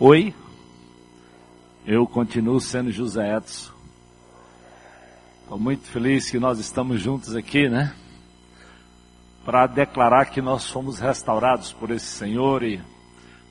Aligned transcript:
Oi, 0.00 0.34
eu 1.86 2.04
continuo 2.04 2.60
sendo 2.60 2.90
José 2.90 3.36
Edson. 3.36 3.70
Estou 5.40 5.56
muito 5.56 5.86
feliz 5.86 6.28
que 6.28 6.40
nós 6.40 6.58
estamos 6.58 7.00
juntos 7.00 7.36
aqui, 7.36 7.68
né? 7.68 7.94
Para 9.44 9.68
declarar 9.68 10.24
que 10.24 10.42
nós 10.42 10.68
fomos 10.68 10.98
restaurados 10.98 11.72
por 11.72 11.92
esse 11.92 12.06
Senhor 12.06 12.64
e 12.64 12.82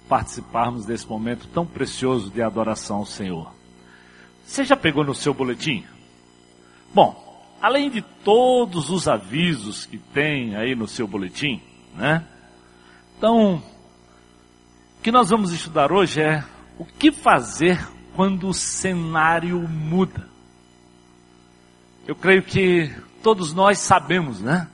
participarmos 0.10 0.86
desse 0.86 1.08
momento 1.08 1.48
tão 1.48 1.66
precioso 1.66 2.30
de 2.30 2.42
adoração 2.42 2.98
ao 2.98 3.06
Senhor. 3.06 3.50
Você 4.46 4.66
já 4.66 4.76
pegou 4.76 5.06
no 5.06 5.16
seu 5.16 5.34
boletim? 5.34 5.86
Bom, 6.94 7.16
além 7.62 7.90
de 7.90 8.02
todos 8.02 8.90
os 8.90 9.08
avisos 9.08 9.86
que 9.86 9.98
tem 9.98 10.58
aí 10.58 10.76
no 10.76 10.90
seu 10.90 11.08
boletim, 11.08 11.62
né? 11.96 12.28
Então, 13.18 13.64
o 15.04 15.12
que 15.12 15.12
nós 15.12 15.32
vamos 15.32 15.52
estudar 15.52 15.92
hoje 15.92 16.22
é 16.22 16.46
o 16.80 16.86
que 16.86 17.12
fazer 17.12 17.86
quando 18.16 18.48
o 18.48 18.54
cenário 18.54 19.60
muda. 19.68 20.30
Eu 22.08 22.16
creio 22.16 22.42
que 22.42 22.90
todos 23.22 23.54
nós 23.54 23.80
sabemos, 23.80 24.40
né? 24.40 24.66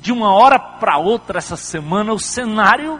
De 0.00 0.10
uma 0.12 0.32
hora 0.32 0.58
para 0.58 0.96
outra 0.96 1.36
essa 1.36 1.56
semana 1.56 2.14
o 2.14 2.18
cenário 2.18 2.98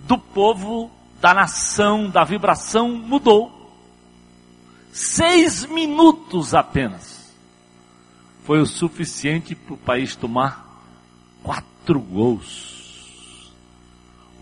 do 0.00 0.18
povo, 0.18 0.90
da 1.22 1.32
nação, 1.32 2.10
da 2.10 2.22
vibração 2.22 2.90
mudou. 2.90 3.72
Seis 4.92 5.64
minutos 5.64 6.54
apenas 6.54 7.34
foi 8.44 8.60
o 8.60 8.66
suficiente 8.66 9.54
para 9.54 9.72
o 9.72 9.78
país 9.78 10.14
tomar 10.14 10.84
quatro 11.42 11.98
gols 11.98 12.73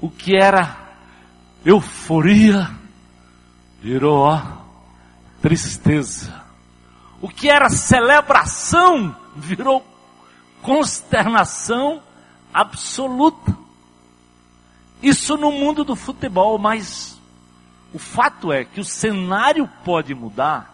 o 0.03 0.11
que 0.11 0.37
era 0.37 0.77
euforia 1.65 2.69
virou 3.81 4.19
ó, 4.19 4.43
tristeza. 5.41 6.43
O 7.21 7.29
que 7.29 7.49
era 7.49 7.71
celebração 7.71 9.15
virou 9.37 9.87
consternação 10.61 12.03
absoluta. 12.53 13.57
Isso 15.01 15.37
no 15.37 15.53
mundo 15.53 15.85
do 15.85 15.95
futebol, 15.95 16.59
mas 16.59 17.17
o 17.95 17.99
fato 17.99 18.53
é 18.53 18.65
que 18.65 18.81
o 18.81 18.85
cenário 18.85 19.69
pode 19.85 20.15
mudar 20.17 20.69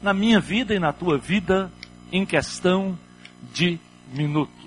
na 0.00 0.14
minha 0.14 0.38
vida 0.38 0.72
e 0.72 0.78
na 0.78 0.92
tua 0.92 1.18
vida 1.18 1.72
em 2.12 2.24
questão 2.24 2.96
de 3.52 3.80
minutos. 4.12 4.57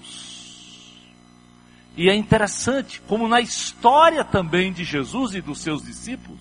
E 1.95 2.09
é 2.09 2.16
interessante, 2.16 3.02
como 3.02 3.28
na 3.28 3.42
história 3.42 4.23
também 4.23 4.72
de 4.72 4.84
Jesus 4.84 5.36
e 5.36 5.42
dos 5.42 5.59
seus 5.59 5.84
discípulos, 5.84 6.39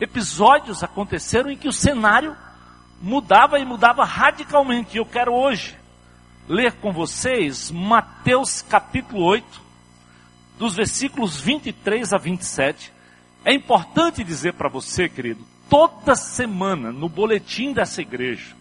episódios 0.00 0.82
aconteceram 0.82 1.50
em 1.50 1.56
que 1.56 1.68
o 1.68 1.72
cenário 1.72 2.36
mudava 3.00 3.58
e 3.58 3.64
mudava 3.64 4.04
radicalmente. 4.04 4.96
E 4.96 4.98
eu 4.98 5.06
quero 5.06 5.32
hoje 5.32 5.76
ler 6.48 6.72
com 6.74 6.92
vocês 6.92 7.70
Mateus 7.70 8.62
capítulo 8.62 9.22
8, 9.24 9.62
dos 10.58 10.76
versículos 10.76 11.40
23 11.40 12.12
a 12.12 12.18
27. 12.18 12.92
É 13.44 13.52
importante 13.52 14.22
dizer 14.22 14.54
para 14.54 14.68
você, 14.68 15.08
querido, 15.08 15.44
toda 15.68 16.14
semana 16.14 16.92
no 16.92 17.08
boletim 17.08 17.72
dessa 17.72 18.00
igreja 18.00 18.54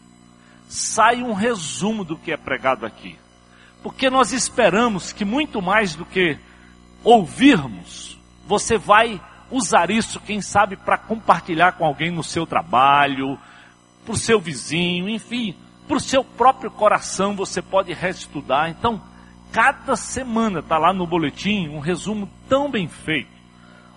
sai 0.67 1.21
um 1.21 1.33
resumo 1.33 2.03
do 2.03 2.17
que 2.17 2.31
é 2.31 2.38
pregado 2.38 2.85
aqui. 2.85 3.17
Porque 3.83 4.09
nós 4.09 4.31
esperamos 4.31 5.11
que 5.11 5.25
muito 5.25 5.61
mais 5.61 5.93
do 5.93 6.05
que 6.05 6.39
ouvirmos, 7.03 8.17
você 8.47 8.77
vai 8.77 9.21
usar 9.51 9.91
isso, 9.91 10.21
quem 10.21 10.41
sabe, 10.41 10.77
para 10.77 10.97
compartilhar 10.97 11.73
com 11.73 11.85
alguém 11.85 12.09
no 12.09 12.23
seu 12.23 12.47
trabalho, 12.47 13.37
para 14.05 14.13
o 14.13 14.17
seu 14.17 14.39
vizinho, 14.39 15.09
enfim, 15.09 15.55
para 15.87 15.97
o 15.97 15.99
seu 15.99 16.23
próprio 16.23 16.71
coração 16.71 17.35
você 17.35 17.61
pode 17.61 17.93
reestudar. 17.93 18.69
Então, 18.69 19.01
cada 19.51 19.97
semana 19.97 20.59
está 20.59 20.77
lá 20.77 20.93
no 20.93 21.05
boletim 21.05 21.67
um 21.67 21.79
resumo 21.79 22.29
tão 22.47 22.72
bem 22.72 22.88
feito. 22.88 23.33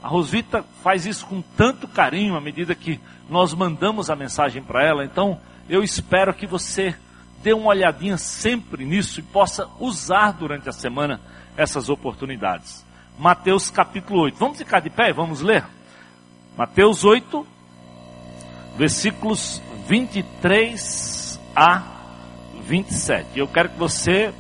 A 0.02 0.08
Rosvita 0.08 0.64
faz 0.82 1.06
isso 1.06 1.26
com 1.26 1.40
tanto 1.40 1.88
carinho 1.88 2.36
à 2.36 2.40
medida 2.40 2.74
que 2.74 3.00
nós 3.30 3.54
mandamos 3.54 4.10
a 4.10 4.16
mensagem 4.16 4.62
para 4.62 4.84
ela. 4.84 5.04
Então, 5.04 5.40
eu 5.68 5.82
espero 5.82 6.34
que 6.34 6.46
você 6.46 6.94
dê 7.46 7.52
uma 7.52 7.68
olhadinha 7.68 8.18
sempre 8.18 8.84
nisso 8.84 9.20
e 9.20 9.22
possa 9.22 9.68
usar 9.78 10.32
durante 10.32 10.68
a 10.68 10.72
semana 10.72 11.20
essas 11.56 11.88
oportunidades. 11.88 12.84
Mateus 13.16 13.70
capítulo 13.70 14.22
8. 14.22 14.36
Vamos 14.36 14.58
ficar 14.58 14.80
de 14.80 14.90
pé? 14.90 15.12
Vamos 15.12 15.42
ler? 15.42 15.64
Mateus 16.56 17.04
8, 17.04 17.46
versículos 18.76 19.62
23 19.86 21.40
a 21.54 21.84
27. 22.64 23.38
Eu 23.38 23.46
quero 23.46 23.68
que 23.68 23.78
você 23.78 24.34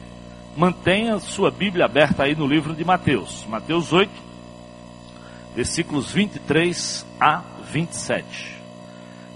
mantenha 0.56 1.20
sua 1.20 1.52
Bíblia 1.52 1.84
aberta 1.84 2.24
aí 2.24 2.34
no 2.34 2.44
livro 2.44 2.74
de 2.74 2.84
Mateus. 2.84 3.46
Mateus 3.48 3.92
8, 3.92 4.10
versículos 5.54 6.10
23 6.10 7.06
a 7.20 7.40
27. 7.70 8.56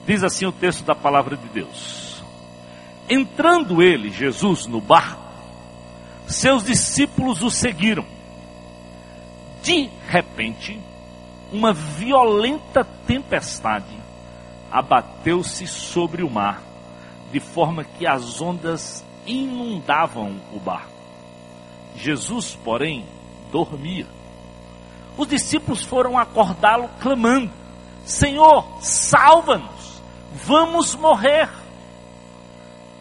Diz 0.05 0.25
assim 0.25 0.45
o 0.45 0.51
texto 0.51 0.85
da 0.85 0.97
palavra 0.97 1.37
de 1.37 1.47
Deus. 1.51 2.10
Entrando 3.11 3.83
ele, 3.83 4.09
Jesus, 4.09 4.69
no 4.69 4.81
barco, 4.81 5.21
seus 6.29 6.63
discípulos 6.63 7.43
o 7.43 7.51
seguiram. 7.51 8.07
De 9.65 9.91
repente, 10.07 10.81
uma 11.53 11.73
violenta 11.73 12.85
tempestade 13.09 13.99
abateu-se 14.71 15.67
sobre 15.67 16.23
o 16.23 16.31
mar, 16.31 16.63
de 17.33 17.41
forma 17.41 17.83
que 17.83 18.07
as 18.07 18.41
ondas 18.41 19.05
inundavam 19.27 20.41
o 20.53 20.61
barco. 20.61 20.93
Jesus, 21.97 22.57
porém, 22.65 23.05
dormia. 23.51 24.07
Os 25.19 25.27
discípulos 25.27 25.83
foram 25.83 26.17
acordá-lo 26.17 26.89
clamando: 27.01 27.51
Senhor, 28.05 28.65
salva-nos, 28.81 30.01
vamos 30.47 30.95
morrer. 30.95 31.49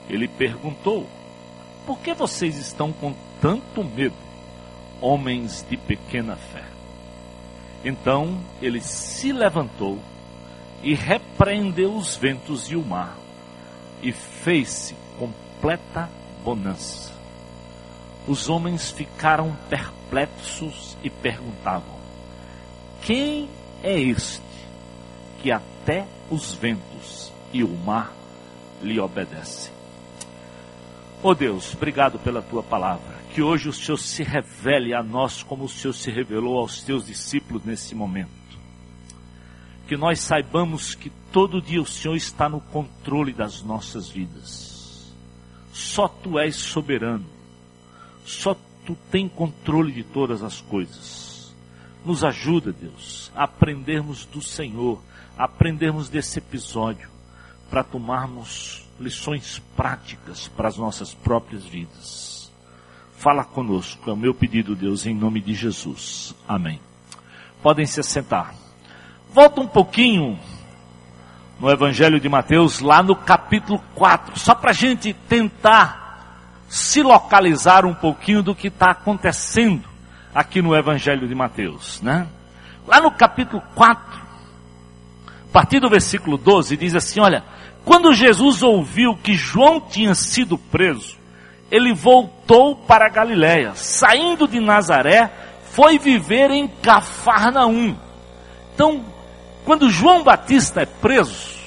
Ele 0.10 0.28
perguntou: 0.28 1.08
Por 1.86 2.00
que 2.00 2.14
vocês 2.14 2.58
estão 2.58 2.92
com 2.92 3.14
tanto 3.42 3.84
medo, 3.84 4.16
homens 5.00 5.66
de 5.70 5.78
pequena 5.78 6.36
fé? 6.36 6.64
Então 7.84 8.38
ele 8.62 8.82
se 8.82 9.32
levantou 9.32 10.00
e 10.82 10.94
repreendeu 10.94 11.96
os 11.96 12.16
ventos 12.16 12.70
e 12.72 12.76
o 12.76 12.84
mar, 12.84 13.16
e 14.02 14.12
fez-se 14.12 14.96
completa 15.18 16.10
bonança. 16.44 17.14
Os 18.28 18.50
homens 18.50 18.92
ficaram 18.92 19.56
perplexos 19.70 20.98
e 21.04 21.10
perguntavam: 21.10 22.00
Quem 23.02 23.50
é 23.84 24.00
este 24.00 24.42
que 25.42 25.52
até 25.52 26.06
os 26.30 26.54
ventos 26.54 27.32
e 27.54 27.64
o 27.64 27.70
mar 27.70 28.14
lhe 28.82 29.00
obedecem? 29.00 29.79
Oh 31.22 31.36
Deus, 31.36 31.76
obrigado 31.76 32.18
pela 32.18 32.42
tua 32.42 32.64
palavra. 32.64 33.20
Que 33.34 33.42
hoje 33.42 33.68
o 33.68 33.74
Senhor 33.74 33.98
se 33.98 34.24
revele 34.24 34.94
a 34.94 35.04
nós 35.04 35.44
como 35.44 35.66
o 35.66 35.70
Senhor 35.70 35.94
se 35.94 36.10
revelou 36.10 36.58
aos 36.58 36.82
teus 36.82 37.06
discípulos 37.06 37.66
nesse 37.66 37.94
momento. 37.94 38.30
Que 39.86 39.98
nós 39.98 40.22
saibamos 40.22 40.96
que 40.96 41.10
todo 41.30 41.62
dia 41.62 41.82
o 41.82 41.86
Senhor 41.86 42.16
está 42.16 42.48
no 42.48 42.62
controle 42.62 43.34
das 43.34 43.62
nossas 43.62 44.10
vidas. 44.10 45.14
Só 45.74 46.08
tu 46.08 46.40
és 46.40 46.56
soberano. 46.56 47.26
Só 48.26 48.56
tu 48.86 48.96
tem 49.12 49.28
controle 49.28 49.92
de 49.92 50.04
todas 50.04 50.42
as 50.42 50.62
coisas. 50.62 51.54
Nos 52.06 52.24
ajuda, 52.24 52.72
Deus, 52.72 53.30
a 53.36 53.44
aprendermos 53.44 54.24
do 54.24 54.42
Senhor, 54.42 55.02
a 55.38 55.44
aprendermos 55.44 56.08
desse 56.08 56.40
episódio, 56.40 57.10
para 57.70 57.84
tomarmos 57.84 58.89
lições 59.00 59.62
práticas 59.76 60.48
para 60.48 60.68
as 60.68 60.78
nossas 60.78 61.14
próprias 61.14 61.66
vidas. 61.66 62.52
Fala 63.18 63.44
conosco, 63.44 64.10
é 64.10 64.14
o 64.14 64.18
meu 64.18 64.34
pedido, 64.34 64.76
Deus, 64.76 65.06
em 65.06 65.14
nome 65.14 65.42
de 65.42 65.54
Jesus. 65.54 66.34
Amém. 66.48 66.80
Podem 67.62 67.86
se 67.86 68.00
assentar. 68.00 68.54
Volta 69.34 69.62
um 69.62 69.68
pouquinho 69.68 70.40
no 71.60 71.70
Evangelho 71.70 72.20
de 72.20 72.30
Mateus, 72.30 72.80
lá 72.80 73.04
no 73.04 73.16
capítulo 73.16 73.84
4, 73.96 74.40
só 74.40 74.56
para 74.56 74.72
a 74.72 74.74
gente 74.74 75.14
tentar 75.14 76.00
se 76.70 77.04
localizar 77.04 77.86
um 77.86 77.94
pouquinho 77.94 78.42
do 78.42 78.56
que 78.56 78.68
está 78.68 78.92
acontecendo 78.92 79.84
aqui 80.34 80.62
no 80.62 80.76
Evangelho 80.76 81.28
de 81.28 81.36
Mateus, 81.36 82.02
né? 82.02 82.28
Lá 82.88 83.02
no 83.02 83.12
capítulo 83.12 83.62
4, 83.76 84.22
a 85.28 85.52
partir 85.52 85.80
do 85.80 85.90
versículo 85.90 86.38
12, 86.38 86.78
diz 86.78 86.96
assim: 86.96 87.20
Olha, 87.20 87.44
quando 87.90 88.14
Jesus 88.14 88.62
ouviu 88.62 89.16
que 89.16 89.34
João 89.34 89.82
tinha 89.82 90.14
sido 90.14 90.60
preso, 90.60 91.18
ele 91.72 91.92
voltou 91.92 92.76
para 92.76 93.08
a 93.08 93.10
Galiléia. 93.10 93.74
Saindo 93.74 94.48
de 94.48 94.60
Nazaré, 94.60 95.32
foi 95.72 95.98
viver 95.98 96.52
em 96.52 96.68
Cafarnaum. 96.68 97.96
Então, 98.76 99.04
quando 99.66 99.90
João 99.90 100.24
Batista 100.24 100.84
é 100.84 100.86
preso, 100.86 101.58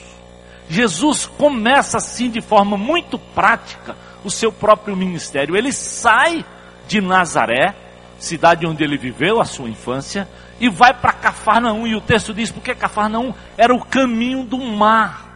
Jesus 0.68 1.26
começa 1.26 1.96
assim 1.96 2.30
de 2.30 2.40
forma 2.40 2.76
muito 2.76 3.18
prática 3.18 3.96
o 4.22 4.30
seu 4.30 4.52
próprio 4.52 4.94
ministério. 4.94 5.56
Ele 5.56 5.72
sai 5.72 6.44
de 6.86 7.00
Nazaré, 7.00 7.74
cidade 8.20 8.64
onde 8.64 8.84
ele 8.84 8.96
viveu 8.96 9.40
a 9.40 9.44
sua 9.44 9.68
infância, 9.68 10.28
e 10.60 10.68
vai 10.68 10.94
para 10.94 11.14
Cafarnaum. 11.14 11.84
E 11.84 11.96
o 11.96 12.00
texto 12.00 12.32
diz 12.32 12.48
porque 12.52 12.76
Cafarnaum 12.76 13.34
era 13.58 13.74
o 13.74 13.84
caminho 13.84 14.44
do 14.44 14.58
mar. 14.58 15.31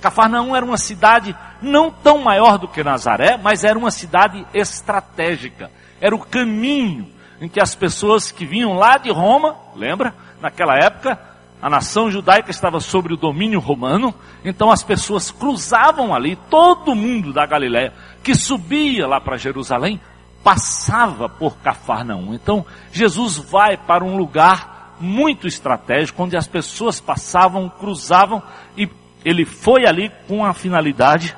Cafarnaum 0.00 0.54
era 0.54 0.64
uma 0.64 0.76
cidade 0.76 1.36
não 1.60 1.90
tão 1.90 2.18
maior 2.18 2.58
do 2.58 2.68
que 2.68 2.84
Nazaré, 2.84 3.38
mas 3.42 3.64
era 3.64 3.78
uma 3.78 3.90
cidade 3.90 4.46
estratégica. 4.52 5.70
Era 6.00 6.14
o 6.14 6.20
caminho 6.20 7.08
em 7.40 7.48
que 7.48 7.60
as 7.60 7.74
pessoas 7.74 8.30
que 8.30 8.46
vinham 8.46 8.74
lá 8.74 8.98
de 8.98 9.10
Roma, 9.10 9.56
lembra? 9.74 10.14
Naquela 10.40 10.76
época, 10.76 11.18
a 11.60 11.70
nação 11.70 12.10
judaica 12.10 12.50
estava 12.50 12.80
sob 12.80 13.12
o 13.12 13.16
domínio 13.16 13.60
romano, 13.60 14.14
então 14.44 14.70
as 14.70 14.82
pessoas 14.82 15.30
cruzavam 15.30 16.14
ali, 16.14 16.36
todo 16.50 16.94
mundo 16.94 17.32
da 17.32 17.46
Galiléia 17.46 17.92
que 18.22 18.34
subia 18.34 19.06
lá 19.06 19.20
para 19.20 19.36
Jerusalém 19.36 20.00
passava 20.42 21.28
por 21.28 21.56
Cafarnaum. 21.58 22.34
Então 22.34 22.66
Jesus 22.92 23.36
vai 23.36 23.76
para 23.76 24.04
um 24.04 24.16
lugar 24.16 24.96
muito 25.00 25.46
estratégico 25.46 26.24
onde 26.24 26.36
as 26.36 26.48
pessoas 26.48 27.00
passavam, 27.00 27.68
cruzavam 27.68 28.42
e 28.76 28.88
ele 29.26 29.44
foi 29.44 29.84
ali 29.84 30.08
com 30.28 30.44
a 30.44 30.54
finalidade 30.54 31.36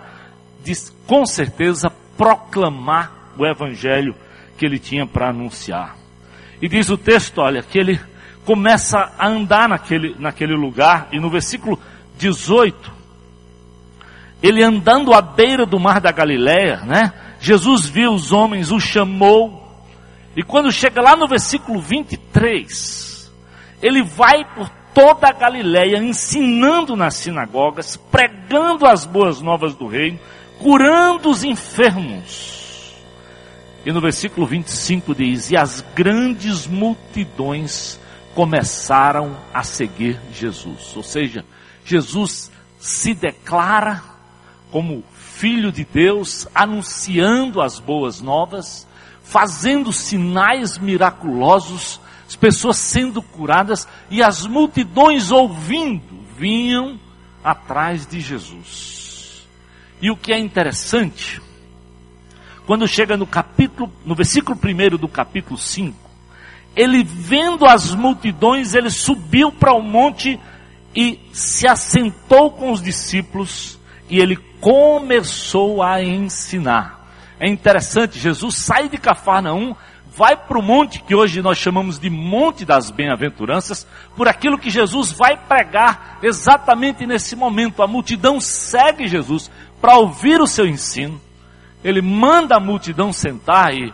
de 0.62 0.74
com 1.06 1.24
certeza 1.24 1.90
proclamar 2.18 3.32
o 3.38 3.46
evangelho 3.46 4.14
que 4.58 4.66
ele 4.66 4.78
tinha 4.78 5.06
para 5.06 5.30
anunciar. 5.30 5.96
E 6.60 6.68
diz 6.68 6.90
o 6.90 6.98
texto, 6.98 7.38
olha, 7.38 7.62
que 7.62 7.78
ele 7.78 7.98
começa 8.44 9.10
a 9.18 9.26
andar 9.26 9.70
naquele, 9.70 10.14
naquele 10.18 10.54
lugar, 10.54 11.08
e 11.12 11.18
no 11.18 11.30
versículo 11.30 11.80
18, 12.18 12.92
ele 14.42 14.62
andando 14.62 15.14
à 15.14 15.22
beira 15.22 15.64
do 15.64 15.80
mar 15.80 15.98
da 15.98 16.12
Galileia, 16.12 16.82
né? 16.84 17.14
Jesus 17.40 17.86
viu 17.86 18.12
os 18.12 18.32
homens, 18.32 18.70
o 18.70 18.78
chamou, 18.78 19.82
e 20.36 20.42
quando 20.42 20.70
chega 20.70 21.00
lá 21.00 21.16
no 21.16 21.26
versículo 21.26 21.80
23, 21.80 23.32
ele 23.80 24.02
vai 24.02 24.44
por 24.44 24.77
toda 24.94 25.28
a 25.28 25.32
Galileia, 25.32 25.98
ensinando 25.98 26.96
nas 26.96 27.14
sinagogas, 27.14 27.96
pregando 27.96 28.86
as 28.86 29.04
boas 29.04 29.40
novas 29.40 29.74
do 29.74 29.86
reino, 29.86 30.18
curando 30.58 31.30
os 31.30 31.44
enfermos 31.44 32.58
e 33.88 33.92
no 33.92 34.02
versículo 34.02 34.46
25 34.46 35.14
diz: 35.14 35.50
E 35.50 35.56
as 35.56 35.82
grandes 35.94 36.66
multidões 36.66 37.98
começaram 38.34 39.34
a 39.52 39.62
seguir 39.62 40.20
Jesus. 40.30 40.94
Ou 40.94 41.02
seja, 41.02 41.42
Jesus 41.86 42.50
se 42.78 43.14
declara 43.14 44.02
como 44.70 45.02
Filho 45.14 45.72
de 45.72 45.84
Deus, 45.84 46.46
anunciando 46.54 47.62
as 47.62 47.78
boas 47.78 48.20
novas, 48.20 48.86
fazendo 49.22 49.90
sinais 49.90 50.76
miraculosos, 50.76 51.98
as 52.28 52.36
pessoas 52.36 52.76
sendo 52.76 53.22
curadas 53.22 53.88
e 54.10 54.22
as 54.22 54.46
multidões 54.46 55.30
ouvindo, 55.30 56.18
vinham 56.36 57.00
atrás 57.42 58.06
de 58.06 58.20
Jesus. 58.20 59.48
E 60.00 60.10
o 60.10 60.16
que 60.16 60.30
é 60.30 60.38
interessante, 60.38 61.40
quando 62.66 62.86
chega 62.86 63.16
no 63.16 63.26
capítulo, 63.26 63.90
no 64.04 64.14
versículo 64.14 64.58
1 64.62 64.98
do 64.98 65.08
capítulo 65.08 65.58
5, 65.58 65.96
ele 66.76 67.02
vendo 67.02 67.64
as 67.64 67.94
multidões, 67.94 68.74
ele 68.74 68.90
subiu 68.90 69.50
para 69.50 69.72
o 69.72 69.82
monte 69.82 70.38
e 70.94 71.18
se 71.32 71.66
assentou 71.66 72.50
com 72.50 72.70
os 72.70 72.82
discípulos 72.82 73.78
e 74.08 74.20
ele 74.20 74.36
começou 74.60 75.82
a 75.82 76.04
ensinar. 76.04 77.08
É 77.40 77.48
interessante, 77.48 78.18
Jesus 78.18 78.56
sai 78.56 78.88
de 78.90 78.98
Cafarnaum, 78.98 79.74
vai 80.18 80.36
para 80.36 80.58
o 80.58 80.62
monte 80.62 81.00
que 81.00 81.14
hoje 81.14 81.40
nós 81.40 81.56
chamamos 81.56 81.98
de 81.98 82.10
Monte 82.10 82.64
das 82.64 82.90
Bem-aventuranças, 82.90 83.86
por 84.16 84.28
aquilo 84.28 84.58
que 84.58 84.68
Jesus 84.68 85.12
vai 85.12 85.36
pregar 85.36 86.18
exatamente 86.22 87.06
nesse 87.06 87.34
momento. 87.34 87.82
A 87.82 87.86
multidão 87.86 88.40
segue 88.40 89.06
Jesus 89.06 89.50
para 89.80 89.96
ouvir 89.96 90.40
o 90.40 90.46
seu 90.46 90.66
ensino 90.66 91.20
ele 91.82 92.02
manda 92.02 92.56
a 92.56 92.60
multidão 92.60 93.12
sentar 93.12 93.72
e 93.72 93.92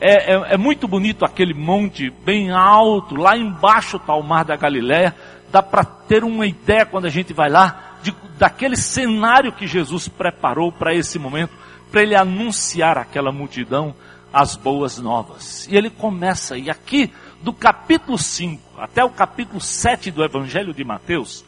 é, 0.00 0.34
é, 0.34 0.54
é, 0.54 0.56
muito 0.56 0.88
bonito 0.88 1.24
aquele 1.24 1.54
monte 1.54 2.10
bem 2.10 2.50
alto, 2.50 3.14
lá 3.14 3.36
embaixo 3.36 3.96
está 3.96 4.14
o 4.14 4.22
mar 4.22 4.44
da 4.44 4.56
Galiléia. 4.56 5.14
Dá 5.52 5.62
para 5.62 5.84
ter 5.84 6.24
uma 6.24 6.46
ideia 6.46 6.86
quando 6.86 7.06
a 7.06 7.10
gente 7.10 7.32
vai 7.32 7.48
lá 7.48 7.98
de, 8.02 8.12
daquele 8.38 8.76
cenário 8.76 9.52
que 9.52 9.66
Jesus 9.66 10.08
preparou 10.08 10.72
para 10.72 10.94
esse 10.94 11.18
momento, 11.18 11.52
para 11.90 12.02
ele 12.02 12.16
anunciar 12.16 12.98
àquela 12.98 13.30
multidão 13.30 13.94
as 14.32 14.56
boas 14.56 14.98
novas. 14.98 15.66
E 15.68 15.76
ele 15.76 15.90
começa, 15.90 16.56
e 16.56 16.70
aqui 16.70 17.12
do 17.42 17.52
capítulo 17.52 18.16
5 18.16 18.80
até 18.80 19.04
o 19.04 19.10
capítulo 19.10 19.60
7 19.60 20.10
do 20.10 20.24
Evangelho 20.24 20.72
de 20.72 20.84
Mateus, 20.84 21.44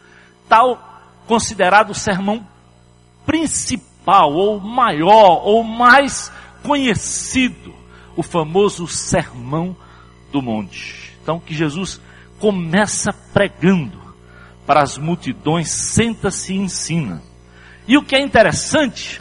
tal 0.49 0.93
considerado 1.27 1.91
o 1.91 1.95
sermão 1.95 2.47
principal 3.25 4.33
ou 4.33 4.61
maior, 4.61 5.47
ou 5.47 5.65
mais 5.65 6.31
conhecido, 6.63 7.75
o 8.17 8.23
famoso 8.23 8.87
Sermão 8.87 9.77
do 10.31 10.43
Monte. 10.43 11.17
Então, 11.23 11.41
que 11.41 11.55
Jesus 11.55 12.01
começa 12.39 13.13
pregando 13.13 13.99
para 14.67 14.83
as 14.83 14.99
multidões, 14.99 15.71
senta-se 15.71 16.53
e 16.53 16.59
ensina. 16.59 17.23
E 17.87 17.97
o 17.97 18.03
que 18.03 18.17
é 18.17 18.21
interessante, 18.21 19.21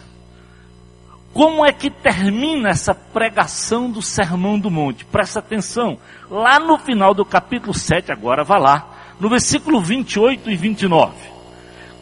como 1.34 1.66
é 1.66 1.74
que 1.74 1.90
termina 1.90 2.70
essa 2.70 2.94
pregação 2.94 3.90
do 3.90 4.04
Sermão 4.04 4.60
do 4.60 4.70
Monte? 4.70 5.04
Presta 5.04 5.40
atenção, 5.40 5.98
lá 6.30 6.60
no 6.60 6.78
final 6.78 7.12
do 7.14 7.26
capítulo 7.26 7.74
7, 7.74 8.12
agora 8.12 8.44
vá 8.44 8.60
lá, 8.60 9.16
no 9.20 9.28
versículo 9.30 9.82
28 9.82 10.52
e 10.52 10.56
29. 10.56 11.16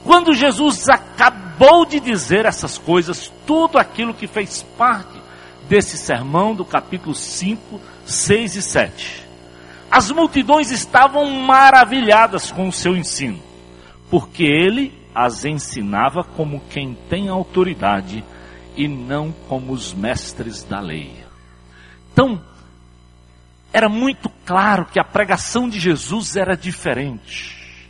Quando 0.03 0.33
Jesus 0.33 0.89
acabou 0.89 1.85
de 1.85 2.01
dizer 2.01 2.45
essas 2.45 2.77
coisas, 2.77 3.31
tudo 3.47 3.77
aquilo 3.77 4.13
que 4.13 4.27
fez 4.27 4.63
parte 4.77 5.21
desse 5.69 5.97
sermão 5.97 6.53
do 6.53 6.65
capítulo 6.65 7.15
5, 7.15 7.79
6 8.05 8.55
e 8.57 8.61
7. 8.61 9.27
As 9.89 10.11
multidões 10.11 10.71
estavam 10.71 11.29
maravilhadas 11.31 12.51
com 12.51 12.67
o 12.67 12.73
seu 12.73 12.97
ensino, 12.97 13.39
porque 14.09 14.43
ele 14.43 14.91
as 15.15 15.45
ensinava 15.45 16.23
como 16.23 16.61
quem 16.69 16.97
tem 17.09 17.29
autoridade 17.29 18.23
e 18.81 18.87
não 18.87 19.31
como 19.47 19.73
os 19.73 19.93
mestres 19.93 20.63
da 20.63 20.79
lei. 20.79 21.23
Então, 22.11 22.41
era 23.71 23.87
muito 23.87 24.27
claro 24.43 24.87
que 24.87 24.99
a 24.99 25.03
pregação 25.03 25.69
de 25.69 25.79
Jesus 25.79 26.35
era 26.35 26.57
diferente. 26.57 27.87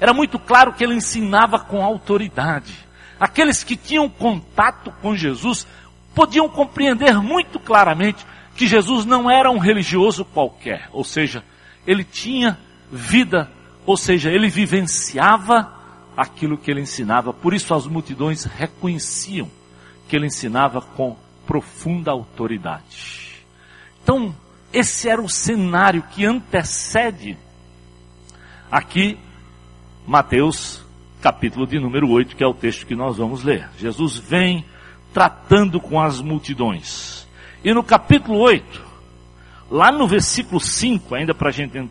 Era 0.00 0.14
muito 0.14 0.38
claro 0.38 0.72
que 0.72 0.82
ele 0.82 0.94
ensinava 0.94 1.58
com 1.58 1.84
autoridade. 1.84 2.74
Aqueles 3.20 3.62
que 3.62 3.76
tinham 3.76 4.08
contato 4.08 4.90
com 5.02 5.14
Jesus 5.14 5.66
podiam 6.14 6.48
compreender 6.48 7.20
muito 7.20 7.60
claramente 7.60 8.24
que 8.56 8.66
Jesus 8.66 9.04
não 9.04 9.30
era 9.30 9.50
um 9.50 9.58
religioso 9.58 10.24
qualquer, 10.24 10.88
ou 10.90 11.04
seja, 11.04 11.44
ele 11.86 12.02
tinha 12.02 12.58
vida, 12.90 13.50
ou 13.84 13.96
seja, 13.96 14.30
ele 14.30 14.48
vivenciava 14.48 15.70
aquilo 16.16 16.56
que 16.56 16.70
ele 16.70 16.80
ensinava. 16.80 17.30
Por 17.30 17.52
isso 17.52 17.74
as 17.74 17.86
multidões 17.86 18.44
reconheciam 18.44 19.59
que 20.10 20.16
ele 20.16 20.26
ensinava 20.26 20.82
com 20.82 21.16
profunda 21.46 22.10
autoridade. 22.10 23.44
Então, 24.02 24.34
esse 24.72 25.08
era 25.08 25.22
o 25.22 25.28
cenário 25.28 26.02
que 26.02 26.26
antecede 26.26 27.38
aqui 28.68 29.16
Mateus, 30.04 30.84
capítulo 31.20 31.64
de 31.64 31.78
número 31.78 32.10
8, 32.10 32.34
que 32.34 32.42
é 32.42 32.46
o 32.46 32.52
texto 32.52 32.86
que 32.86 32.96
nós 32.96 33.18
vamos 33.18 33.44
ler. 33.44 33.68
Jesus 33.78 34.18
vem 34.18 34.64
tratando 35.14 35.80
com 35.80 36.00
as 36.00 36.20
multidões. 36.20 37.24
E 37.62 37.72
no 37.72 37.84
capítulo 37.84 38.38
8, 38.38 38.84
lá 39.70 39.92
no 39.92 40.08
versículo 40.08 40.60
5, 40.60 41.14
ainda 41.14 41.32
para 41.34 41.50
a 41.50 41.52
gente 41.52 41.88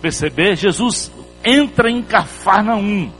perceber, 0.00 0.54
Jesus 0.54 1.10
entra 1.42 1.90
em 1.90 2.02
Cafarnaum. 2.02 3.10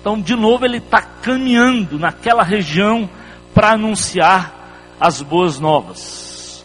Então, 0.00 0.18
de 0.18 0.34
novo, 0.34 0.64
ele 0.64 0.78
está 0.78 1.02
caminhando 1.02 1.98
naquela 1.98 2.42
região 2.42 3.10
para 3.56 3.70
anunciar 3.70 4.52
as 5.00 5.22
boas 5.22 5.58
novas. 5.58 6.62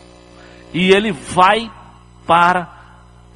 E 0.73 0.91
ele 0.91 1.13
vai 1.13 1.71
para 2.27 2.67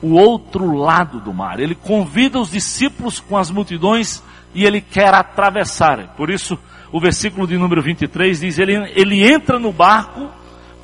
o 0.02 0.16
outro 0.16 0.76
lado 0.76 1.22
do 1.22 1.34
mar. 1.34 1.62
Ele 1.62 1.74
convida 1.74 2.38
os 2.38 2.52
discípulos 2.52 3.22
com 3.22 3.38
as 3.38 3.50
multidões 3.50 4.22
e 4.54 4.66
ele 4.66 4.82
quer 4.82 5.14
atravessar. 5.14 6.16
Por 6.18 6.30
isso, 6.30 6.60
o 6.92 7.00
versículo 7.00 7.48
de 7.48 7.58
número 7.58 7.82
23 7.82 8.42
diz: 8.42 8.60
ele, 8.60 8.76
ele 8.94 9.26
entra 9.26 9.58
no 9.58 9.72
barco 9.72 10.30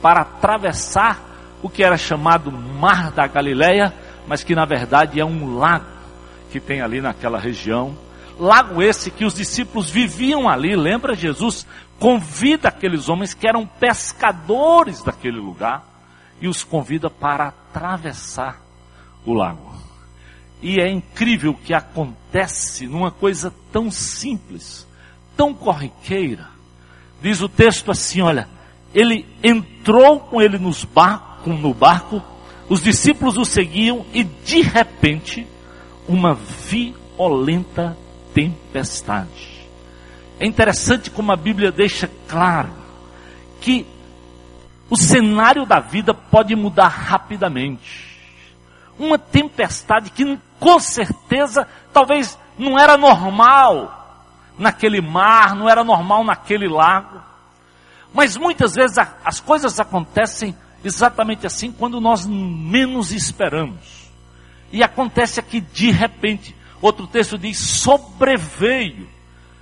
para 0.01 0.22
atravessar 0.22 1.20
o 1.62 1.70
que 1.70 1.84
era 1.84 1.98
chamado 1.98 2.54
Mar 2.54 3.12
da 3.12 3.28
Galileia, 3.28 3.94
mas 4.25 4.46
que 4.46 4.56
na 4.56 4.63
verdade 4.63 5.20
é 5.20 5.25
um 5.25 5.58
lago. 5.58 5.86
que 6.50 6.62
tem 6.62 6.80
ali 6.80 7.01
naquela 7.01 7.38
região. 7.38 7.98
Lago 8.40 8.82
esse 8.82 9.12
que 9.12 9.25
os 9.25 9.34
discípulos 9.34 9.90
viviam 9.90 10.50
ali, 10.50 10.74
lembra 10.74 11.13
Jesus? 11.13 11.68
Convida 12.01 12.70
aqueles 12.70 13.10
homens 13.10 13.36
que 13.36 13.48
eram 13.48 13.67
pescadores 13.67 15.03
daquele 15.03 15.39
lugar 15.39 15.86
e 16.41 16.48
os 16.48 16.63
convida 16.63 17.12
para 17.12 17.50
atravessar 17.50 18.60
o 19.24 19.31
lago. 19.36 19.72
E 20.63 20.79
é 20.79 20.89
incrível 20.89 21.51
o 21.51 21.58
que 21.58 21.75
acontece 21.75 22.88
numa 22.88 23.12
coisa 23.12 23.53
tão 23.72 23.91
simples, 23.91 24.88
tão 25.38 25.53
corriqueira. 25.53 26.48
Diz 27.22 27.39
o 27.39 27.48
texto 27.48 27.91
assim, 27.91 28.20
olha, 28.20 28.50
ele 28.96 29.24
entrou 29.43 30.22
com 30.22 30.41
ele 30.41 30.58
nos 30.58 30.84
barco, 30.84 31.51
no 31.51 31.72
barco, 31.72 32.20
os 32.67 32.81
discípulos 32.81 33.38
o 33.38 33.46
seguiam 33.46 34.08
e 34.12 34.24
de 34.24 34.62
repente 34.63 35.46
uma 36.08 36.34
violenta 36.34 37.96
tempestade. 38.34 39.50
É 40.41 40.45
interessante 40.48 41.12
como 41.12 41.31
a 41.31 41.36
Bíblia 41.36 41.71
deixa 41.71 42.10
claro 42.27 42.74
que 43.62 43.86
o 44.89 44.98
cenário 44.98 45.67
da 45.67 45.79
vida 45.79 46.15
pode 46.15 46.55
mudar 46.55 46.88
rapidamente. 46.88 48.17
Uma 48.98 49.19
tempestade 49.19 50.10
que 50.10 50.39
com 50.60 50.79
certeza 50.79 51.67
talvez 51.93 52.39
não 52.57 52.79
era 52.79 52.98
normal 52.98 54.25
naquele 54.57 55.00
mar, 55.00 55.53
não 55.55 55.69
era 55.69 55.83
normal 55.83 56.24
naquele 56.24 56.67
lago. 56.67 57.21
Mas 58.12 58.36
muitas 58.36 58.74
vezes 58.74 58.98
as 59.24 59.39
coisas 59.39 59.79
acontecem 59.79 60.57
exatamente 60.83 61.45
assim 61.45 61.71
quando 61.71 62.01
nós 62.01 62.25
menos 62.25 63.12
esperamos. 63.12 64.10
E 64.71 64.81
acontece 64.81 65.39
aqui 65.39 65.62
de 65.62 65.91
repente. 65.91 66.55
Outro 66.81 67.05
texto 67.05 67.38
diz: 67.38 67.60
sobreveio. 67.60 69.07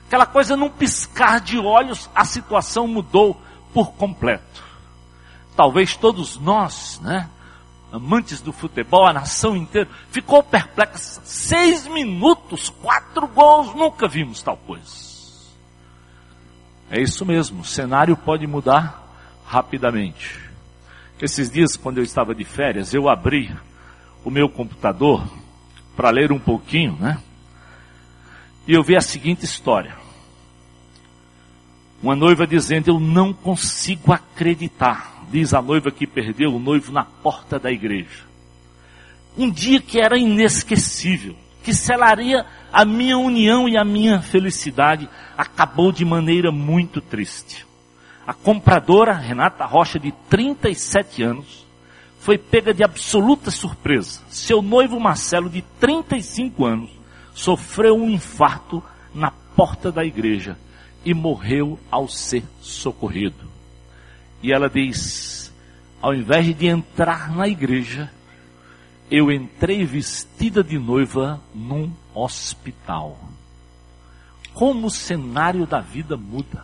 Aquela 0.10 0.26
coisa 0.26 0.58
num 0.58 0.72
piscar 0.72 1.40
de 1.40 1.60
olhos, 1.60 2.10
a 2.16 2.26
situação 2.26 2.88
mudou 2.88 3.40
por 3.72 3.92
completo. 3.92 4.64
Talvez 5.56 5.96
todos 5.96 6.36
nós, 6.36 7.00
né, 7.04 7.30
amantes 7.92 8.42
do 8.42 8.52
futebol, 8.52 9.06
a 9.06 9.14
nação 9.14 9.56
inteira, 9.56 9.88
ficou 10.10 10.42
perplexa. 10.42 11.22
Seis 11.24 11.86
minutos, 11.86 12.72
quatro 12.82 13.28
gols, 13.28 13.76
nunca 13.76 14.08
vimos 14.08 14.42
tal 14.42 14.58
coisa. 14.58 14.90
É 16.90 17.00
isso 17.00 17.24
mesmo, 17.24 17.62
o 17.62 17.66
cenário 17.66 18.18
pode 18.18 18.48
mudar 18.48 19.08
rapidamente. 19.46 20.40
Esses 21.22 21.52
dias, 21.52 21.78
quando 21.78 22.00
eu 22.00 22.04
estava 22.04 22.34
de 22.34 22.44
férias, 22.44 22.96
eu 22.96 23.08
abri 23.08 23.56
o 24.26 24.32
meu 24.32 24.50
computador 24.50 25.24
para 25.96 26.10
ler 26.10 26.32
um 26.32 26.40
pouquinho, 26.40 26.98
né? 27.00 27.22
E 28.66 28.74
eu 28.74 28.82
vi 28.82 28.98
a 28.98 29.02
seguinte 29.02 29.46
história. 29.46 29.99
Uma 32.02 32.16
noiva 32.16 32.48
dizendo: 32.48 32.90
Eu 32.90 33.00
não 33.00 33.34
consigo 33.34 34.14
acreditar. 34.14 35.26
Diz 35.30 35.54
a 35.54 35.62
noiva 35.62 35.92
que 35.92 36.08
perdeu 36.08 36.56
o 36.56 36.60
noivo 36.60 36.92
na 36.92 37.04
porta 37.04 37.60
da 37.60 37.72
igreja. 37.72 38.28
Um 39.38 39.50
dia 39.50 39.80
que 39.80 40.00
era 40.00 40.18
inesquecível, 40.18 41.36
que 41.64 41.74
selaria 41.74 42.46
a 42.74 42.84
minha 42.84 43.18
união 43.18 43.70
e 43.70 43.78
a 43.78 43.84
minha 43.84 44.22
felicidade, 44.22 45.08
acabou 45.38 45.92
de 45.92 46.04
maneira 46.04 46.52
muito 46.52 47.00
triste. 47.00 47.66
A 48.26 48.34
compradora, 48.34 49.14
Renata 49.14 49.66
Rocha, 49.66 50.00
de 50.00 50.12
37 50.30 51.22
anos, 51.22 51.66
foi 52.20 52.38
pega 52.38 52.74
de 52.74 52.84
absoluta 52.84 53.52
surpresa. 53.52 54.22
Seu 54.30 54.62
noivo 54.62 55.00
Marcelo, 55.00 55.50
de 55.50 55.62
35 55.80 56.66
anos, 56.66 56.90
sofreu 57.34 57.96
um 57.96 58.10
infarto 58.10 58.84
na 59.14 59.32
porta 59.32 59.92
da 59.92 60.04
igreja 60.04 60.58
e 61.04 61.14
morreu 61.14 61.80
ao 61.90 62.08
ser 62.08 62.44
socorrido. 62.62 63.50
E 64.42 64.52
ela 64.52 64.70
diz: 64.70 65.52
ao 66.02 66.14
invés 66.14 66.56
de 66.56 66.68
entrar 66.68 67.36
na 67.36 67.48
igreja, 67.48 68.12
eu 69.12 69.32
entrei 69.32 69.86
vestida 69.86 70.64
de 70.64 70.78
noiva 70.78 71.42
num 71.54 71.92
hospital. 72.14 73.18
Como 74.54 74.88
o 74.88 74.92
cenário 74.92 75.66
da 75.66 75.80
vida 75.80 76.16
muda. 76.16 76.64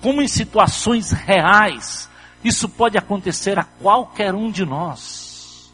Como 0.00 0.20
em 0.20 0.28
situações 0.28 1.10
reais 1.12 2.08
isso 2.44 2.68
pode 2.68 2.96
acontecer 2.98 3.58
a 3.58 3.64
qualquer 3.64 4.34
um 4.34 4.50
de 4.50 4.64
nós. 4.64 5.72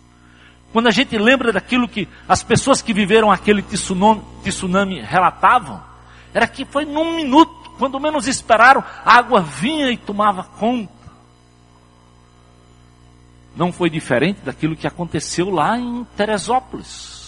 Quando 0.72 0.86
a 0.86 0.90
gente 0.90 1.18
lembra 1.18 1.52
daquilo 1.52 1.88
que 1.88 2.08
as 2.26 2.42
pessoas 2.42 2.80
que 2.80 2.94
viveram 2.94 3.30
aquele 3.30 3.60
tsunami, 3.62 4.22
tsunami 4.42 5.00
relatavam, 5.02 5.82
era 6.34 6.46
que 6.46 6.64
foi 6.64 6.84
num 6.84 7.14
minuto, 7.14 7.72
quando 7.78 8.00
menos 8.00 8.26
esperaram, 8.26 8.82
a 9.04 9.16
água 9.16 9.40
vinha 9.40 9.90
e 9.90 9.96
tomava 9.96 10.44
conta. 10.44 10.92
Não 13.54 13.70
foi 13.70 13.90
diferente 13.90 14.40
daquilo 14.42 14.76
que 14.76 14.86
aconteceu 14.86 15.50
lá 15.50 15.78
em 15.78 16.04
Teresópolis. 16.16 17.20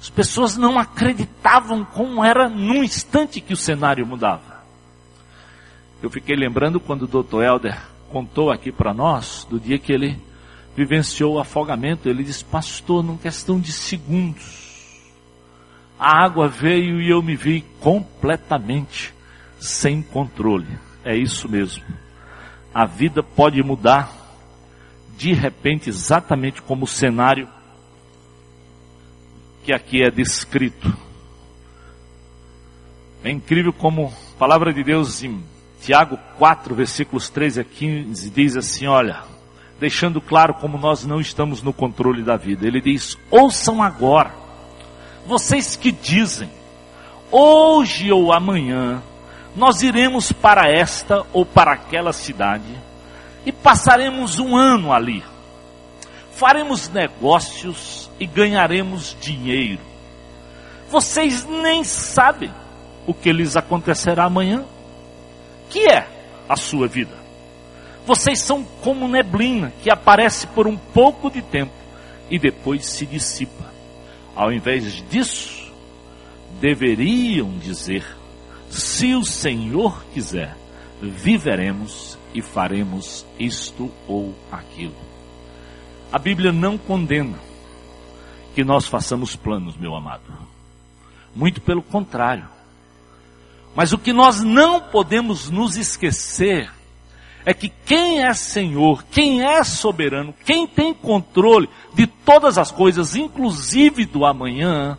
As 0.00 0.10
pessoas 0.10 0.56
não 0.56 0.78
acreditavam 0.78 1.84
como 1.84 2.22
era 2.22 2.48
num 2.48 2.84
instante 2.84 3.40
que 3.40 3.54
o 3.54 3.56
cenário 3.56 4.06
mudava. 4.06 4.56
Eu 6.02 6.10
fiquei 6.10 6.36
lembrando 6.36 6.78
quando 6.78 7.02
o 7.02 7.22
Dr. 7.22 7.42
Helder 7.42 7.80
contou 8.10 8.50
aqui 8.50 8.70
para 8.70 8.92
nós 8.92 9.46
do 9.48 9.58
dia 9.58 9.78
que 9.78 9.92
ele 9.92 10.22
vivenciou 10.76 11.34
o 11.34 11.38
afogamento. 11.40 12.08
Ele 12.08 12.22
disse, 12.22 12.44
pastor, 12.44 13.02
numa 13.02 13.18
questão 13.18 13.58
de 13.58 13.72
segundos, 13.72 14.65
a 15.98 16.24
água 16.24 16.48
veio 16.48 17.00
e 17.00 17.10
eu 17.10 17.22
me 17.22 17.36
vi 17.36 17.64
completamente 17.80 19.14
sem 19.58 20.02
controle. 20.02 20.78
É 21.04 21.16
isso 21.16 21.48
mesmo. 21.48 21.84
A 22.74 22.84
vida 22.84 23.22
pode 23.22 23.62
mudar 23.62 24.12
de 25.16 25.32
repente, 25.32 25.88
exatamente 25.88 26.60
como 26.60 26.84
o 26.84 26.88
cenário 26.88 27.48
que 29.64 29.72
aqui 29.72 30.02
é 30.02 30.10
descrito. 30.10 30.94
É 33.24 33.30
incrível 33.30 33.72
como 33.72 34.12
a 34.34 34.38
palavra 34.38 34.72
de 34.72 34.84
Deus 34.84 35.22
em 35.22 35.42
Tiago 35.80 36.18
4, 36.38 36.74
versículos 36.74 37.30
13 37.30 37.60
a 37.60 37.64
15 37.64 38.30
diz 38.30 38.56
assim, 38.56 38.86
olha, 38.86 39.22
deixando 39.80 40.20
claro 40.20 40.54
como 40.54 40.78
nós 40.78 41.04
não 41.04 41.20
estamos 41.20 41.62
no 41.62 41.72
controle 41.72 42.22
da 42.22 42.36
vida. 42.36 42.66
Ele 42.66 42.80
diz: 42.80 43.18
"Ouçam 43.30 43.82
agora, 43.82 44.32
vocês 45.26 45.76
que 45.76 45.90
dizem: 45.90 46.48
hoje 47.30 48.10
ou 48.12 48.32
amanhã 48.32 49.02
nós 49.54 49.82
iremos 49.82 50.32
para 50.32 50.70
esta 50.70 51.24
ou 51.32 51.44
para 51.44 51.72
aquela 51.72 52.12
cidade 52.12 52.86
e 53.44 53.52
passaremos 53.52 54.38
um 54.38 54.56
ano 54.56 54.92
ali. 54.92 55.22
Faremos 56.32 56.88
negócios 56.90 58.10
e 58.20 58.26
ganharemos 58.26 59.16
dinheiro. 59.20 59.80
Vocês 60.90 61.44
nem 61.44 61.82
sabem 61.82 62.52
o 63.06 63.14
que 63.14 63.32
lhes 63.32 63.56
acontecerá 63.56 64.24
amanhã, 64.24 64.64
que 65.70 65.88
é 65.90 66.06
a 66.48 66.56
sua 66.56 66.86
vida. 66.86 67.16
Vocês 68.04 68.40
são 68.40 68.62
como 68.82 69.08
neblina 69.08 69.72
que 69.82 69.90
aparece 69.90 70.46
por 70.48 70.66
um 70.66 70.76
pouco 70.76 71.30
de 71.30 71.40
tempo 71.40 71.72
e 72.30 72.38
depois 72.38 72.84
se 72.84 73.06
dissipa. 73.06 73.75
Ao 74.36 74.52
invés 74.52 75.02
disso, 75.08 75.72
deveriam 76.60 77.58
dizer: 77.58 78.06
se 78.68 79.14
o 79.14 79.24
Senhor 79.24 80.04
quiser, 80.12 80.54
viveremos 81.00 82.18
e 82.34 82.42
faremos 82.42 83.24
isto 83.38 83.90
ou 84.06 84.34
aquilo. 84.52 84.94
A 86.12 86.18
Bíblia 86.18 86.52
não 86.52 86.76
condena 86.76 87.38
que 88.54 88.62
nós 88.62 88.86
façamos 88.86 89.34
planos, 89.34 89.76
meu 89.76 89.94
amado. 89.94 90.32
Muito 91.34 91.60
pelo 91.60 91.82
contrário. 91.82 92.48
Mas 93.74 93.92
o 93.92 93.98
que 93.98 94.12
nós 94.12 94.42
não 94.42 94.80
podemos 94.80 95.50
nos 95.50 95.76
esquecer 95.76 96.70
é 97.46 97.54
que 97.54 97.70
quem 97.70 98.22
é 98.22 98.34
Senhor, 98.34 99.04
quem 99.04 99.42
é 99.42 99.64
soberano, 99.64 100.34
quem 100.44 100.66
tem 100.66 100.92
controle 100.92 101.70
de 101.94 102.06
todas 102.06 102.58
as 102.58 102.70
coisas, 102.70 103.16
inclusive 103.16 104.04
do 104.04 104.26
amanhã, 104.26 104.98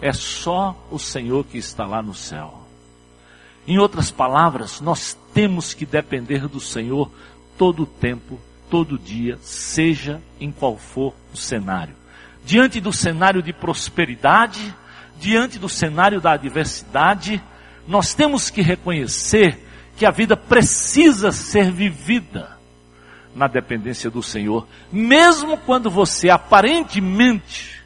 é 0.00 0.12
só 0.12 0.76
o 0.90 0.98
Senhor 0.98 1.44
que 1.44 1.58
está 1.58 1.84
lá 1.84 2.00
no 2.00 2.14
céu. 2.14 2.62
Em 3.66 3.78
outras 3.78 4.12
palavras, 4.12 4.80
nós 4.80 5.18
temos 5.34 5.74
que 5.74 5.84
depender 5.84 6.46
do 6.46 6.60
Senhor 6.60 7.10
todo 7.58 7.82
o 7.82 7.86
tempo, 7.86 8.38
todo 8.70 8.98
dia, 8.98 9.38
seja 9.42 10.22
em 10.38 10.52
qual 10.52 10.76
for 10.76 11.12
o 11.32 11.36
cenário 11.36 11.96
diante 12.46 12.80
do 12.80 12.92
cenário 12.92 13.42
de 13.42 13.52
prosperidade, 13.52 14.72
diante 15.18 15.58
do 15.58 15.68
cenário 15.68 16.20
da 16.20 16.32
adversidade, 16.32 17.42
nós 17.88 18.14
temos 18.14 18.48
que 18.48 18.62
reconhecer 18.62 19.65
que 19.96 20.04
a 20.04 20.10
vida 20.10 20.36
precisa 20.36 21.32
ser 21.32 21.70
vivida 21.70 22.56
na 23.34 23.46
dependência 23.46 24.10
do 24.10 24.22
Senhor, 24.22 24.66
mesmo 24.92 25.58
quando 25.58 25.90
você 25.90 26.30
aparentemente 26.30 27.82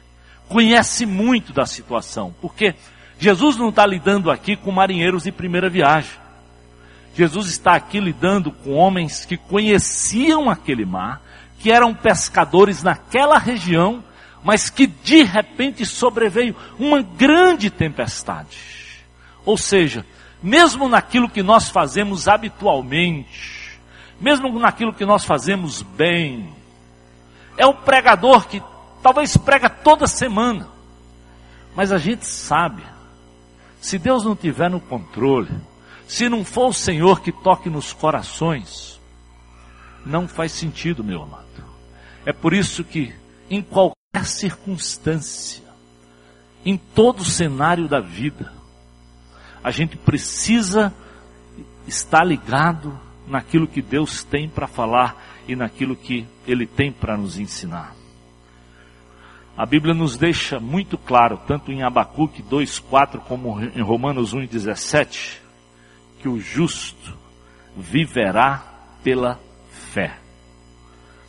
conhece 0.47 1.05
muito 1.05 1.53
da 1.53 1.65
situação, 1.65 2.33
porque 2.41 2.75
Jesus 3.17 3.55
não 3.55 3.69
está 3.69 3.85
lidando 3.85 4.31
aqui 4.31 4.55
com 4.55 4.71
marinheiros 4.71 5.23
de 5.23 5.31
primeira 5.31 5.69
viagem. 5.69 6.19
Jesus 7.15 7.47
está 7.47 7.75
aqui 7.75 7.99
lidando 7.99 8.51
com 8.51 8.71
homens 8.73 9.25
que 9.25 9.37
conheciam 9.37 10.49
aquele 10.49 10.85
mar, 10.85 11.21
que 11.59 11.71
eram 11.71 11.93
pescadores 11.93 12.81
naquela 12.81 13.37
região, 13.37 14.03
mas 14.43 14.69
que 14.69 14.87
de 14.87 15.23
repente 15.23 15.85
sobreveio 15.85 16.55
uma 16.79 17.01
grande 17.01 17.69
tempestade. 17.69 18.57
Ou 19.45 19.57
seja, 19.57 20.05
mesmo 20.41 20.89
naquilo 20.89 21.29
que 21.29 21.43
nós 21.43 21.69
fazemos 21.69 22.27
habitualmente, 22.27 23.79
mesmo 24.19 24.57
naquilo 24.59 24.93
que 24.93 25.05
nós 25.05 25.23
fazemos 25.23 25.81
bem, 25.81 26.53
é 27.57 27.65
o 27.65 27.73
pregador 27.73 28.47
que 28.47 28.61
talvez 29.01 29.35
prega 29.37 29.69
toda 29.69 30.07
semana, 30.07 30.67
mas 31.75 31.91
a 31.91 31.97
gente 31.97 32.25
sabe, 32.25 32.83
se 33.79 33.97
Deus 33.97 34.23
não 34.25 34.35
tiver 34.35 34.69
no 34.69 34.79
controle, 34.79 35.49
se 36.07 36.27
não 36.27 36.43
for 36.43 36.69
o 36.69 36.73
Senhor 36.73 37.21
que 37.21 37.31
toque 37.31 37.69
nos 37.69 37.93
corações, 37.93 38.99
não 40.05 40.27
faz 40.27 40.51
sentido, 40.51 41.03
meu 41.03 41.23
amado. 41.23 41.45
É 42.25 42.33
por 42.33 42.53
isso 42.53 42.83
que, 42.83 43.13
em 43.49 43.61
qualquer 43.61 44.25
circunstância, 44.25 45.63
em 46.65 46.77
todo 46.77 47.23
cenário 47.23 47.87
da 47.87 47.99
vida, 47.99 48.53
a 49.63 49.71
gente 49.71 49.97
precisa 49.97 50.93
estar 51.87 52.23
ligado 52.23 52.97
naquilo 53.27 53.67
que 53.67 53.81
Deus 53.81 54.23
tem 54.23 54.49
para 54.49 54.67
falar 54.67 55.41
e 55.47 55.55
naquilo 55.55 55.95
que 55.95 56.25
Ele 56.47 56.65
tem 56.65 56.91
para 56.91 57.17
nos 57.17 57.37
ensinar. 57.37 57.95
A 59.55 59.65
Bíblia 59.65 59.93
nos 59.93 60.17
deixa 60.17 60.59
muito 60.59 60.97
claro, 60.97 61.39
tanto 61.45 61.71
em 61.71 61.83
Abacuque 61.83 62.41
2,4 62.41 63.19
como 63.19 63.59
em 63.61 63.81
Romanos 63.81 64.33
1,17, 64.33 65.37
que 66.19 66.29
o 66.29 66.39
justo 66.39 67.17
viverá 67.75 68.63
pela 69.03 69.39
fé. 69.91 70.17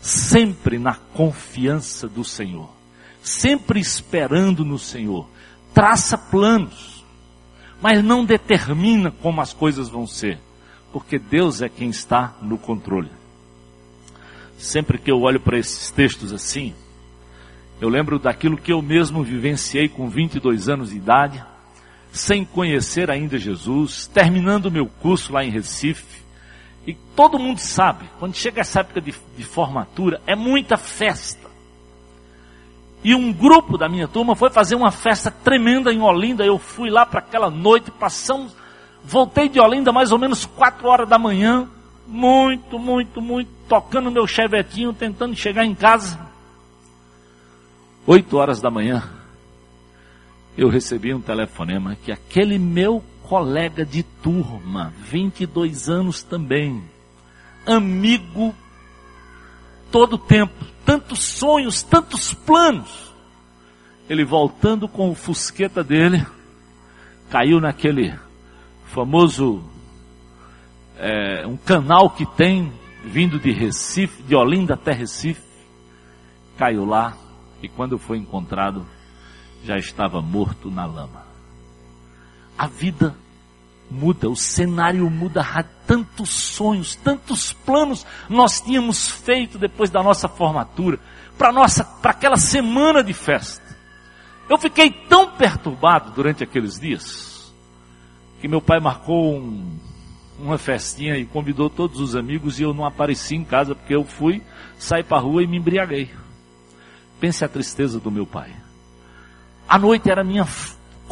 Sempre 0.00 0.78
na 0.78 0.94
confiança 0.94 2.08
do 2.08 2.24
Senhor. 2.24 2.70
Sempre 3.22 3.80
esperando 3.80 4.64
no 4.64 4.78
Senhor. 4.78 5.28
Traça 5.74 6.18
planos, 6.18 6.91
mas 7.82 8.02
não 8.02 8.24
determina 8.24 9.10
como 9.10 9.40
as 9.40 9.52
coisas 9.52 9.88
vão 9.88 10.06
ser, 10.06 10.38
porque 10.92 11.18
Deus 11.18 11.60
é 11.60 11.68
quem 11.68 11.90
está 11.90 12.36
no 12.40 12.56
controle. 12.56 13.10
Sempre 14.56 14.98
que 14.98 15.10
eu 15.10 15.20
olho 15.20 15.40
para 15.40 15.58
esses 15.58 15.90
textos 15.90 16.32
assim, 16.32 16.72
eu 17.80 17.88
lembro 17.88 18.20
daquilo 18.20 18.56
que 18.56 18.72
eu 18.72 18.80
mesmo 18.80 19.24
vivenciei 19.24 19.88
com 19.88 20.08
22 20.08 20.68
anos 20.68 20.90
de 20.90 20.96
idade, 20.96 21.44
sem 22.12 22.44
conhecer 22.44 23.10
ainda 23.10 23.36
Jesus, 23.36 24.06
terminando 24.06 24.70
meu 24.70 24.86
curso 24.86 25.32
lá 25.32 25.44
em 25.44 25.50
Recife. 25.50 26.22
E 26.86 26.94
todo 27.16 27.38
mundo 27.38 27.58
sabe, 27.58 28.08
quando 28.20 28.36
chega 28.36 28.60
essa 28.60 28.80
época 28.80 29.00
de, 29.00 29.12
de 29.36 29.44
formatura, 29.44 30.20
é 30.26 30.36
muita 30.36 30.76
festa. 30.76 31.41
E 33.04 33.14
um 33.14 33.32
grupo 33.32 33.76
da 33.76 33.88
minha 33.88 34.06
turma 34.06 34.36
foi 34.36 34.50
fazer 34.50 34.74
uma 34.76 34.92
festa 34.92 35.30
tremenda 35.30 35.92
em 35.92 36.00
Olinda. 36.00 36.44
Eu 36.44 36.58
fui 36.58 36.88
lá 36.88 37.04
para 37.04 37.18
aquela 37.18 37.50
noite, 37.50 37.90
passamos, 37.90 38.54
voltei 39.04 39.48
de 39.48 39.58
Olinda 39.58 39.92
mais 39.92 40.12
ou 40.12 40.18
menos 40.18 40.46
quatro 40.46 40.86
horas 40.88 41.08
da 41.08 41.18
manhã, 41.18 41.68
muito, 42.06 42.78
muito, 42.78 43.20
muito, 43.20 43.50
tocando 43.68 44.10
meu 44.10 44.26
chevetinho, 44.26 44.92
tentando 44.92 45.34
chegar 45.34 45.64
em 45.64 45.74
casa. 45.74 46.18
Oito 48.06 48.36
horas 48.36 48.60
da 48.60 48.70
manhã, 48.70 49.02
eu 50.56 50.68
recebi 50.68 51.14
um 51.14 51.20
telefonema 51.20 51.96
que 52.04 52.12
aquele 52.12 52.58
meu 52.58 53.02
colega 53.22 53.84
de 53.84 54.02
turma, 54.02 54.92
22 55.08 55.88
anos 55.88 56.22
também, 56.22 56.82
amigo 57.66 58.54
todo 59.90 60.18
tempo, 60.18 60.71
tantos 60.84 61.22
sonhos, 61.22 61.82
tantos 61.82 62.34
planos. 62.34 63.12
Ele 64.08 64.24
voltando 64.24 64.88
com 64.88 65.10
o 65.10 65.14
fusqueta 65.14 65.82
dele, 65.82 66.26
caiu 67.30 67.60
naquele 67.60 68.14
famoso 68.86 69.62
é, 70.98 71.46
um 71.46 71.56
canal 71.56 72.10
que 72.10 72.26
tem 72.26 72.72
vindo 73.04 73.38
de 73.38 73.50
Recife, 73.50 74.22
de 74.22 74.34
Olinda 74.34 74.74
até 74.74 74.92
Recife, 74.92 75.42
caiu 76.56 76.84
lá 76.84 77.16
e 77.62 77.68
quando 77.68 77.98
foi 77.98 78.18
encontrado 78.18 78.86
já 79.64 79.76
estava 79.76 80.20
morto 80.20 80.70
na 80.70 80.84
lama. 80.84 81.24
A 82.58 82.66
vida 82.66 83.16
muda, 83.92 84.28
o 84.28 84.36
cenário 84.36 85.08
muda, 85.10 85.44
tantos 85.86 86.30
sonhos, 86.30 86.96
tantos 86.96 87.52
planos 87.52 88.06
nós 88.28 88.60
tínhamos 88.60 89.08
feito 89.08 89.58
depois 89.58 89.90
da 89.90 90.02
nossa 90.02 90.28
formatura, 90.28 90.98
para 91.36 91.52
nossa, 91.52 91.84
para 91.84 92.12
aquela 92.12 92.36
semana 92.36 93.04
de 93.04 93.12
festa. 93.12 93.62
Eu 94.48 94.58
fiquei 94.58 94.90
tão 94.90 95.30
perturbado 95.30 96.10
durante 96.12 96.42
aqueles 96.42 96.78
dias 96.80 97.52
que 98.40 98.48
meu 98.48 98.60
pai 98.60 98.80
marcou 98.80 99.36
um, 99.36 99.78
uma 100.38 100.58
festinha 100.58 101.16
e 101.16 101.24
convidou 101.24 101.70
todos 101.70 102.00
os 102.00 102.16
amigos 102.16 102.58
e 102.58 102.64
eu 102.64 102.74
não 102.74 102.84
apareci 102.84 103.36
em 103.36 103.44
casa 103.44 103.74
porque 103.74 103.94
eu 103.94 104.04
fui 104.04 104.42
sair 104.78 105.04
para 105.04 105.18
a 105.18 105.20
rua 105.20 105.42
e 105.42 105.46
me 105.46 105.58
embriaguei. 105.58 106.10
Pense 107.20 107.44
a 107.44 107.48
tristeza 107.48 108.00
do 108.00 108.10
meu 108.10 108.26
pai. 108.26 108.50
A 109.68 109.78
noite 109.78 110.10
era 110.10 110.24
minha 110.24 110.44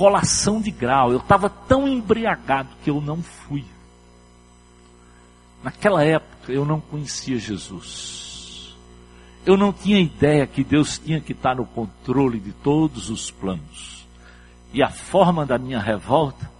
colação 0.00 0.62
de 0.62 0.70
grau. 0.70 1.12
Eu 1.12 1.18
estava 1.18 1.50
tão 1.50 1.86
embriagado 1.86 2.70
que 2.82 2.88
eu 2.88 3.02
não 3.02 3.22
fui. 3.22 3.66
Naquela 5.62 6.02
época 6.02 6.50
eu 6.50 6.64
não 6.64 6.80
conhecia 6.80 7.38
Jesus. 7.38 8.74
Eu 9.44 9.58
não 9.58 9.74
tinha 9.74 10.00
ideia 10.00 10.46
que 10.46 10.64
Deus 10.64 10.98
tinha 10.98 11.20
que 11.20 11.32
estar 11.32 11.56
no 11.56 11.66
controle 11.66 12.40
de 12.40 12.50
todos 12.50 13.10
os 13.10 13.30
planos. 13.30 14.06
E 14.72 14.82
a 14.82 14.88
forma 14.88 15.44
da 15.44 15.58
minha 15.58 15.78
revolta 15.78 16.50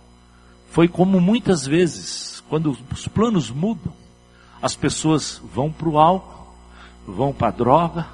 foi 0.70 0.86
como 0.86 1.18
muitas 1.18 1.64
vezes, 1.64 2.44
quando 2.46 2.76
os 2.92 3.08
planos 3.08 3.50
mudam, 3.50 3.94
as 4.60 4.76
pessoas 4.76 5.40
vão 5.54 5.72
para 5.72 5.88
o 5.88 5.98
álcool, 5.98 6.54
vão 7.06 7.32
para 7.32 7.48
a 7.48 7.52
droga, 7.52 8.06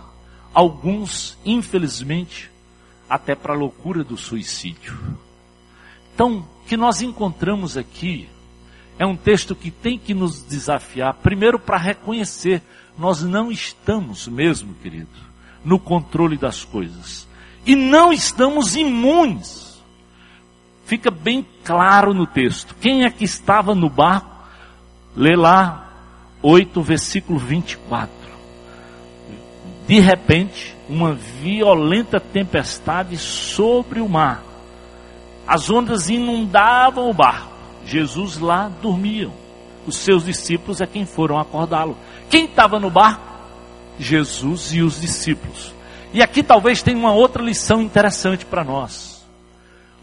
alguns, 0.55 1.37
infelizmente, 1.45 2.49
até 3.09 3.35
para 3.35 3.55
a 3.55 3.57
loucura 3.57 4.03
do 4.03 4.17
suicídio. 4.17 4.99
Então, 6.15 6.39
o 6.39 6.69
que 6.69 6.77
nós 6.77 7.03
encontramos 7.03 7.77
aqui 7.77 8.29
é 8.99 9.05
um 9.05 9.17
texto 9.17 9.55
que 9.55 9.71
tem 9.71 9.99
que 9.99 10.15
nos 10.15 10.43
desafiar, 10.43 11.15
primeiro 11.15 11.59
para 11.59 11.77
reconhecer, 11.77 12.63
nós 12.99 13.23
não 13.23 13.53
estamos 13.53 14.27
mesmo, 14.27 14.75
querido, 14.75 15.09
no 15.65 15.79
controle 15.79 16.37
das 16.37 16.65
coisas. 16.65 17.29
E 17.65 17.75
não 17.75 18.13
estamos 18.13 18.77
imunes. 18.77 19.83
Fica 20.87 21.11
bem 21.11 21.45
claro 21.65 22.15
no 22.15 22.27
texto. 22.27 22.77
Quem 22.81 23.05
é 23.05 23.11
que 23.11 23.25
estava 23.25 23.75
no 23.75 23.91
barco? 23.91 24.37
Lê 25.17 25.35
lá 25.35 25.91
8, 26.43 26.81
versículo 26.81 27.39
24. 27.39 28.15
De 29.87 29.99
repente, 29.99 30.76
uma 30.89 31.15
violenta 31.15 32.21
tempestade 32.21 33.17
sobre 33.17 34.01
o 34.01 34.09
mar. 34.09 34.43
As 35.47 35.71
ondas 35.71 36.09
inundavam 36.09 37.11
o 37.11 37.15
barco. 37.15 37.53
Jesus 37.85 38.39
lá 38.39 38.71
dormiam. 38.83 39.33
Os 39.87 39.97
seus 39.97 40.25
discípulos 40.25 40.81
é 40.81 40.87
quem 40.87 41.07
foram 41.07 41.39
acordá-lo. 41.39 41.97
Quem 42.29 42.47
estava 42.47 42.81
no 42.81 42.91
barco? 42.91 43.25
Jesus 43.99 44.75
e 44.75 44.83
os 44.83 45.01
discípulos. 45.01 45.75
E 46.13 46.23
aqui 46.23 46.43
talvez 46.43 46.83
tenha 46.83 46.99
uma 46.99 47.13
outra 47.13 47.43
lição 47.43 47.81
interessante 47.81 48.45
para 48.45 48.65
nós. 48.65 49.25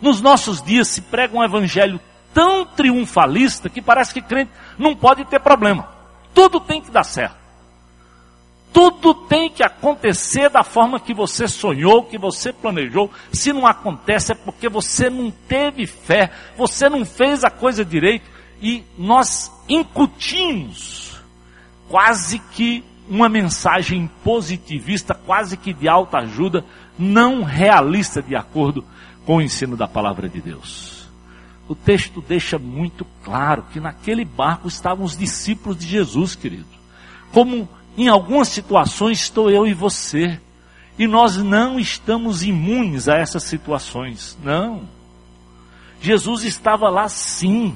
Nos 0.02 0.22
nossos 0.22 0.62
dias 0.62 0.88
se 0.88 1.02
prega 1.02 1.38
um 1.38 1.43
evangelho 1.43 2.00
tão 2.34 2.65
triunfalista 2.65 3.69
que 3.69 3.82
parece 3.82 4.13
que 4.13 4.22
crente 4.22 4.52
não 4.78 4.96
pode 4.96 5.26
ter 5.26 5.39
problema. 5.39 5.88
Tudo 6.34 6.60
tem 6.60 6.82
que 6.82 6.91
dar 6.91 7.04
certo. 7.04 7.42
Tudo 8.74 9.14
tem 9.14 9.52
que 9.52 9.62
acontecer 9.62 10.50
da 10.50 10.64
forma 10.64 11.00
que 11.00 11.14
você 11.14 11.48
sonhou, 11.48 12.04
que 12.04 12.18
você 12.18 12.52
planejou. 12.52 13.12
Se 13.32 13.54
não 13.54 13.68
acontece 13.68 14.32
é 14.32 14.36
porque 14.36 14.68
você 14.68 15.12
não 15.12 15.30
teve 15.30 15.86
fé, 15.86 16.32
você 16.58 16.90
não 16.90 17.06
fez 17.06 17.44
a 17.44 17.52
coisa 17.52 17.86
direito 17.86 18.30
e 18.60 18.84
nós 18.98 19.52
incutimos 19.70 21.22
quase 21.88 22.40
que 22.40 22.84
uma 23.08 23.30
mensagem 23.30 24.10
positivista, 24.24 25.14
quase 25.14 25.56
que 25.56 25.74
de 25.74 25.88
alta 25.88 26.18
ajuda, 26.18 26.66
não 26.98 27.44
realista 27.44 28.24
de 28.24 28.36
acordo 28.36 28.84
com 29.26 29.38
o 29.38 29.42
ensino 29.42 29.78
da 29.78 29.88
palavra 29.88 30.28
de 30.28 30.42
Deus. 30.42 31.08
O 31.68 31.76
texto 31.76 32.24
deixa 32.28 32.58
muito 32.58 33.06
claro 33.24 33.66
que 33.72 33.80
naquele 33.80 34.26
barco 34.26 34.68
estavam 34.68 35.06
os 35.06 35.16
discípulos 35.16 35.78
de 35.78 35.88
Jesus, 35.88 36.36
querido. 36.36 36.66
Como 37.32 37.70
em 37.97 38.08
algumas 38.08 38.47
situações 38.47 39.19
estou 39.19 39.49
eu 39.49 39.67
e 39.67 39.73
você. 39.73 40.39
E 40.97 41.08
nós 41.08 41.38
não 41.38 41.79
estamos 41.79 42.43
imunes 42.43 43.08
a 43.08 43.17
essas 43.17 43.43
situações, 43.43 44.38
não. 44.43 44.88
Jesus 45.99 46.43
estava 46.43 46.89
lá 46.89 47.08
sim, 47.08 47.75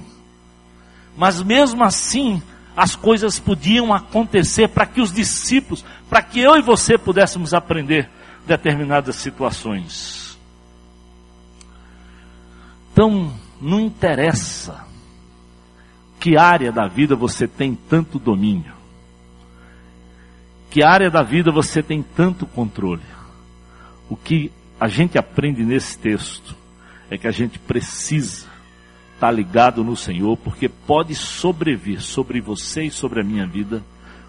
mas 1.15 1.41
mesmo 1.41 1.83
assim, 1.83 2.41
as 2.75 2.95
coisas 2.95 3.39
podiam 3.39 3.91
acontecer 3.91 4.67
para 4.67 4.85
que 4.85 5.01
os 5.01 5.11
discípulos, 5.11 5.83
para 6.07 6.21
que 6.21 6.39
eu 6.39 6.55
e 6.57 6.61
você 6.61 6.95
pudéssemos 6.95 7.55
aprender 7.55 8.07
determinadas 8.45 9.15
situações. 9.15 10.37
Então, 12.91 13.33
não 13.59 13.79
interessa 13.79 14.85
que 16.19 16.37
área 16.37 16.71
da 16.71 16.87
vida 16.87 17.15
você 17.15 17.47
tem 17.47 17.73
tanto 17.73 18.19
domínio, 18.19 18.73
que 20.77 20.83
área 20.83 21.09
da 21.09 21.23
vida 21.23 21.51
você 21.51 21.81
tem 21.81 22.03
tanto 22.03 22.45
controle. 22.45 23.01
O 24.07 24.15
que 24.15 24.51
a 24.79 24.87
gente 24.87 25.17
aprende 25.17 25.63
nesse 25.63 25.97
texto 25.97 26.55
é 27.09 27.17
que 27.17 27.27
a 27.27 27.31
gente 27.31 27.57
precisa 27.57 28.45
estar 29.15 29.31
ligado 29.31 29.83
no 29.83 29.95
Senhor, 29.95 30.37
porque 30.37 30.69
pode 30.69 31.15
sobrevir 31.15 31.99
sobre 31.99 32.39
você 32.39 32.83
e 32.83 32.91
sobre 32.91 33.21
a 33.21 33.23
minha 33.23 33.47
vida 33.47 33.83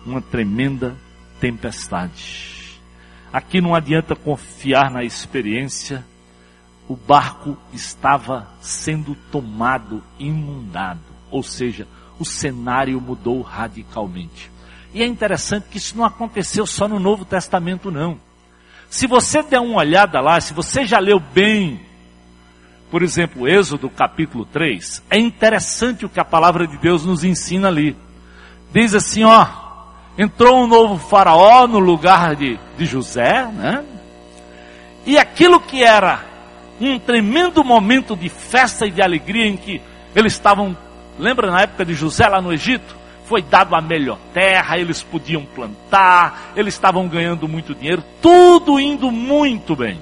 uma 0.07 0.23
tremenda 0.23 0.97
tempestade. 1.39 2.81
Aqui 3.31 3.61
não 3.61 3.75
adianta 3.75 4.17
confiar 4.17 4.91
na 4.91 5.05
experiência, 5.05 6.03
o 6.89 6.97
barco 6.97 7.59
estava 7.75 8.49
sendo 8.59 9.15
tomado, 9.31 10.03
inundado, 10.19 11.05
ou 11.31 11.43
seja, 11.43 11.87
o 12.19 12.25
cenário 12.25 12.99
mudou 13.03 13.43
radicalmente. 13.43 14.51
E 14.93 15.03
é 15.03 15.07
interessante 15.07 15.67
que 15.71 15.79
isso 15.79 15.97
não 15.97 16.05
aconteceu 16.05 16.67
só 16.67 16.89
no 16.89 16.99
Novo 16.99 17.25
Testamento, 17.25 17.91
não. 17.91 18.19
Se 18.89 19.07
você 19.07 19.43
der 19.43 19.61
uma 19.61 19.79
olhada 19.79 20.21
lá, 20.21 20.41
se 20.41 20.55
você 20.55 20.87
já 20.87 20.99
leu 20.99 21.21
bem, 21.21 21.81
por 22.91 23.03
exemplo, 23.03 23.47
Êxodo 23.47 23.91
capítulo 23.91 24.47
3, 24.47 25.03
é 25.11 25.19
interessante 25.19 26.07
o 26.07 26.09
que 26.09 26.19
a 26.19 26.25
palavra 26.25 26.67
de 26.67 26.79
Deus 26.79 27.05
nos 27.05 27.23
ensina 27.23 27.69
ali. 27.69 27.95
Diz 28.73 28.95
assim, 28.95 29.25
ó, 29.25 29.47
entrou 30.17 30.63
um 30.63 30.67
novo 30.67 30.99
faraó 30.99 31.67
no 31.67 31.79
lugar 31.79 32.35
de, 32.35 32.59
de 32.79 32.87
José, 32.87 33.45
né? 33.53 33.85
E 35.05 35.19
aquilo 35.19 35.61
que 35.61 35.83
era 35.83 36.25
um 36.81 36.99
tremendo 36.99 37.63
momento 37.63 38.17
de 38.17 38.29
festa 38.29 38.87
e 38.87 38.91
de 38.91 39.03
alegria 39.03 39.47
em 39.47 39.57
que 39.57 39.83
eles 40.15 40.33
estavam, 40.33 40.77
lembra 41.19 41.51
na 41.51 41.63
época 41.63 41.85
de 41.85 41.93
José 41.93 42.27
lá 42.27 42.41
no 42.41 42.53
Egito? 42.53 42.97
Foi 43.29 43.43
dado 43.43 43.75
a 43.75 43.81
melhor 43.83 44.19
terra, 44.33 44.79
eles 44.79 45.03
podiam 45.03 45.45
plantar, 45.45 46.53
eles 46.57 46.73
estavam 46.73 47.07
ganhando 47.07 47.47
muito 47.47 47.75
dinheiro, 47.75 48.03
tudo 48.23 48.81
indo 48.81 49.11
muito 49.11 49.77
bem. 49.77 50.01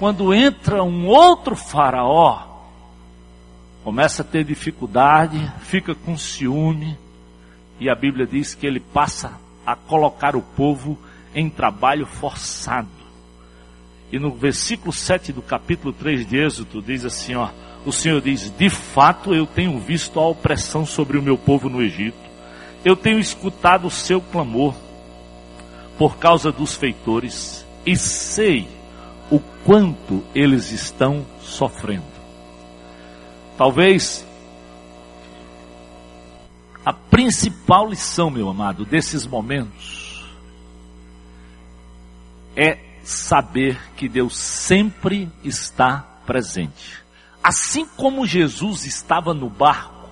Quando 0.00 0.34
entra 0.34 0.82
um 0.82 1.06
outro 1.06 1.54
faraó, 1.54 2.42
começa 3.84 4.22
a 4.22 4.24
ter 4.24 4.42
dificuldade, 4.42 5.38
fica 5.60 5.94
com 5.94 6.18
ciúme, 6.18 6.98
e 7.78 7.88
a 7.88 7.94
Bíblia 7.94 8.26
diz 8.26 8.52
que 8.52 8.66
ele 8.66 8.80
passa 8.80 9.34
a 9.64 9.76
colocar 9.76 10.34
o 10.34 10.42
povo 10.42 10.98
em 11.32 11.48
trabalho 11.48 12.04
forçado. 12.04 12.88
E 14.10 14.18
no 14.18 14.32
versículo 14.32 14.92
7 14.92 15.32
do 15.32 15.40
capítulo 15.40 15.92
3 15.92 16.26
de 16.26 16.36
Êxodo 16.36 16.82
diz 16.82 17.04
assim, 17.04 17.36
ó, 17.36 17.48
o 17.84 17.92
Senhor 17.92 18.20
diz: 18.20 18.50
"De 18.50 18.70
fato 18.70 19.34
eu 19.34 19.46
tenho 19.46 19.78
visto 19.78 20.18
a 20.18 20.26
opressão 20.26 20.86
sobre 20.86 21.18
o 21.18 21.22
meu 21.22 21.36
povo 21.36 21.68
no 21.68 21.82
Egito. 21.82 22.16
Eu 22.84 22.96
tenho 22.96 23.18
escutado 23.18 23.86
o 23.86 23.90
seu 23.90 24.20
clamor 24.20 24.74
por 25.98 26.16
causa 26.16 26.50
dos 26.50 26.74
feitores 26.74 27.64
e 27.84 27.96
sei 27.96 28.68
o 29.30 29.40
quanto 29.64 30.22
eles 30.34 30.70
estão 30.72 31.24
sofrendo." 31.40 32.12
Talvez 33.56 34.26
a 36.84 36.92
principal 36.92 37.88
lição, 37.88 38.30
meu 38.30 38.48
amado, 38.48 38.84
desses 38.84 39.26
momentos 39.26 40.24
é 42.56 42.78
saber 43.04 43.78
que 43.96 44.08
Deus 44.08 44.36
sempre 44.36 45.30
está 45.44 45.98
presente. 46.26 47.01
Assim 47.42 47.84
como 47.84 48.26
Jesus 48.26 48.86
estava 48.86 49.34
no 49.34 49.50
barco, 49.50 50.08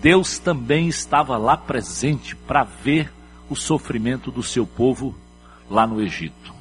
Deus 0.00 0.38
também 0.38 0.88
estava 0.88 1.36
lá 1.36 1.56
presente 1.56 2.34
para 2.34 2.64
ver 2.64 3.12
o 3.48 3.56
sofrimento 3.56 4.30
do 4.30 4.42
seu 4.42 4.66
povo 4.66 5.14
lá 5.70 5.86
no 5.86 6.00
Egito. 6.00 6.54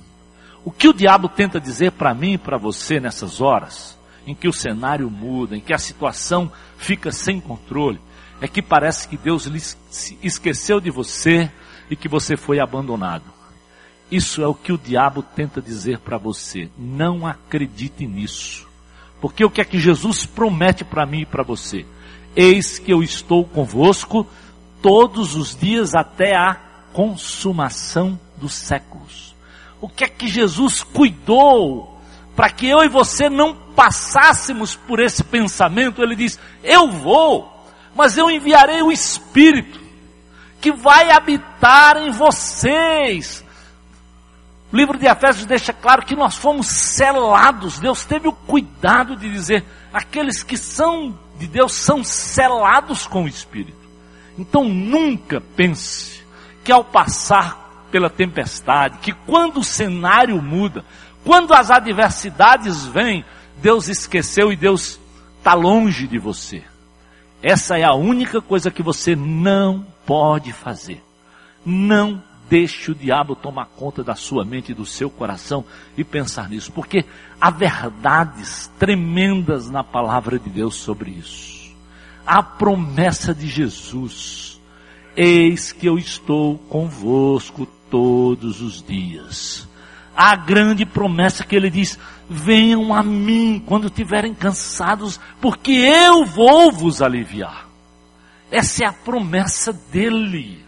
O 0.63 0.71
que 0.71 0.87
o 0.87 0.93
diabo 0.93 1.29
tenta 1.29 1.59
dizer 1.59 1.91
para 1.91 2.13
mim 2.13 2.33
e 2.33 2.37
para 2.37 2.57
você 2.57 2.99
nessas 2.99 3.39
horas, 3.39 3.97
em 4.25 4.33
que 4.33 4.47
o 4.47 4.53
cenário 4.53 5.09
muda, 5.09 5.55
em 5.55 5.61
que 5.61 5.73
a 5.73 5.77
situação 5.77 6.51
fica 6.77 7.11
sem 7.11 7.39
controle, 7.39 7.99
é 8.41 8.47
que 8.47 8.61
parece 8.61 9.07
que 9.07 9.15
Deus 9.15 9.49
esqueceu 10.21 10.81
de 10.81 10.89
você 10.89 11.51
e 11.89 11.95
que 11.95 12.09
você 12.09 12.35
foi 12.35 12.59
abandonado. 12.59 13.34
Isso 14.11 14.41
é 14.41 14.47
o 14.47 14.53
que 14.53 14.71
o 14.71 14.77
diabo 14.77 15.23
tenta 15.23 15.61
dizer 15.61 15.99
para 15.99 16.17
você. 16.17 16.69
Não 16.77 17.25
acredite 17.25 18.05
nisso. 18.05 18.67
Porque 19.19 19.43
o 19.43 19.49
que 19.49 19.61
é 19.61 19.65
que 19.65 19.79
Jesus 19.79 20.25
promete 20.25 20.83
para 20.83 21.05
mim 21.05 21.21
e 21.21 21.25
para 21.25 21.43
você? 21.43 21.85
Eis 22.35 22.77
que 22.77 22.91
eu 22.91 23.01
estou 23.01 23.45
convosco 23.45 24.27
todos 24.81 25.35
os 25.35 25.55
dias 25.55 25.95
até 25.95 26.35
a 26.35 26.55
consumação 26.93 28.19
dos 28.37 28.53
séculos. 28.53 29.35
O 29.81 29.89
que 29.89 30.03
é 30.03 30.07
que 30.07 30.27
Jesus 30.27 30.83
cuidou 30.83 31.99
para 32.35 32.49
que 32.49 32.67
eu 32.67 32.83
e 32.83 32.87
você 32.87 33.29
não 33.29 33.55
passássemos 33.55 34.75
por 34.75 34.99
esse 34.99 35.23
pensamento? 35.23 36.01
Ele 36.01 36.15
diz: 36.15 36.39
Eu 36.63 36.89
vou, 36.89 37.51
mas 37.95 38.17
eu 38.17 38.29
enviarei 38.29 38.81
o 38.81 38.91
Espírito 38.91 39.79
que 40.61 40.71
vai 40.71 41.11
habitar 41.11 41.97
em 41.97 42.11
vocês 42.11 43.44
o 44.71 44.75
livro 44.75 44.97
de 44.97 45.05
Efésios 45.05 45.45
deixa 45.45 45.71
claro 45.71 46.05
que 46.05 46.15
nós 46.15 46.35
fomos 46.35 46.67
selados. 46.67 47.79
Deus 47.79 48.05
teve 48.05 48.27
o 48.27 48.33
cuidado 48.33 49.15
de 49.15 49.31
dizer: 49.31 49.63
aqueles 49.93 50.43
que 50.43 50.57
são 50.57 51.17
de 51.37 51.47
Deus 51.47 51.73
são 51.73 52.03
selados 52.03 53.05
com 53.05 53.23
o 53.23 53.27
Espírito. 53.27 53.85
Então 54.37 54.63
nunca 54.65 55.41
pense 55.55 56.23
que 56.63 56.71
ao 56.71 56.83
passar 56.83 57.85
pela 57.91 58.09
tempestade, 58.09 58.97
que 58.99 59.13
quando 59.13 59.59
o 59.59 59.63
cenário 59.63 60.41
muda, 60.41 60.83
quando 61.23 61.53
as 61.53 61.71
adversidades 61.71 62.85
vêm, 62.85 63.23
Deus 63.57 63.87
esqueceu 63.87 64.51
e 64.51 64.55
Deus 64.55 64.99
está 65.37 65.53
longe 65.53 66.07
de 66.07 66.17
você. 66.17 66.63
Essa 67.41 67.77
é 67.77 67.83
a 67.83 67.93
única 67.93 68.41
coisa 68.41 68.71
que 68.71 68.83
você 68.83 69.15
não 69.15 69.85
pode 70.05 70.51
fazer. 70.51 71.03
Não 71.65 72.21
deixe 72.49 72.91
o 72.91 72.95
diabo 72.95 73.35
tomar 73.35 73.65
conta 73.65 74.03
da 74.03 74.15
sua 74.15 74.45
mente 74.45 74.71
e 74.71 74.75
do 74.75 74.85
seu 74.85 75.09
coração 75.09 75.65
e 75.97 76.03
pensar 76.03 76.49
nisso, 76.49 76.71
porque 76.71 77.05
há 77.39 77.49
verdades 77.49 78.71
tremendas 78.79 79.69
na 79.69 79.83
palavra 79.83 80.39
de 80.39 80.49
Deus 80.49 80.75
sobre 80.75 81.11
isso. 81.11 81.75
A 82.25 82.41
promessa 82.41 83.33
de 83.33 83.47
Jesus: 83.47 84.59
Eis 85.15 85.71
que 85.71 85.87
eu 85.87 85.97
estou 85.97 86.57
convosco 86.57 87.67
todos 87.89 88.61
os 88.61 88.81
dias. 88.81 89.67
A 90.15 90.35
grande 90.35 90.85
promessa 90.85 91.43
que 91.43 91.55
ele 91.55 91.69
diz: 91.69 91.99
Venham 92.29 92.93
a 92.93 93.03
mim 93.03 93.61
quando 93.65 93.87
estiverem 93.87 94.33
cansados, 94.33 95.19
porque 95.39 95.71
eu 95.71 96.25
vou 96.25 96.71
vos 96.71 97.01
aliviar. 97.01 97.67
Essa 98.49 98.85
é 98.85 98.87
a 98.87 98.93
promessa 98.93 99.73
dele. 99.73 100.64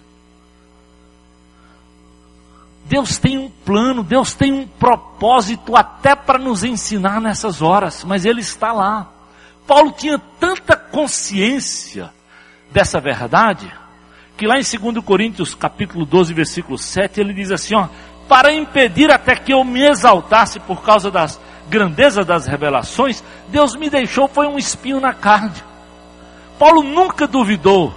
Deus 2.87 3.17
tem 3.17 3.37
um 3.37 3.49
plano, 3.49 4.01
Deus 4.01 4.33
tem 4.33 4.53
um 4.53 4.65
propósito 4.65 5.75
até 5.75 6.15
para 6.15 6.39
nos 6.39 6.63
ensinar 6.63 7.19
nessas 7.19 7.61
horas, 7.61 8.03
mas 8.03 8.25
Ele 8.25 8.39
está 8.39 8.71
lá. 8.71 9.07
Paulo 9.67 9.91
tinha 9.91 10.17
tanta 10.39 10.77
consciência 10.77 12.09
dessa 12.71 13.01
verdade, 13.01 13.71
que 14.37 14.47
lá 14.47 14.57
em 14.57 14.63
2 14.63 15.03
Coríntios 15.03 15.53
capítulo 15.53 16.05
12, 16.05 16.33
versículo 16.33 16.77
7, 16.77 17.19
ele 17.19 17.33
diz 17.33 17.51
assim, 17.51 17.75
ó, 17.75 17.89
para 18.29 18.53
impedir 18.53 19.11
até 19.11 19.35
que 19.35 19.53
eu 19.53 19.63
me 19.63 19.81
exaltasse 19.81 20.59
por 20.59 20.81
causa 20.81 21.11
das 21.11 21.39
grandezas 21.69 22.25
das 22.25 22.47
revelações, 22.47 23.21
Deus 23.49 23.75
me 23.75 23.89
deixou 23.89 24.27
foi 24.27 24.47
um 24.47 24.57
espinho 24.57 25.01
na 25.01 25.13
carne. 25.13 25.51
Paulo 26.57 26.81
nunca 26.83 27.27
duvidou 27.27 27.93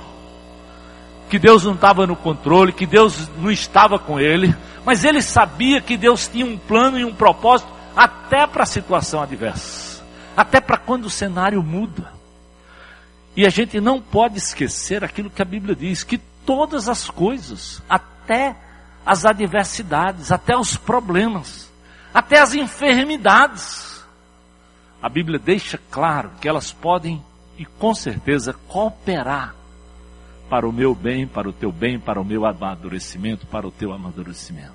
que 1.29 1.39
Deus 1.39 1.65
não 1.65 1.75
estava 1.75 2.07
no 2.07 2.17
controle, 2.17 2.73
que 2.73 2.87
Deus 2.87 3.29
não 3.39 3.51
estava 3.51 3.99
com 3.99 4.19
ele, 4.19 4.55
mas 4.85 5.05
ele 5.05 5.21
sabia 5.23 5.81
que 5.81 5.97
Deus 5.97 6.29
tinha 6.29 6.47
um 6.47 6.59
plano 6.59 6.99
e 6.99 7.05
um 7.05 7.15
propósito 7.15 7.71
até 7.95 8.47
para 8.47 8.63
a 8.63 8.67
situação 8.67 9.23
adversa, 9.23 10.03
até 10.37 10.61
para 10.61 10.77
quando 10.77 11.07
o 11.07 11.11
cenário 11.11 11.63
muda. 11.63 12.13
E 13.37 13.47
a 13.47 13.51
gente 13.51 13.81
não 13.81 14.01
pode 14.01 14.39
esquecer 14.39 15.05
aquilo 15.05 15.31
que 15.31 15.43
a 15.43 15.45
Bíblia 15.45 15.75
diz, 15.75 16.03
que 16.03 16.19
todas 16.45 16.89
as 16.89 17.09
coisas, 17.09 17.83
até 17.89 18.57
as 19.05 19.25
adversidades, 19.25 20.33
até 20.33 20.57
os 20.57 20.77
problemas, 20.77 21.71
até 22.13 22.41
as 22.41 22.55
enfermidades. 22.55 24.05
A 25.03 25.09
Bíblia 25.09 25.39
deixa 25.39 25.79
claro 25.91 26.33
que 26.41 26.49
elas 26.49 26.73
podem 26.73 27.23
e 27.57 27.65
com 27.65 27.95
certeza 27.95 28.55
cooperar 28.69 29.55
para 30.51 30.69
o 30.69 30.73
meu 30.73 30.97
bem, 30.97 31.29
para 31.29 31.49
o 31.49 31.53
teu 31.53 31.71
bem, 31.71 31.99
para 31.99 32.21
o 32.21 32.25
meu 32.25 32.45
amadurecimento, 32.45 33.47
para 33.47 33.69
o 33.69 33.71
teu 33.71 33.93
amadurecimento. 33.93 34.75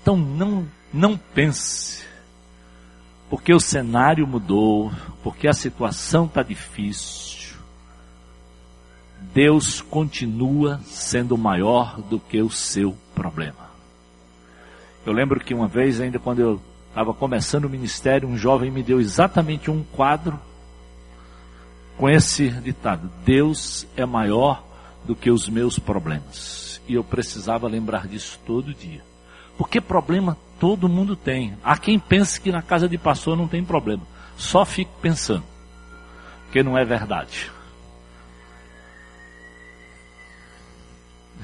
Então 0.00 0.16
não, 0.16 0.64
não 0.94 1.18
pense, 1.18 2.06
porque 3.28 3.52
o 3.52 3.58
cenário 3.58 4.24
mudou, 4.28 4.92
porque 5.24 5.48
a 5.48 5.52
situação 5.52 6.26
está 6.26 6.44
difícil. 6.44 7.56
Deus 9.34 9.80
continua 9.82 10.80
sendo 10.84 11.36
maior 11.36 12.00
do 12.02 12.20
que 12.20 12.40
o 12.40 12.48
seu 12.48 12.96
problema. 13.12 13.66
Eu 15.04 15.12
lembro 15.12 15.40
que 15.40 15.52
uma 15.52 15.66
vez, 15.66 16.00
ainda 16.00 16.20
quando 16.20 16.38
eu 16.38 16.60
estava 16.90 17.12
começando 17.12 17.64
o 17.64 17.70
ministério, 17.70 18.28
um 18.28 18.38
jovem 18.38 18.70
me 18.70 18.84
deu 18.84 19.00
exatamente 19.00 19.68
um 19.68 19.82
quadro 19.82 20.38
com 21.96 22.08
esse 22.08 22.50
ditado: 22.50 23.10
Deus 23.24 23.86
é 23.96 24.06
maior 24.06 24.65
do 25.06 25.14
que 25.14 25.30
os 25.30 25.48
meus 25.48 25.78
problemas. 25.78 26.80
E 26.88 26.94
eu 26.94 27.04
precisava 27.04 27.68
lembrar 27.68 28.06
disso 28.06 28.38
todo 28.44 28.74
dia. 28.74 29.02
Porque 29.56 29.80
problema 29.80 30.36
todo 30.58 30.88
mundo 30.88 31.16
tem. 31.16 31.56
Há 31.64 31.78
quem 31.78 31.98
pense 31.98 32.40
que 32.40 32.52
na 32.52 32.62
casa 32.62 32.88
de 32.88 32.98
pastor 32.98 33.36
não 33.36 33.48
tem 33.48 33.64
problema. 33.64 34.02
Só 34.36 34.64
fique 34.64 34.90
pensando. 35.00 35.44
Porque 36.44 36.62
não 36.62 36.76
é 36.76 36.84
verdade. 36.84 37.50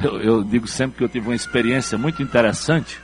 Eu, 0.03 0.21
eu, 0.21 0.45
digo 0.45 0.67
sempre 0.67 0.99
que 0.99 1.05
eu 1.05 1.09
tive 1.09 1.29
uma 1.29 1.35
experiência 1.35 1.97
muito 1.97 2.23
interessante. 2.23 3.01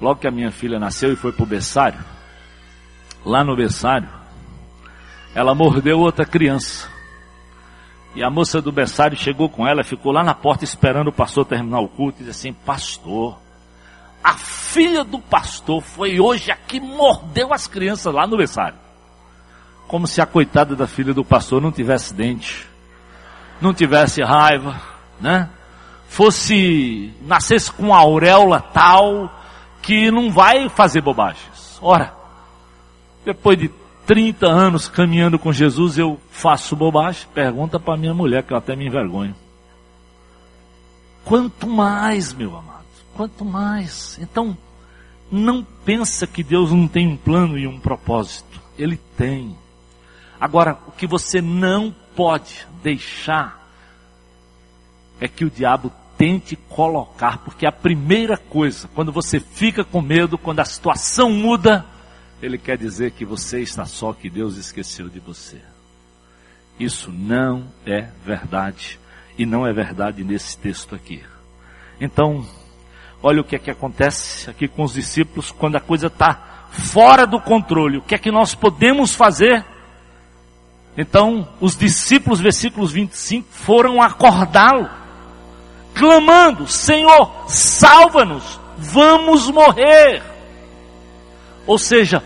Logo 0.00 0.20
que 0.20 0.26
a 0.26 0.30
minha 0.30 0.50
filha 0.50 0.78
nasceu 0.78 1.12
e 1.12 1.16
foi 1.16 1.32
para 1.32 1.44
o 1.44 1.46
berçário, 1.46 2.00
lá 3.24 3.44
no 3.44 3.56
berçário, 3.56 4.08
ela 5.34 5.54
mordeu 5.54 5.98
outra 6.00 6.24
criança. 6.24 6.88
E 8.14 8.22
a 8.22 8.28
moça 8.28 8.60
do 8.60 8.70
berçário 8.70 9.16
chegou 9.16 9.48
com 9.48 9.66
ela, 9.66 9.82
ficou 9.82 10.12
lá 10.12 10.22
na 10.22 10.34
porta 10.34 10.64
esperando 10.64 11.08
o 11.08 11.12
pastor 11.12 11.46
terminar 11.46 11.80
o 11.80 11.88
culto 11.88 12.20
e 12.20 12.24
disse 12.26 12.48
assim: 12.48 12.52
Pastor, 12.52 13.38
a 14.22 14.34
filha 14.34 15.02
do 15.02 15.18
pastor 15.18 15.80
foi 15.82 16.20
hoje 16.20 16.50
aqui 16.50 16.78
mordeu 16.78 17.52
as 17.52 17.66
crianças 17.66 18.12
lá 18.12 18.26
no 18.26 18.36
berçário. 18.36 18.78
Como 19.88 20.06
se 20.06 20.20
a 20.20 20.26
coitada 20.26 20.76
da 20.76 20.86
filha 20.86 21.14
do 21.14 21.24
pastor 21.24 21.60
não 21.60 21.72
tivesse 21.72 22.12
dente, 22.12 22.66
não 23.60 23.72
tivesse 23.72 24.22
raiva, 24.22 24.80
né? 25.20 25.48
Fosse, 26.08 27.12
nascesse 27.22 27.72
com 27.72 27.84
uma 27.84 27.98
auréola 27.98 28.60
tal 28.60 29.32
que 29.80 30.10
não 30.10 30.30
vai 30.30 30.68
fazer 30.68 31.00
bobagens. 31.00 31.78
Ora, 31.80 32.12
depois 33.24 33.58
de 33.58 33.68
30 34.06 34.46
anos 34.46 34.88
caminhando 34.88 35.38
com 35.38 35.52
Jesus, 35.52 35.98
eu 35.98 36.20
faço 36.30 36.76
bobagem? 36.76 37.26
Pergunta 37.32 37.78
para 37.78 37.96
minha 37.96 38.14
mulher, 38.14 38.42
que 38.42 38.52
eu 38.52 38.56
até 38.56 38.74
me 38.74 38.86
envergonho. 38.86 39.34
Quanto 41.24 41.66
mais, 41.66 42.32
meu 42.32 42.56
amado, 42.56 42.84
quanto 43.14 43.44
mais. 43.44 44.18
Então, 44.20 44.56
não 45.30 45.64
pensa 45.84 46.26
que 46.26 46.42
Deus 46.42 46.72
não 46.72 46.88
tem 46.88 47.08
um 47.08 47.16
plano 47.16 47.56
e 47.58 47.66
um 47.66 47.78
propósito. 47.78 48.60
Ele 48.76 48.98
tem. 49.16 49.56
Agora, 50.40 50.76
o 50.86 50.92
que 50.92 51.06
você 51.06 51.40
não 51.40 51.94
pode 52.16 52.66
deixar 52.82 53.62
é 55.20 55.28
que 55.28 55.44
o 55.44 55.50
diabo 55.50 55.92
tente 56.18 56.56
colocar, 56.56 57.38
porque 57.38 57.64
a 57.64 57.72
primeira 57.72 58.36
coisa, 58.36 58.88
quando 58.94 59.12
você 59.12 59.40
fica 59.40 59.84
com 59.84 60.00
medo, 60.00 60.36
quando 60.36 60.60
a 60.60 60.64
situação 60.64 61.30
muda, 61.30 61.86
ele 62.42 62.58
quer 62.58 62.76
dizer 62.76 63.12
que 63.12 63.24
você 63.24 63.60
está 63.60 63.86
só, 63.86 64.12
que 64.12 64.28
Deus 64.28 64.56
esqueceu 64.56 65.08
de 65.08 65.20
você. 65.20 65.60
Isso 66.78 67.12
não 67.12 67.68
é 67.86 68.08
verdade. 68.24 68.98
E 69.38 69.46
não 69.46 69.64
é 69.64 69.72
verdade 69.72 70.24
nesse 70.24 70.58
texto 70.58 70.94
aqui. 70.94 71.22
Então, 72.00 72.44
olha 73.22 73.40
o 73.40 73.44
que 73.44 73.54
é 73.54 73.58
que 73.60 73.70
acontece 73.70 74.50
aqui 74.50 74.66
com 74.66 74.82
os 74.82 74.92
discípulos 74.92 75.52
quando 75.52 75.76
a 75.76 75.80
coisa 75.80 76.08
está 76.08 76.68
fora 76.72 77.26
do 77.26 77.40
controle. 77.40 77.98
O 77.98 78.02
que 78.02 78.16
é 78.16 78.18
que 78.18 78.32
nós 78.32 78.56
podemos 78.56 79.14
fazer? 79.14 79.64
Então, 80.98 81.48
os 81.60 81.76
discípulos, 81.76 82.40
versículos 82.40 82.90
25, 82.92 83.48
foram 83.50 84.02
acordá-lo, 84.02 84.90
clamando: 85.94 86.66
Senhor, 86.66 87.44
salva-nos, 87.48 88.60
vamos 88.76 89.48
morrer. 89.48 90.22
Ou 91.66 91.78
seja, 91.78 92.22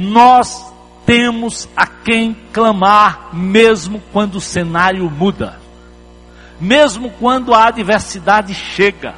nós 0.00 0.72
temos 1.04 1.68
a 1.76 1.86
quem 1.86 2.34
clamar, 2.52 3.34
mesmo 3.34 4.02
quando 4.12 4.36
o 4.36 4.40
cenário 4.40 5.10
muda, 5.10 5.60
mesmo 6.58 7.10
quando 7.10 7.52
a 7.52 7.66
adversidade 7.66 8.54
chega, 8.54 9.14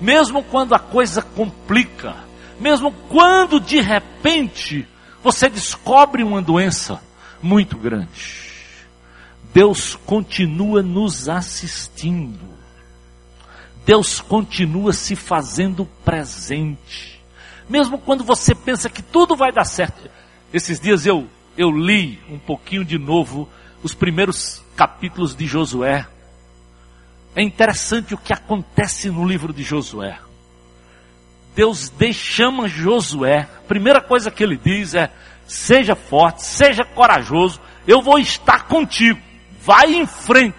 mesmo 0.00 0.42
quando 0.42 0.74
a 0.74 0.78
coisa 0.78 1.20
complica, 1.20 2.16
mesmo 2.58 2.90
quando 3.10 3.60
de 3.60 3.80
repente 3.80 4.88
você 5.22 5.48
descobre 5.50 6.22
uma 6.22 6.40
doença 6.40 7.00
muito 7.42 7.76
grande. 7.76 8.44
Deus 9.52 9.94
continua 10.06 10.82
nos 10.82 11.28
assistindo. 11.28 12.54
Deus 13.84 14.20
continua 14.20 14.94
se 14.94 15.14
fazendo 15.14 15.84
presente 16.02 17.13
mesmo 17.68 17.98
quando 17.98 18.24
você 18.24 18.54
pensa 18.54 18.90
que 18.90 19.02
tudo 19.02 19.36
vai 19.36 19.52
dar 19.52 19.64
certo. 19.64 20.10
Esses 20.52 20.78
dias 20.78 21.06
eu, 21.06 21.26
eu 21.56 21.70
li 21.70 22.20
um 22.28 22.38
pouquinho 22.38 22.84
de 22.84 22.98
novo 22.98 23.48
os 23.82 23.94
primeiros 23.94 24.62
capítulos 24.76 25.34
de 25.34 25.46
Josué. 25.46 26.06
É 27.34 27.42
interessante 27.42 28.14
o 28.14 28.18
que 28.18 28.32
acontece 28.32 29.10
no 29.10 29.26
livro 29.26 29.52
de 29.52 29.62
Josué. 29.62 30.18
Deus 31.54 31.92
chama 32.12 32.68
Josué. 32.68 33.48
A 33.58 33.66
primeira 33.66 34.00
coisa 34.00 34.30
que 34.30 34.42
ele 34.42 34.56
diz 34.56 34.94
é: 34.94 35.10
seja 35.46 35.94
forte, 35.94 36.42
seja 36.42 36.84
corajoso, 36.84 37.60
eu 37.86 38.00
vou 38.00 38.18
estar 38.18 38.66
contigo. 38.66 39.20
Vai 39.60 39.94
em 39.94 40.06
frente. 40.06 40.56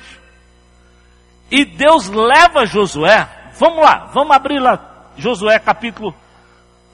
E 1.51 1.63
Deus 1.63 2.07
leva 2.09 2.65
Josué. 2.65 3.29
Vamos 3.57 3.83
lá, 3.83 4.09
vamos 4.13 4.35
abrir 4.35 4.59
lá 4.59 5.13
Josué 5.17 5.57
capítulo 5.59 6.13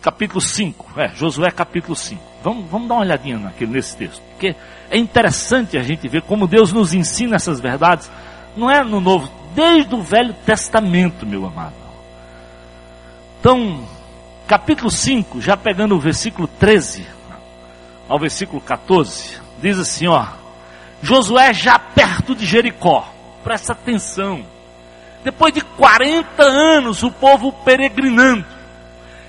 capítulo 0.01 0.41
5. 0.41 0.99
É, 0.99 1.09
Josué 1.09 1.51
capítulo 1.51 1.95
5. 1.95 2.21
Vamos, 2.43 2.69
vamos 2.69 2.87
dar 2.87 2.95
uma 2.95 3.01
olhadinha 3.01 3.37
naquele, 3.37 3.71
nesse 3.71 3.95
texto. 3.95 4.21
Porque 4.31 4.55
é 4.89 4.97
interessante 4.97 5.77
a 5.77 5.83
gente 5.83 6.07
ver 6.07 6.23
como 6.23 6.47
Deus 6.47 6.73
nos 6.73 6.93
ensina 6.93 7.35
essas 7.35 7.59
verdades. 7.59 8.11
Não 8.57 8.69
é 8.69 8.83
no 8.83 8.99
Novo, 8.99 9.31
desde 9.53 9.93
o 9.93 10.01
Velho 10.01 10.33
Testamento, 10.45 11.25
meu 11.25 11.45
amado. 11.45 11.75
Então, 13.39 13.87
capítulo 14.47 14.89
5, 14.89 15.39
já 15.39 15.55
pegando 15.55 15.95
o 15.95 15.99
versículo 15.99 16.47
13 16.47 17.05
ao 18.09 18.19
versículo 18.19 18.59
14, 18.59 19.39
diz 19.61 19.79
assim, 19.79 20.07
ó. 20.07 20.25
Josué 21.01 21.53
já 21.53 21.79
perto 21.79 22.35
de 22.35 22.45
Jericó. 22.45 23.07
Presta 23.43 23.73
atenção. 23.73 24.45
Depois 25.23 25.53
de 25.53 25.61
40 25.61 26.43
anos, 26.43 27.01
o 27.03 27.11
povo 27.11 27.51
peregrinando 27.51 28.60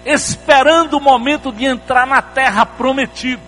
esperando 0.04 0.94
o 0.94 1.00
momento 1.00 1.52
de 1.52 1.64
entrar 1.64 2.06
na 2.06 2.20
terra 2.22 2.66
prometida. 2.66 3.42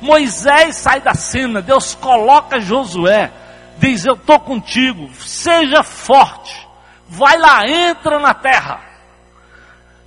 Moisés 0.00 0.76
sai 0.76 1.00
da 1.00 1.14
cena, 1.14 1.62
Deus 1.62 1.94
coloca 1.94 2.60
Josué, 2.60 3.30
diz: 3.78 4.04
Eu 4.04 4.14
estou 4.14 4.38
contigo, 4.40 5.10
seja 5.14 5.82
forte, 5.82 6.66
vai 7.08 7.38
lá, 7.38 7.66
entra 7.66 8.18
na 8.18 8.34
terra. 8.34 8.80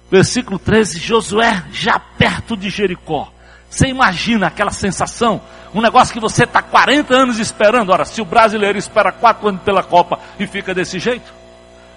Versículo 0.09 0.57
13: 0.59 0.99
Josué, 0.99 1.63
já 1.71 1.99
perto 1.99 2.55
de 2.55 2.69
Jericó. 2.69 3.31
Você 3.69 3.87
imagina 3.87 4.47
aquela 4.47 4.71
sensação, 4.71 5.41
um 5.73 5.81
negócio 5.81 6.13
que 6.13 6.19
você 6.19 6.45
está 6.45 6.61
40 6.61 7.13
anos 7.13 7.39
esperando. 7.39 7.91
Ora, 7.91 8.05
se 8.05 8.21
o 8.21 8.25
brasileiro 8.25 8.77
espera 8.77 9.11
4 9.11 9.49
anos 9.49 9.61
pela 9.61 9.83
Copa 9.83 10.19
e 10.39 10.47
fica 10.47 10.73
desse 10.73 10.99
jeito, 10.99 11.33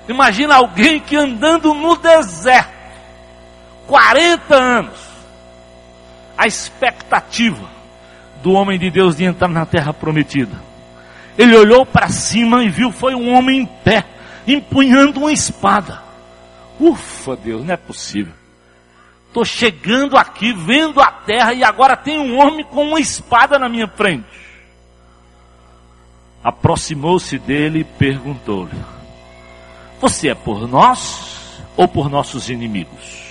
imagina 0.08 0.56
alguém 0.56 0.98
que 0.98 1.16
andando 1.16 1.72
no 1.72 1.96
deserto, 1.96 2.79
40 3.90 4.54
anos, 4.54 5.00
a 6.38 6.46
expectativa 6.46 7.68
do 8.40 8.52
homem 8.52 8.78
de 8.78 8.88
Deus 8.88 9.16
de 9.16 9.24
entrar 9.24 9.48
na 9.48 9.66
terra 9.66 9.92
prometida. 9.92 10.62
Ele 11.36 11.56
olhou 11.56 11.84
para 11.84 12.06
cima 12.08 12.62
e 12.62 12.70
viu 12.70 12.92
foi 12.92 13.16
um 13.16 13.34
homem 13.34 13.62
em 13.62 13.66
pé, 13.66 14.06
empunhando 14.46 15.18
uma 15.18 15.32
espada. 15.32 16.00
Ufa, 16.78 17.34
Deus, 17.34 17.64
não 17.64 17.74
é 17.74 17.76
possível. 17.76 18.32
Estou 19.26 19.44
chegando 19.44 20.16
aqui, 20.16 20.52
vendo 20.52 21.00
a 21.00 21.10
terra 21.10 21.52
e 21.52 21.64
agora 21.64 21.96
tem 21.96 22.16
um 22.16 22.38
homem 22.38 22.64
com 22.64 22.90
uma 22.90 23.00
espada 23.00 23.58
na 23.58 23.68
minha 23.68 23.88
frente. 23.88 24.24
Aproximou-se 26.44 27.40
dele 27.40 27.80
e 27.80 27.84
perguntou-lhe: 27.84 28.80
Você 30.00 30.28
é 30.28 30.34
por 30.34 30.68
nós 30.68 31.60
ou 31.76 31.88
por 31.88 32.08
nossos 32.08 32.48
inimigos? 32.48 33.29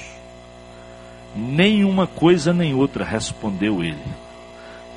Nenhuma 1.39 2.05
coisa 2.05 2.53
nem 2.53 2.73
outra, 2.73 3.05
respondeu 3.05 3.81
ele. 3.83 4.03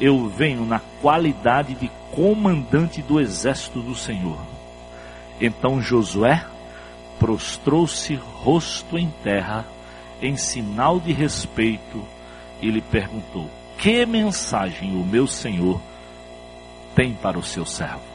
Eu 0.00 0.28
venho 0.28 0.66
na 0.66 0.80
qualidade 1.00 1.74
de 1.74 1.88
comandante 2.10 3.00
do 3.00 3.20
exército 3.20 3.80
do 3.80 3.94
Senhor. 3.94 4.38
Então 5.40 5.80
Josué 5.80 6.44
prostrou-se 7.18 8.14
rosto 8.14 8.98
em 8.98 9.08
terra, 9.22 9.64
em 10.20 10.36
sinal 10.36 10.98
de 10.98 11.12
respeito, 11.12 12.04
e 12.60 12.70
lhe 12.70 12.80
perguntou: 12.80 13.48
Que 13.78 14.04
mensagem 14.04 14.96
o 14.96 15.04
meu 15.04 15.26
Senhor 15.26 15.80
tem 16.96 17.14
para 17.14 17.38
o 17.38 17.42
seu 17.42 17.64
servo? 17.64 18.12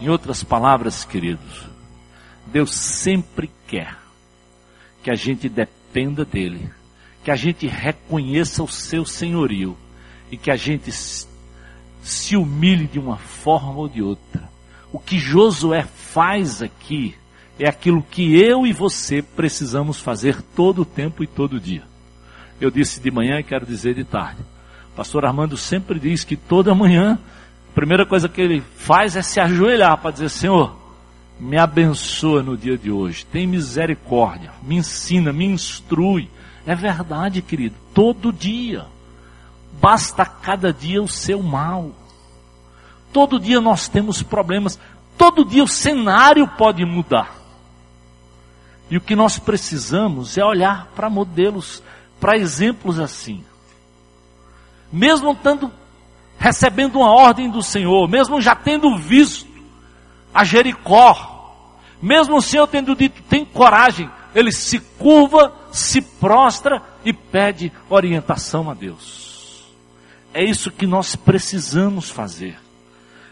Em 0.00 0.08
outras 0.08 0.42
palavras, 0.42 1.04
queridos, 1.04 1.66
Deus 2.46 2.74
sempre 2.74 3.50
quer 3.66 3.96
que 5.02 5.10
a 5.10 5.14
gente 5.14 5.48
dependa 5.48 6.24
dele, 6.24 6.70
que 7.28 7.32
a 7.32 7.36
gente 7.36 7.66
reconheça 7.66 8.62
o 8.62 8.68
seu 8.68 9.04
senhorio 9.04 9.76
e 10.32 10.36
que 10.38 10.50
a 10.50 10.56
gente 10.56 10.90
se 12.00 12.36
humilhe 12.38 12.86
de 12.86 12.98
uma 12.98 13.18
forma 13.18 13.74
ou 13.74 13.86
de 13.86 14.00
outra. 14.00 14.48
O 14.90 14.98
que 14.98 15.18
Josué 15.18 15.82
faz 15.82 16.62
aqui 16.62 17.14
é 17.58 17.68
aquilo 17.68 18.02
que 18.02 18.34
eu 18.40 18.66
e 18.66 18.72
você 18.72 19.20
precisamos 19.20 20.00
fazer 20.00 20.40
todo 20.40 20.80
o 20.80 20.84
tempo 20.86 21.22
e 21.22 21.26
todo 21.26 21.60
dia. 21.60 21.82
Eu 22.58 22.70
disse 22.70 22.98
de 22.98 23.10
manhã 23.10 23.38
e 23.38 23.44
quero 23.44 23.66
dizer 23.66 23.94
de 23.94 24.04
tarde. 24.04 24.40
Pastor 24.96 25.26
Armando 25.26 25.58
sempre 25.58 26.00
diz 26.00 26.24
que 26.24 26.34
toda 26.34 26.74
manhã, 26.74 27.18
a 27.70 27.74
primeira 27.74 28.06
coisa 28.06 28.26
que 28.26 28.40
ele 28.40 28.62
faz 28.74 29.16
é 29.16 29.20
se 29.20 29.38
ajoelhar 29.38 29.98
para 29.98 30.12
dizer: 30.12 30.30
Senhor, 30.30 30.74
me 31.38 31.58
abençoa 31.58 32.42
no 32.42 32.56
dia 32.56 32.78
de 32.78 32.90
hoje, 32.90 33.26
tem 33.26 33.46
misericórdia, 33.46 34.50
me 34.62 34.76
ensina, 34.76 35.30
me 35.30 35.44
instrui. 35.44 36.30
É 36.66 36.74
verdade, 36.74 37.42
querido, 37.42 37.74
todo 37.94 38.32
dia. 38.32 38.86
Basta 39.80 40.24
cada 40.24 40.72
dia 40.72 41.02
o 41.02 41.08
seu 41.08 41.42
mal. 41.42 41.92
Todo 43.12 43.38
dia 43.38 43.60
nós 43.60 43.88
temos 43.88 44.22
problemas. 44.22 44.78
Todo 45.16 45.44
dia 45.44 45.62
o 45.62 45.68
cenário 45.68 46.46
pode 46.46 46.84
mudar. 46.84 47.36
E 48.90 48.96
o 48.96 49.00
que 49.00 49.14
nós 49.14 49.38
precisamos 49.38 50.38
é 50.38 50.44
olhar 50.44 50.86
para 50.94 51.10
modelos, 51.10 51.82
para 52.20 52.36
exemplos 52.36 52.98
assim. 52.98 53.44
Mesmo 54.90 55.32
estando 55.32 55.70
recebendo 56.38 56.96
uma 56.96 57.10
ordem 57.10 57.50
do 57.50 57.62
Senhor, 57.62 58.08
mesmo 58.08 58.40
já 58.40 58.54
tendo 58.54 58.96
visto 58.96 59.48
a 60.32 60.44
Jericó, 60.44 61.38
mesmo 62.00 62.36
o 62.36 62.42
Senhor 62.42 62.66
tendo 62.68 62.94
dito, 62.94 63.20
tem 63.28 63.44
coragem, 63.44 64.08
ele 64.34 64.52
se 64.52 64.78
curva, 64.78 65.52
se 65.70 66.00
prostra 66.00 66.82
e 67.04 67.12
pede 67.12 67.72
orientação 67.88 68.70
a 68.70 68.74
Deus. 68.74 69.66
É 70.32 70.44
isso 70.44 70.70
que 70.70 70.86
nós 70.86 71.16
precisamos 71.16 72.10
fazer. 72.10 72.56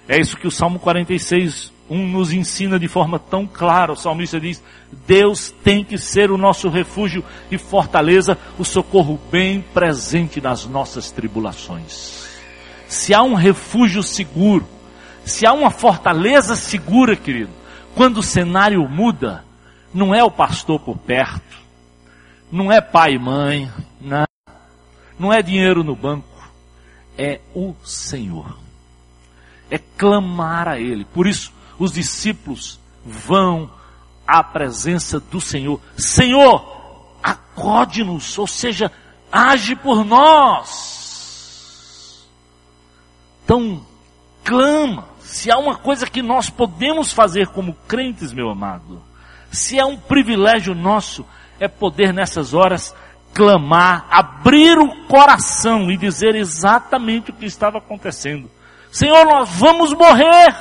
É 0.08 0.18
isso 0.18 0.36
que 0.36 0.46
o 0.46 0.50
Salmo 0.50 0.78
46, 0.78 1.72
1 1.90 2.08
nos 2.08 2.32
ensina 2.32 2.78
de 2.78 2.88
forma 2.88 3.18
tão 3.18 3.46
clara. 3.46 3.92
O 3.92 3.96
salmista 3.96 4.40
diz: 4.40 4.62
Deus 5.06 5.52
tem 5.62 5.84
que 5.84 5.98
ser 5.98 6.30
o 6.30 6.38
nosso 6.38 6.68
refúgio 6.68 7.24
e 7.50 7.58
fortaleza, 7.58 8.38
o 8.58 8.64
socorro 8.64 9.20
bem 9.30 9.60
presente 9.74 10.40
nas 10.40 10.64
nossas 10.64 11.10
tribulações. 11.10 12.26
Se 12.88 13.12
há 13.12 13.22
um 13.22 13.34
refúgio 13.34 14.02
seguro, 14.02 14.66
se 15.24 15.44
há 15.44 15.52
uma 15.52 15.70
fortaleza 15.70 16.54
segura, 16.54 17.16
querido, 17.16 17.50
quando 17.94 18.18
o 18.18 18.22
cenário 18.22 18.88
muda, 18.88 19.44
não 19.92 20.14
é 20.14 20.22
o 20.22 20.30
pastor 20.30 20.78
por 20.78 20.96
perto, 20.98 21.55
não 22.50 22.70
é 22.70 22.80
pai 22.80 23.14
e 23.14 23.18
mãe, 23.18 23.70
não, 24.00 24.26
não 25.18 25.32
é 25.32 25.42
dinheiro 25.42 25.82
no 25.82 25.96
banco, 25.96 26.26
é 27.16 27.40
o 27.54 27.74
Senhor. 27.84 28.58
É 29.70 29.78
clamar 29.78 30.68
a 30.68 30.78
Ele. 30.78 31.04
Por 31.04 31.26
isso, 31.26 31.52
os 31.78 31.92
discípulos 31.92 32.78
vão 33.04 33.70
à 34.26 34.42
presença 34.42 35.18
do 35.18 35.40
Senhor. 35.40 35.80
Senhor, 35.96 37.18
acode-nos, 37.22 38.38
ou 38.38 38.46
seja, 38.46 38.92
age 39.30 39.74
por 39.74 40.04
nós. 40.04 40.96
Então, 43.44 43.84
clama. 44.44 45.16
Se 45.20 45.50
há 45.50 45.58
uma 45.58 45.74
coisa 45.76 46.06
que 46.06 46.22
nós 46.22 46.48
podemos 46.48 47.12
fazer 47.12 47.48
como 47.48 47.74
crentes, 47.88 48.32
meu 48.32 48.48
amado, 48.48 49.02
se 49.50 49.76
é 49.78 49.84
um 49.84 49.96
privilégio 49.96 50.72
nosso, 50.72 51.26
é 51.58 51.68
poder 51.68 52.12
nessas 52.12 52.54
horas 52.54 52.94
clamar, 53.32 54.06
abrir 54.10 54.78
o 54.78 55.06
coração 55.06 55.90
e 55.90 55.96
dizer 55.96 56.34
exatamente 56.34 57.30
o 57.30 57.34
que 57.34 57.44
estava 57.44 57.78
acontecendo. 57.78 58.50
Senhor, 58.90 59.26
nós 59.26 59.50
vamos 59.50 59.92
morrer. 59.92 60.56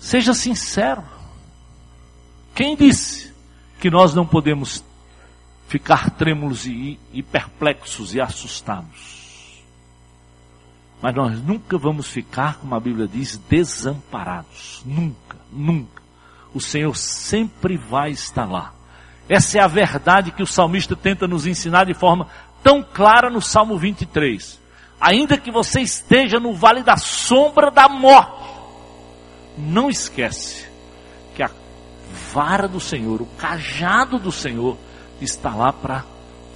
Seja 0.00 0.34
sincero. 0.34 1.04
Quem 2.54 2.74
disse 2.74 3.32
que 3.78 3.90
nós 3.90 4.14
não 4.14 4.26
podemos 4.26 4.82
ficar 5.68 6.10
trêmulos 6.10 6.66
e, 6.66 6.98
e 7.12 7.22
perplexos 7.22 8.14
e 8.14 8.20
assustados? 8.20 9.62
Mas 11.00 11.14
nós 11.14 11.40
nunca 11.40 11.78
vamos 11.78 12.08
ficar, 12.08 12.56
como 12.56 12.74
a 12.74 12.80
Bíblia 12.80 13.06
diz, 13.06 13.36
desamparados. 13.48 14.82
Nunca, 14.84 15.36
nunca. 15.52 15.95
O 16.56 16.60
Senhor 16.60 16.96
sempre 16.96 17.76
vai 17.76 18.12
estar 18.12 18.50
lá. 18.50 18.72
Essa 19.28 19.58
é 19.58 19.60
a 19.60 19.66
verdade 19.66 20.30
que 20.30 20.42
o 20.42 20.46
salmista 20.46 20.96
tenta 20.96 21.28
nos 21.28 21.46
ensinar 21.46 21.84
de 21.84 21.92
forma 21.92 22.28
tão 22.62 22.82
clara 22.82 23.28
no 23.28 23.42
Salmo 23.42 23.76
23. 23.76 24.58
Ainda 24.98 25.36
que 25.36 25.50
você 25.50 25.82
esteja 25.82 26.40
no 26.40 26.54
vale 26.54 26.82
da 26.82 26.96
sombra 26.96 27.70
da 27.70 27.90
morte, 27.90 28.48
não 29.58 29.90
esquece 29.90 30.66
que 31.34 31.42
a 31.42 31.50
vara 32.32 32.66
do 32.66 32.80
Senhor, 32.80 33.20
o 33.20 33.26
cajado 33.36 34.18
do 34.18 34.32
Senhor, 34.32 34.78
está 35.20 35.54
lá 35.54 35.74
para 35.74 36.06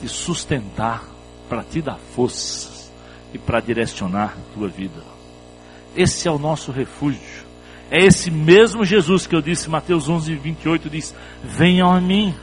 te 0.00 0.08
sustentar, 0.08 1.04
para 1.46 1.62
te 1.62 1.82
dar 1.82 1.98
força 2.14 2.90
e 3.34 3.38
para 3.38 3.60
direcionar 3.60 4.32
a 4.38 4.54
tua 4.54 4.68
vida. 4.68 5.04
Esse 5.94 6.26
é 6.26 6.30
o 6.30 6.38
nosso 6.38 6.72
refúgio. 6.72 7.20
É 7.90 8.04
esse 8.04 8.30
mesmo 8.30 8.84
Jesus 8.84 9.26
que 9.26 9.34
eu 9.34 9.42
disse, 9.42 9.68
Mateus 9.68 10.08
11, 10.08 10.34
28, 10.36 10.88
diz: 10.88 11.14
Venham 11.42 11.92
a 11.92 12.00
mim. 12.00 12.34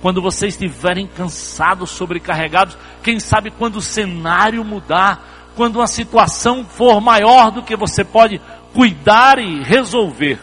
Quando 0.00 0.20
vocês 0.20 0.54
estiverem 0.54 1.06
cansados, 1.06 1.90
sobrecarregados, 1.90 2.76
quem 3.02 3.20
sabe 3.20 3.50
quando 3.50 3.76
o 3.76 3.82
cenário 3.82 4.64
mudar, 4.64 5.52
quando 5.54 5.76
uma 5.76 5.86
situação 5.86 6.64
for 6.64 7.00
maior 7.00 7.50
do 7.50 7.62
que 7.62 7.76
você 7.76 8.04
pode 8.04 8.40
cuidar 8.72 9.38
e 9.38 9.62
resolver. 9.62 10.40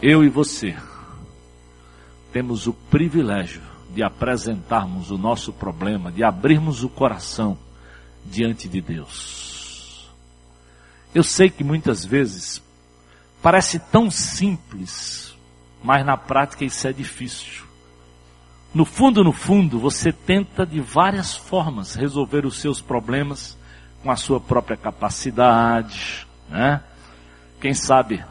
Eu 0.00 0.22
e 0.24 0.28
você 0.28 0.76
temos 2.32 2.66
o 2.66 2.72
privilégio 2.72 3.62
de 3.90 4.02
apresentarmos 4.02 5.10
o 5.10 5.18
nosso 5.18 5.52
problema, 5.52 6.12
de 6.12 6.22
abrirmos 6.22 6.84
o 6.84 6.88
coração 6.88 7.58
diante 8.24 8.68
de 8.68 8.80
Deus. 8.80 9.47
Eu 11.14 11.22
sei 11.22 11.48
que 11.50 11.64
muitas 11.64 12.04
vezes 12.04 12.62
parece 13.42 13.78
tão 13.78 14.10
simples, 14.10 15.34
mas 15.82 16.04
na 16.04 16.16
prática 16.16 16.64
isso 16.64 16.86
é 16.86 16.92
difícil. 16.92 17.64
No 18.74 18.84
fundo, 18.84 19.24
no 19.24 19.32
fundo, 19.32 19.78
você 19.78 20.12
tenta 20.12 20.66
de 20.66 20.80
várias 20.80 21.34
formas 21.34 21.94
resolver 21.94 22.44
os 22.44 22.58
seus 22.58 22.80
problemas 22.80 23.56
com 24.02 24.10
a 24.10 24.16
sua 24.16 24.38
própria 24.38 24.76
capacidade, 24.76 26.26
né? 26.48 26.82
Quem 27.60 27.74
sabe 27.74 28.24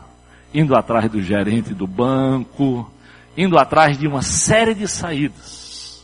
indo 0.54 0.76
atrás 0.76 1.10
do 1.10 1.22
gerente 1.22 1.74
do 1.74 1.88
banco, 1.88 2.89
indo 3.36 3.58
atrás 3.58 3.97
de 3.97 4.08
uma 4.08 4.22
série 4.22 4.74
de 4.74 4.88
saídas. 4.88 6.04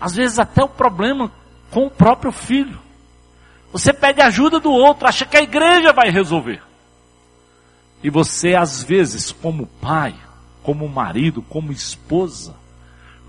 Às 0.00 0.14
vezes 0.14 0.38
até 0.38 0.62
o 0.62 0.68
problema 0.68 1.30
com 1.70 1.86
o 1.86 1.90
próprio 1.90 2.32
filho. 2.32 2.78
Você 3.72 3.92
pede 3.92 4.20
ajuda 4.20 4.58
do 4.58 4.70
outro, 4.70 5.06
acha 5.06 5.26
que 5.26 5.36
a 5.36 5.42
igreja 5.42 5.92
vai 5.92 6.10
resolver. 6.10 6.62
E 8.02 8.10
você, 8.10 8.54
às 8.54 8.82
vezes, 8.82 9.32
como 9.32 9.66
pai, 9.66 10.14
como 10.62 10.88
marido, 10.88 11.42
como 11.42 11.72
esposa, 11.72 12.54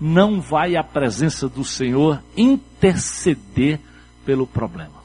não 0.00 0.40
vai 0.40 0.76
à 0.76 0.82
presença 0.82 1.48
do 1.48 1.64
Senhor 1.64 2.22
interceder 2.36 3.80
pelo 4.24 4.46
problema. 4.46 5.00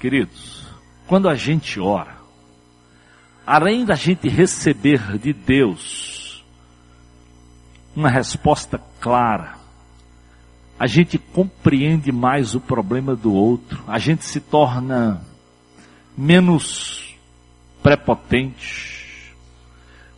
Queridos, 0.00 0.66
quando 1.06 1.28
a 1.28 1.34
gente 1.34 1.78
ora, 1.78 2.16
além 3.46 3.84
da 3.84 3.94
gente 3.94 4.28
receber 4.28 5.18
de 5.18 5.32
Deus 5.32 6.44
uma 7.94 8.08
resposta 8.08 8.80
clara, 9.00 9.61
a 10.78 10.86
gente 10.86 11.18
compreende 11.18 12.10
mais 12.10 12.54
o 12.54 12.60
problema 12.60 13.14
do 13.14 13.32
outro, 13.32 13.82
a 13.86 13.98
gente 13.98 14.24
se 14.24 14.40
torna 14.40 15.22
menos 16.16 17.14
prepotente. 17.82 19.34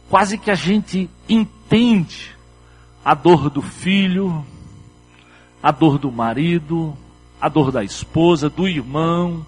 Quase 0.09 0.39
que 0.39 0.51
a 0.51 0.55
gente 0.55 1.11
entende 1.29 2.35
a 3.05 3.15
dor 3.15 3.51
do 3.51 3.61
filho, 3.61 4.45
a 5.63 5.71
dor 5.71 5.99
do 5.99 6.11
marido, 6.11 6.97
a 7.41 7.49
dor 7.49 7.71
da 7.71 7.85
esposa, 7.85 8.49
do 8.49 8.67
irmão, 8.67 9.45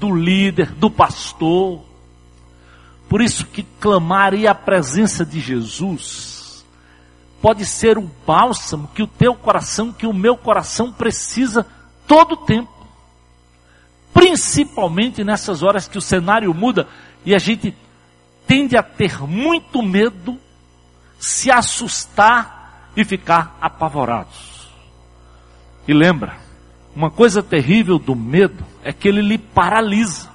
do 0.00 0.14
líder, 0.14 0.72
do 0.72 0.90
pastor. 0.90 1.82
Por 3.08 3.20
isso 3.20 3.46
que 3.46 3.62
clamar 3.62 4.34
e 4.34 4.46
a 4.46 4.54
presença 4.54 5.24
de 5.24 5.40
Jesus 5.40 6.33
pode 7.44 7.66
ser 7.66 7.98
o 7.98 8.10
bálsamo 8.26 8.88
que 8.94 9.02
o 9.02 9.06
teu 9.06 9.34
coração, 9.34 9.92
que 9.92 10.06
o 10.06 10.14
meu 10.14 10.34
coração 10.34 10.90
precisa 10.90 11.66
todo 12.06 12.32
o 12.32 12.36
tempo. 12.38 12.72
Principalmente 14.14 15.22
nessas 15.22 15.62
horas 15.62 15.86
que 15.86 15.98
o 15.98 16.00
cenário 16.00 16.54
muda 16.54 16.88
e 17.22 17.34
a 17.34 17.38
gente 17.38 17.76
tende 18.46 18.78
a 18.78 18.82
ter 18.82 19.20
muito 19.28 19.82
medo, 19.82 20.40
se 21.18 21.50
assustar 21.50 22.88
e 22.96 23.04
ficar 23.04 23.58
apavorados. 23.60 24.70
E 25.86 25.92
lembra, 25.92 26.38
uma 26.96 27.10
coisa 27.10 27.42
terrível 27.42 27.98
do 27.98 28.16
medo 28.16 28.64
é 28.82 28.90
que 28.90 29.06
ele 29.06 29.20
lhe 29.20 29.36
paralisa. 29.36 30.30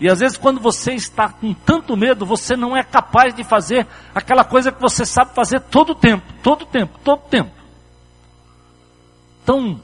E 0.00 0.08
às 0.08 0.20
vezes, 0.20 0.36
quando 0.36 0.60
você 0.60 0.92
está 0.92 1.28
com 1.28 1.52
tanto 1.52 1.96
medo, 1.96 2.24
você 2.24 2.56
não 2.56 2.76
é 2.76 2.84
capaz 2.84 3.34
de 3.34 3.42
fazer 3.42 3.86
aquela 4.14 4.44
coisa 4.44 4.70
que 4.70 4.80
você 4.80 5.04
sabe 5.04 5.34
fazer 5.34 5.60
todo 5.60 5.90
o 5.90 5.94
tempo, 5.94 6.24
todo 6.42 6.62
o 6.62 6.66
tempo, 6.66 6.98
todo 7.02 7.18
o 7.18 7.28
tempo. 7.28 7.50
Então, 9.42 9.80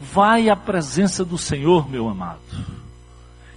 vai 0.00 0.48
à 0.48 0.54
presença 0.54 1.24
do 1.24 1.36
Senhor, 1.36 1.90
meu 1.90 2.08
amado. 2.08 2.40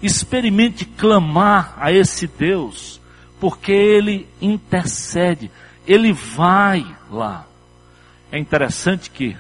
Experimente 0.02 0.86
clamar 0.86 1.76
a 1.78 1.92
esse 1.92 2.26
Deus, 2.26 3.00
porque 3.40 3.72
Ele 3.72 4.28
intercede, 4.42 5.52
Ele 5.86 6.14
vai 6.14 6.86
lá. 7.12 7.46
É 8.32 8.40
interessante 8.40 9.12
que 9.12 9.38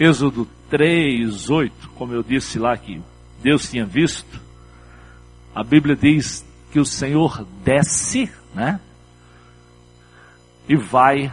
Êxodo 0.00 0.48
3, 0.68 1.48
8, 1.48 1.90
como 1.90 2.12
eu 2.12 2.22
disse 2.22 2.58
lá 2.58 2.76
que 2.76 3.00
Deus 3.40 3.68
tinha 3.68 3.84
visto, 3.84 4.40
a 5.54 5.62
Bíblia 5.62 5.94
diz 5.94 6.44
que 6.72 6.80
o 6.80 6.84
Senhor 6.84 7.46
desce, 7.62 8.30
né? 8.54 8.80
E 10.68 10.76
vai 10.76 11.32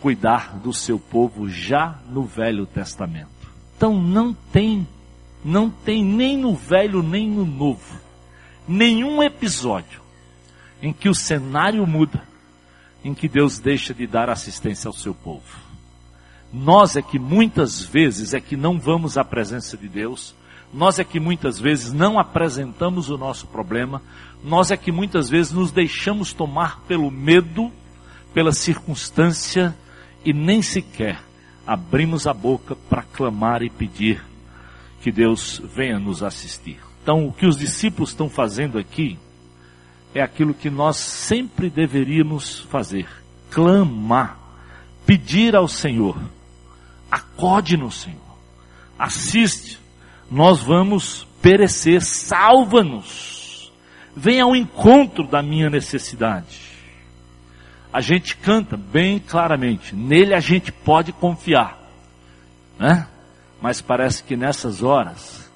cuidar 0.00 0.56
do 0.58 0.72
seu 0.72 0.98
povo 0.98 1.48
já 1.48 1.98
no 2.08 2.22
Velho 2.22 2.64
Testamento. 2.64 3.28
Então 3.76 4.00
não 4.00 4.32
tem, 4.32 4.86
não 5.44 5.68
tem 5.68 6.04
nem 6.04 6.36
no 6.36 6.54
Velho 6.54 7.02
nem 7.02 7.28
no 7.28 7.44
Novo, 7.44 8.00
nenhum 8.66 9.22
episódio 9.22 10.00
em 10.80 10.92
que 10.92 11.08
o 11.08 11.14
cenário 11.14 11.86
muda, 11.86 12.22
em 13.04 13.12
que 13.12 13.28
Deus 13.28 13.58
deixa 13.58 13.92
de 13.92 14.06
dar 14.06 14.30
assistência 14.30 14.88
ao 14.88 14.94
seu 14.94 15.14
povo. 15.14 15.58
Nós 16.52 16.96
é 16.96 17.02
que 17.02 17.18
muitas 17.18 17.82
vezes 17.82 18.32
é 18.32 18.40
que 18.40 18.56
não 18.56 18.78
vamos 18.78 19.18
à 19.18 19.24
presença 19.24 19.76
de 19.76 19.88
Deus, 19.88 20.34
nós 20.72 20.98
é 20.98 21.04
que 21.04 21.18
muitas 21.18 21.58
vezes 21.58 21.92
não 21.92 22.18
apresentamos 22.18 23.10
o 23.10 23.18
nosso 23.18 23.46
problema, 23.46 24.02
nós 24.44 24.70
é 24.70 24.76
que 24.76 24.92
muitas 24.92 25.28
vezes 25.28 25.52
nos 25.52 25.72
deixamos 25.72 26.32
tomar 26.32 26.80
pelo 26.82 27.10
medo, 27.10 27.72
pela 28.32 28.52
circunstância 28.52 29.76
e 30.24 30.32
nem 30.32 30.62
sequer 30.62 31.20
abrimos 31.66 32.26
a 32.26 32.32
boca 32.32 32.74
para 32.88 33.02
clamar 33.02 33.62
e 33.62 33.68
pedir 33.68 34.24
que 35.02 35.12
Deus 35.12 35.60
venha 35.74 35.98
nos 35.98 36.22
assistir. 36.22 36.78
Então, 37.02 37.26
o 37.26 37.32
que 37.32 37.46
os 37.46 37.56
discípulos 37.56 38.10
estão 38.10 38.28
fazendo 38.28 38.78
aqui 38.78 39.18
é 40.14 40.22
aquilo 40.22 40.54
que 40.54 40.70
nós 40.70 40.96
sempre 40.96 41.68
deveríamos 41.68 42.60
fazer: 42.70 43.06
clamar, 43.50 44.38
pedir 45.06 45.54
ao 45.54 45.68
Senhor 45.68 46.18
acode 47.10 47.76
no 47.76 47.90
Senhor, 47.90 48.18
assiste, 48.98 49.78
nós 50.30 50.60
vamos 50.60 51.26
perecer, 51.40 52.02
salva-nos, 52.02 53.72
vem 54.14 54.40
ao 54.40 54.54
encontro 54.54 55.26
da 55.26 55.42
minha 55.42 55.70
necessidade. 55.70 56.68
A 57.92 58.00
gente 58.00 58.36
canta 58.36 58.76
bem 58.76 59.18
claramente, 59.18 59.94
nele 59.94 60.34
a 60.34 60.40
gente 60.40 60.70
pode 60.70 61.12
confiar, 61.12 61.78
né? 62.78 63.06
Mas 63.60 63.80
parece 63.80 64.22
que 64.22 64.36
nessas 64.36 64.82
horas, 64.82 65.50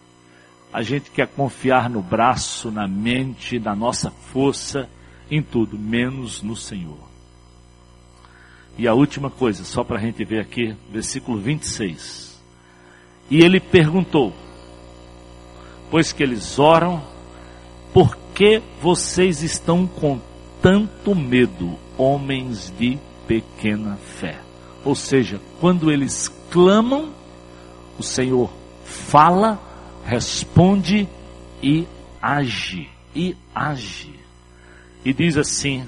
a 0.72 0.82
gente 0.82 1.10
quer 1.10 1.28
confiar 1.28 1.90
no 1.90 2.00
braço, 2.00 2.70
na 2.70 2.88
mente, 2.88 3.58
na 3.58 3.76
nossa 3.76 4.10
força, 4.10 4.88
em 5.30 5.42
tudo, 5.42 5.78
menos 5.78 6.42
no 6.42 6.56
Senhor. 6.56 6.98
E 8.78 8.88
a 8.88 8.94
última 8.94 9.30
coisa, 9.30 9.64
só 9.64 9.84
para 9.84 9.98
a 9.98 10.00
gente 10.00 10.24
ver 10.24 10.40
aqui, 10.40 10.74
versículo 10.90 11.38
26. 11.38 12.42
E 13.30 13.40
ele 13.42 13.60
perguntou, 13.60 14.32
pois 15.92 16.10
que 16.10 16.22
eles 16.22 16.58
oram, 16.58 17.02
por 17.92 18.16
que 18.34 18.62
vocês 18.80 19.42
estão 19.42 19.86
com 19.86 20.18
tanto 20.62 21.14
medo, 21.14 21.78
homens 21.98 22.72
de 22.78 22.98
pequena 23.28 23.96
fé? 23.96 24.40
Ou 24.84 24.94
seja, 24.94 25.38
quando 25.60 25.92
eles 25.92 26.32
clamam, 26.50 27.10
o 27.98 28.02
Senhor 28.02 28.50
fala, 28.84 29.60
responde 30.04 31.06
e 31.62 31.86
age. 32.22 32.88
E 33.14 33.36
age. 33.54 34.18
E 35.04 35.12
diz 35.12 35.36
assim: 35.36 35.86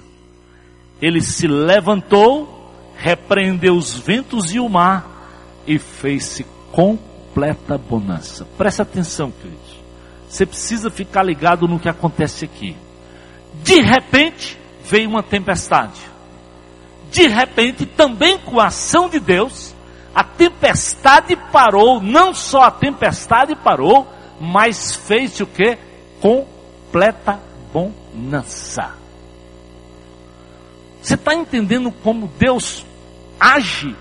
Ele 1.00 1.22
se 1.22 1.48
levantou 1.48 2.54
repreendeu 2.96 3.74
os 3.74 3.94
ventos 3.94 4.54
e 4.54 4.60
o 4.60 4.68
mar 4.68 5.62
e 5.66 5.78
fez-se 5.78 6.44
completa 6.70 7.76
bonança. 7.78 8.46
Presta 8.56 8.82
atenção, 8.82 9.30
queridos. 9.30 9.83
Você 10.34 10.44
precisa 10.44 10.90
ficar 10.90 11.22
ligado 11.22 11.68
no 11.68 11.78
que 11.78 11.88
acontece 11.88 12.44
aqui. 12.44 12.76
De 13.62 13.80
repente, 13.80 14.58
veio 14.82 15.08
uma 15.08 15.22
tempestade. 15.22 16.00
De 17.12 17.28
repente, 17.28 17.86
também 17.86 18.36
com 18.38 18.58
a 18.58 18.66
ação 18.66 19.08
de 19.08 19.20
Deus, 19.20 19.72
a 20.12 20.24
tempestade 20.24 21.36
parou. 21.52 22.00
Não 22.00 22.34
só 22.34 22.62
a 22.62 22.70
tempestade 22.72 23.54
parou, 23.54 24.08
mas 24.40 24.96
fez 24.96 25.38
o 25.38 25.46
que? 25.46 25.78
Completa 26.20 27.38
bonança. 27.72 28.92
Você 31.00 31.14
está 31.14 31.32
entendendo 31.32 31.92
como 32.02 32.26
Deus 32.26 32.84
age 33.38 33.94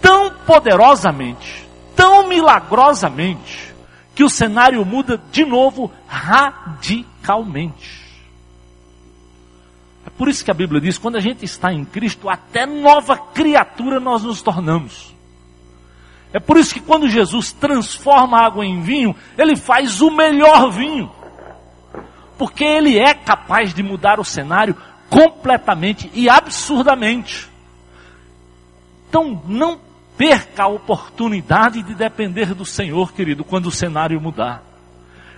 tão 0.00 0.30
poderosamente, 0.46 1.68
tão 1.94 2.26
milagrosamente, 2.26 3.71
que 4.14 4.24
o 4.24 4.28
cenário 4.28 4.84
muda 4.84 5.20
de 5.30 5.44
novo 5.44 5.90
radicalmente. 6.06 8.02
É 10.06 10.10
por 10.10 10.28
isso 10.28 10.44
que 10.44 10.50
a 10.50 10.54
Bíblia 10.54 10.80
diz: 10.80 10.98
quando 10.98 11.16
a 11.16 11.20
gente 11.20 11.44
está 11.44 11.72
em 11.72 11.84
Cristo, 11.84 12.28
até 12.28 12.66
nova 12.66 13.16
criatura 13.16 13.98
nós 14.00 14.22
nos 14.22 14.42
tornamos. 14.42 15.12
É 16.32 16.40
por 16.40 16.56
isso 16.56 16.72
que 16.74 16.80
quando 16.80 17.08
Jesus 17.08 17.52
transforma 17.52 18.38
a 18.38 18.46
água 18.46 18.64
em 18.64 18.80
vinho, 18.80 19.14
ele 19.36 19.54
faz 19.54 20.00
o 20.00 20.10
melhor 20.10 20.70
vinho. 20.70 21.12
Porque 22.38 22.64
ele 22.64 22.98
é 22.98 23.12
capaz 23.12 23.74
de 23.74 23.82
mudar 23.82 24.18
o 24.18 24.24
cenário 24.24 24.74
completamente 25.10 26.10
e 26.14 26.28
absurdamente. 26.30 27.50
Então, 29.08 29.42
não 29.46 29.78
perca 30.16 30.64
a 30.64 30.68
oportunidade 30.68 31.82
de 31.82 31.94
depender 31.94 32.54
do 32.54 32.64
Senhor, 32.64 33.12
querido, 33.12 33.44
quando 33.44 33.66
o 33.66 33.72
cenário 33.72 34.20
mudar. 34.20 34.62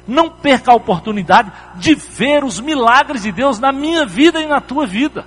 Não 0.07 0.29
perca 0.29 0.73
a 0.73 0.75
oportunidade 0.75 1.51
de 1.77 1.95
ver 1.95 2.45
os 2.45 2.61
milagres 2.61 3.23
de 3.23 3.33
Deus 3.33 3.59
na 3.59 3.73
minha 3.73 4.05
vida 4.05 4.41
e 4.41 4.47
na 4.47 4.61
tua 4.61 4.87
vida, 4.87 5.27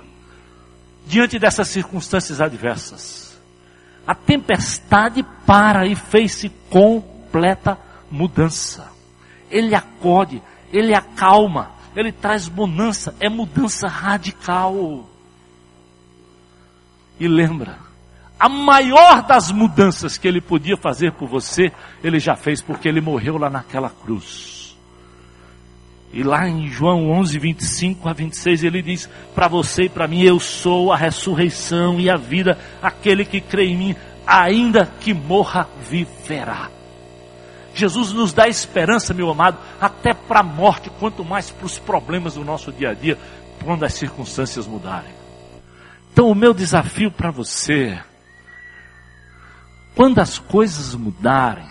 diante 1.06 1.38
dessas 1.38 1.68
circunstâncias 1.68 2.40
adversas. 2.40 3.38
A 4.06 4.14
tempestade 4.14 5.24
para 5.44 5.86
e 5.86 5.96
fez-se 5.96 6.48
completa 6.70 7.76
mudança. 8.10 8.90
Ele 9.50 9.74
acode, 9.74 10.42
ele 10.72 10.94
acalma, 10.94 11.72
ele 11.96 12.12
traz 12.12 12.48
bonança, 12.48 13.14
é 13.18 13.28
mudança 13.28 13.88
radical. 13.88 15.04
E 17.18 17.26
lembra, 17.26 17.87
a 18.38 18.48
maior 18.48 19.22
das 19.22 19.50
mudanças 19.50 20.16
que 20.16 20.28
ele 20.28 20.40
podia 20.40 20.76
fazer 20.76 21.12
por 21.12 21.28
você, 21.28 21.72
ele 22.02 22.20
já 22.20 22.36
fez 22.36 22.62
porque 22.62 22.88
ele 22.88 23.00
morreu 23.00 23.36
lá 23.36 23.50
naquela 23.50 23.90
cruz. 23.90 24.76
E 26.12 26.22
lá 26.22 26.48
em 26.48 26.68
João 26.68 27.10
11, 27.10 27.38
25 27.38 28.08
a 28.08 28.12
26, 28.12 28.64
ele 28.64 28.80
diz: 28.80 29.10
Para 29.34 29.48
você 29.48 29.84
e 29.84 29.88
para 29.88 30.08
mim, 30.08 30.22
eu 30.22 30.40
sou 30.40 30.92
a 30.92 30.96
ressurreição 30.96 32.00
e 32.00 32.08
a 32.08 32.16
vida, 32.16 32.56
aquele 32.80 33.24
que 33.24 33.40
crê 33.40 33.66
em 33.66 33.76
mim, 33.76 33.96
ainda 34.26 34.86
que 35.00 35.12
morra, 35.12 35.68
viverá. 35.88 36.70
Jesus 37.74 38.12
nos 38.12 38.32
dá 38.32 38.48
esperança, 38.48 39.12
meu 39.12 39.30
amado, 39.30 39.58
até 39.80 40.14
para 40.14 40.40
a 40.40 40.42
morte, 40.42 40.90
quanto 40.98 41.24
mais 41.24 41.50
para 41.50 41.66
os 41.66 41.78
problemas 41.78 42.34
do 42.34 42.44
nosso 42.44 42.72
dia 42.72 42.90
a 42.90 42.94
dia, 42.94 43.18
quando 43.62 43.84
as 43.84 43.94
circunstâncias 43.94 44.66
mudarem. 44.66 45.12
Então, 46.12 46.30
o 46.30 46.34
meu 46.34 46.54
desafio 46.54 47.10
para 47.10 47.30
você, 47.30 48.00
quando 49.98 50.20
as 50.20 50.38
coisas 50.38 50.94
mudarem, 50.94 51.66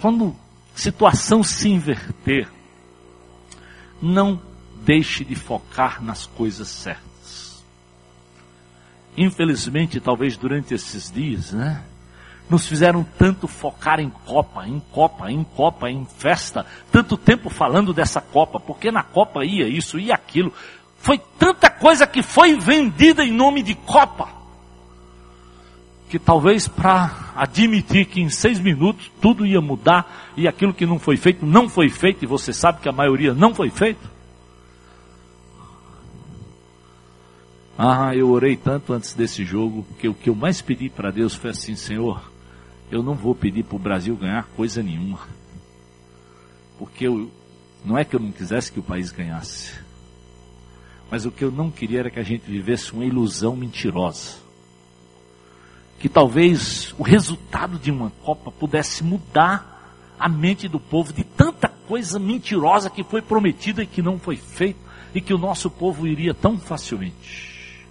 quando 0.00 0.34
a 0.74 0.76
situação 0.76 1.44
se 1.44 1.68
inverter, 1.68 2.48
não 4.02 4.42
deixe 4.82 5.24
de 5.24 5.36
focar 5.36 6.02
nas 6.02 6.26
coisas 6.26 6.66
certas. 6.66 7.62
Infelizmente, 9.16 10.00
talvez 10.00 10.36
durante 10.36 10.74
esses 10.74 11.08
dias, 11.08 11.52
né? 11.52 11.84
Nos 12.50 12.66
fizeram 12.66 13.06
tanto 13.16 13.46
focar 13.46 14.00
em 14.00 14.10
Copa, 14.10 14.66
em 14.66 14.80
Copa, 14.80 15.30
em 15.30 15.44
Copa, 15.44 15.88
em 15.88 16.04
festa, 16.04 16.66
tanto 16.90 17.16
tempo 17.16 17.48
falando 17.48 17.92
dessa 17.92 18.20
Copa, 18.20 18.58
porque 18.58 18.90
na 18.90 19.04
Copa 19.04 19.44
ia 19.44 19.68
isso, 19.68 20.00
ia 20.00 20.16
aquilo. 20.16 20.52
Foi 20.98 21.16
tanta 21.38 21.70
coisa 21.70 22.08
que 22.08 22.24
foi 22.24 22.58
vendida 22.58 23.24
em 23.24 23.30
nome 23.30 23.62
de 23.62 23.76
Copa, 23.76 24.37
que 26.08 26.18
talvez 26.18 26.66
para 26.66 27.32
admitir 27.36 28.06
que 28.06 28.20
em 28.20 28.28
seis 28.28 28.58
minutos 28.58 29.10
tudo 29.20 29.46
ia 29.46 29.60
mudar 29.60 30.32
e 30.36 30.48
aquilo 30.48 30.74
que 30.74 30.86
não 30.86 30.98
foi 30.98 31.16
feito 31.16 31.44
não 31.44 31.68
foi 31.68 31.88
feito, 31.88 32.24
e 32.24 32.26
você 32.26 32.52
sabe 32.52 32.80
que 32.80 32.88
a 32.88 32.92
maioria 32.92 33.34
não 33.34 33.54
foi 33.54 33.70
feito. 33.70 34.18
Ah, 37.76 38.12
eu 38.16 38.28
orei 38.30 38.56
tanto 38.56 38.92
antes 38.92 39.14
desse 39.14 39.44
jogo 39.44 39.86
que 40.00 40.08
o 40.08 40.14
que 40.14 40.28
eu 40.28 40.34
mais 40.34 40.60
pedi 40.60 40.88
para 40.88 41.12
Deus 41.12 41.34
foi 41.34 41.50
assim, 41.50 41.76
Senhor, 41.76 42.28
eu 42.90 43.04
não 43.04 43.14
vou 43.14 43.36
pedir 43.36 43.62
para 43.62 43.76
o 43.76 43.78
Brasil 43.78 44.16
ganhar 44.16 44.48
coisa 44.56 44.82
nenhuma. 44.82 45.20
Porque 46.76 47.06
eu, 47.06 47.30
não 47.84 47.96
é 47.96 48.04
que 48.04 48.16
eu 48.16 48.20
não 48.20 48.32
quisesse 48.32 48.72
que 48.72 48.80
o 48.80 48.82
país 48.82 49.12
ganhasse. 49.12 49.74
Mas 51.08 51.24
o 51.24 51.30
que 51.30 51.44
eu 51.44 51.52
não 51.52 51.70
queria 51.70 52.00
era 52.00 52.10
que 52.10 52.18
a 52.18 52.24
gente 52.24 52.50
vivesse 52.50 52.92
uma 52.92 53.04
ilusão 53.04 53.54
mentirosa. 53.54 54.47
Que 55.98 56.08
talvez 56.08 56.94
o 56.98 57.02
resultado 57.02 57.78
de 57.78 57.90
uma 57.90 58.10
Copa 58.22 58.50
pudesse 58.50 59.02
mudar 59.02 59.94
a 60.18 60.28
mente 60.28 60.68
do 60.68 60.78
povo 60.78 61.12
de 61.12 61.24
tanta 61.24 61.68
coisa 61.68 62.18
mentirosa 62.18 62.90
que 62.90 63.04
foi 63.04 63.22
prometida 63.22 63.82
e 63.82 63.86
que 63.86 64.02
não 64.02 64.18
foi 64.18 64.36
feita 64.36 64.80
e 65.14 65.20
que 65.20 65.32
o 65.32 65.38
nosso 65.38 65.70
povo 65.70 66.06
iria 66.06 66.34
tão 66.34 66.58
facilmente. 66.58 67.86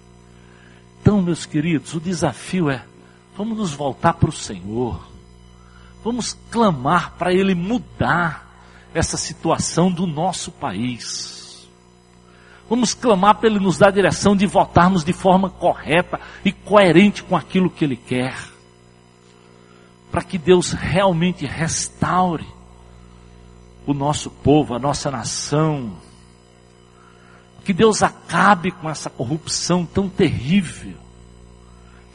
Então, 1.01 1.21
meus 1.21 1.45
queridos, 1.45 1.93
o 1.93 1.99
desafio 1.99 2.69
é 2.69 2.83
Vamos 3.37 3.55
nos 3.55 3.71
voltar 3.71 4.13
para 4.13 4.29
o 4.29 4.33
Senhor. 4.33 4.99
Vamos 6.03 6.35
clamar 6.49 7.13
para 7.19 7.31
Ele 7.31 7.53
mudar 7.53 8.51
essa 8.95 9.15
situação 9.15 9.91
do 9.91 10.07
nosso 10.07 10.51
país. 10.51 11.36
Vamos 12.69 12.93
clamar 12.93 13.35
para 13.35 13.49
Ele 13.49 13.59
nos 13.59 13.77
dar 13.77 13.87
a 13.87 13.91
direção 13.91 14.35
de 14.35 14.45
votarmos 14.45 15.03
de 15.03 15.13
forma 15.13 15.49
correta 15.49 16.19
e 16.43 16.51
coerente 16.51 17.23
com 17.23 17.35
aquilo 17.35 17.69
que 17.69 17.85
Ele 17.85 17.95
quer. 17.95 18.35
Para 20.11 20.21
que 20.21 20.37
Deus 20.37 20.71
realmente 20.71 21.45
restaure 21.45 22.45
o 23.85 23.93
nosso 23.93 24.29
povo, 24.29 24.75
a 24.75 24.79
nossa 24.79 25.09
nação. 25.09 25.93
Que 27.63 27.71
Deus 27.73 28.03
acabe 28.03 28.71
com 28.71 28.89
essa 28.89 29.09
corrupção 29.09 29.85
tão 29.85 30.09
terrível 30.09 30.95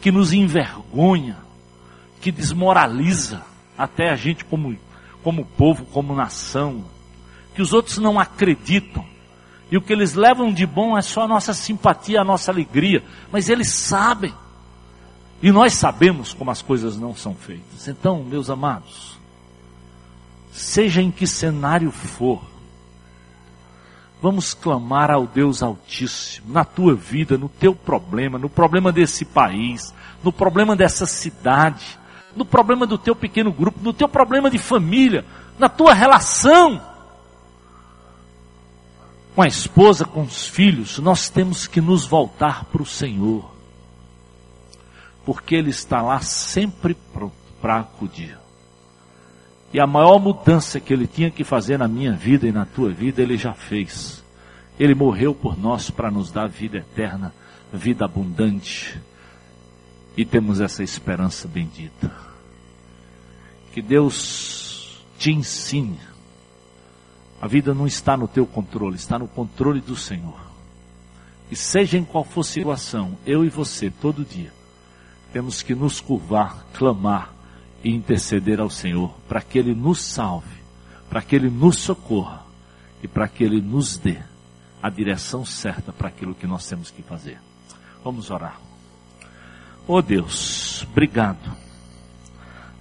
que 0.03 0.11
nos 0.11 0.33
envergonha, 0.33 1.37
que 2.21 2.33
desmoraliza 2.33 3.43
até 3.77 4.11
a 4.11 4.17
gente 4.17 4.45
como, 4.45 4.77
como 5.23 5.45
povo, 5.45 5.85
como 5.87 6.15
nação, 6.15 6.85
que 7.55 7.63
os 7.63 7.73
outros 7.73 7.99
não 7.99 8.19
acreditam. 8.19 9.05
E 9.73 9.77
o 9.79 9.81
que 9.81 9.91
eles 9.91 10.13
levam 10.13 10.53
de 10.53 10.67
bom 10.67 10.99
é 10.99 11.01
só 11.01 11.23
a 11.23 11.27
nossa 11.27 11.55
simpatia, 11.55 12.21
a 12.21 12.25
nossa 12.25 12.53
alegria. 12.53 13.03
Mas 13.33 13.49
eles 13.49 13.71
sabem. 13.71 14.31
E 15.43 15.51
nós 15.51 15.73
sabemos 15.73 16.35
como 16.35 16.51
as 16.51 16.61
coisas 16.61 16.99
não 16.99 17.17
são 17.17 17.35
feitas. 17.35 17.89
Então, 17.89 18.23
meus 18.23 18.51
amados, 18.51 19.17
seja 20.53 21.01
em 21.01 21.11
que 21.11 21.27
cenário 21.27 21.91
for, 21.91 22.43
Vamos 24.21 24.55
clamar 24.55 25.11
ao 25.11 25.27
Deus 25.27 25.65
Altíssimo, 25.65 26.53
na 26.53 26.65
tua 26.65 26.95
vida, 26.95 27.37
no 27.37 27.49
teu 27.49 27.75
problema, 27.75 28.39
no 28.39 28.49
problema 28.49 28.93
desse 28.93 29.25
país, 29.25 29.93
no 30.23 30.33
problema 30.33 30.77
dessa 30.77 31.07
cidade, 31.07 31.99
no 32.37 32.45
problema 32.45 32.87
do 32.87 32.97
teu 32.97 33.17
pequeno 33.17 33.51
grupo, 33.51 33.81
no 33.83 33.93
teu 33.93 34.09
problema 34.09 34.49
de 34.49 34.59
família, 34.59 35.25
na 35.59 35.69
tua 35.69 35.93
relação 35.93 36.81
com 39.35 39.43
a 39.43 39.47
esposa, 39.47 40.05
com 40.05 40.23
os 40.23 40.47
filhos, 40.47 40.99
nós 40.99 41.29
temos 41.29 41.67
que 41.67 41.81
nos 41.81 42.07
voltar 42.07 42.65
para 42.67 42.83
o 42.83 42.87
Senhor, 42.87 43.51
porque 45.25 45.55
Ele 45.55 45.71
está 45.71 46.03
lá 46.03 46.21
sempre 46.21 46.95
pronto 46.95 47.43
para 47.61 47.79
acudir. 47.79 48.37
E 49.73 49.81
a 49.81 49.87
maior 49.87 50.19
mudança 50.19 50.79
que 50.79 50.93
ele 50.93 51.07
tinha 51.07 51.31
que 51.31 51.45
fazer 51.45 51.79
na 51.79 51.89
minha 51.89 52.13
vida 52.13 52.47
e 52.47 52.53
na 52.53 52.67
tua 52.67 52.91
vida, 52.91 53.23
ele 53.23 53.39
já 53.39 53.55
fez. 53.55 54.23
Ele 54.79 54.95
morreu 54.95 55.35
por 55.35 55.59
nós 55.59 55.89
para 55.89 56.11
nos 56.11 56.31
dar 56.31 56.47
vida 56.49 56.79
eterna, 56.79 57.33
vida 57.73 58.05
abundante. 58.05 59.01
E 60.15 60.27
temos 60.27 60.61
essa 60.61 60.83
esperança 60.83 61.49
bendita. 61.49 62.13
Que 63.73 63.81
Deus 63.81 65.03
te 65.19 65.33
ensine. 65.33 65.99
A 67.43 67.47
vida 67.47 67.75
não 67.75 67.87
está 67.87 68.17
no 68.17 68.27
teu 68.27 68.47
controle, 68.47 68.97
está 68.97 69.19
no 69.19 69.29
controle 69.29 69.83
do 69.83 69.97
Senhor. 69.97 70.41
E 71.51 71.57
seja 71.57 71.99
em 71.99 72.05
qual 72.05 72.25
for 72.25 72.41
a 72.41 72.45
situação, 72.45 73.19
eu 73.27 73.45
e 73.45 73.51
você, 73.51 73.91
todo 73.91 74.25
dia, 74.25 74.51
temos 75.33 75.61
que 75.61 75.75
nos 75.75 76.01
curvar, 76.01 76.65
clamar, 76.73 77.33
e 77.85 77.91
interceder 77.91 78.61
ao 78.61 78.71
Senhor 78.71 79.11
para 79.29 79.41
que 79.41 79.59
Ele 79.59 79.75
nos 79.75 80.01
salve, 80.01 80.63
para 81.11 81.23
que 81.23 81.35
Ele 81.35 81.51
nos 81.51 81.79
socorra 81.79 82.43
e 83.03 83.09
para 83.09 83.29
que 83.29 83.43
Ele 83.45 83.61
nos 83.61 83.97
dê 83.97 84.19
a 84.83 84.89
direção 84.89 85.45
certa 85.45 85.93
para 85.93 86.09
aquilo 86.09 86.35
que 86.35 86.47
nós 86.47 86.67
temos 86.67 86.91
que 86.91 87.03
fazer. 87.03 87.39
Vamos 88.05 88.31
orar. 88.31 88.61
Oh 89.87 90.01
Deus, 90.01 90.87
obrigado 90.89 91.57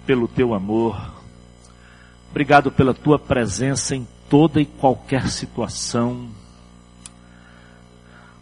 pelo 0.06 0.28
teu 0.28 0.54
amor, 0.54 1.12
obrigado 2.30 2.70
pela 2.70 2.94
tua 2.94 3.18
presença 3.18 3.96
em 3.96 4.06
toda 4.32 4.62
e 4.62 4.64
qualquer 4.64 5.28
situação 5.28 6.30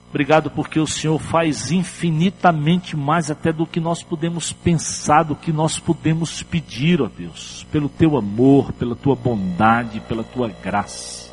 Obrigado 0.08 0.50
porque 0.50 0.80
o 0.80 0.88
Senhor 0.88 1.20
faz 1.20 1.70
infinitamente 1.70 2.96
mais 2.96 3.30
até 3.30 3.52
do 3.52 3.64
que 3.64 3.78
nós 3.78 4.02
podemos 4.02 4.52
pensar, 4.52 5.22
do 5.22 5.36
que 5.36 5.52
nós 5.52 5.78
podemos 5.78 6.42
pedir, 6.42 7.00
ó 7.00 7.06
Deus, 7.06 7.64
pelo 7.70 7.88
teu 7.88 8.16
amor, 8.16 8.72
pela 8.72 8.96
tua 8.96 9.14
bondade, 9.14 10.00
pela 10.00 10.24
tua 10.24 10.48
graça. 10.48 11.32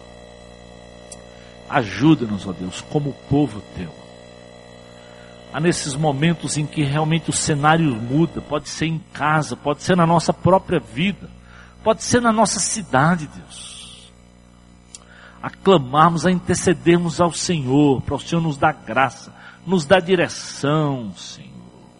Ajuda-nos, 1.68 2.46
ó 2.46 2.52
Deus, 2.52 2.80
como 2.82 3.14
povo 3.28 3.64
teu. 3.76 3.92
Há 5.52 5.60
nesses 5.60 5.96
momentos 5.96 6.56
em 6.56 6.66
que 6.68 6.84
realmente 6.84 7.32
o 7.32 7.34
cenário 7.34 7.96
muda, 7.96 8.42
pode 8.42 8.70
ser 8.70 8.86
em 8.86 9.02
casa, 9.12 9.56
pode 9.56 9.82
ser 9.82 9.98
na 9.98 10.06
nossa 10.06 10.32
própria 10.32 10.80
vida, 10.80 11.28
pode 11.84 12.04
ser 12.04 12.22
na 12.22 12.32
nossa 12.32 12.60
cidade, 12.60 13.28
Deus 13.36 13.77
a 15.42 15.50
clamarmos, 15.50 16.26
a 16.26 16.32
intercedermos 16.32 17.22
ao 17.22 17.32
Senhor, 17.32 18.02
para 18.02 18.16
o 18.16 18.20
Senhor 18.20 18.42
nos 18.42 18.58
dar 18.58 18.74
graça, 18.74 19.34
nos 19.66 19.86
dar 19.86 20.02
direção, 20.02 21.14
Senhor. 21.16 21.48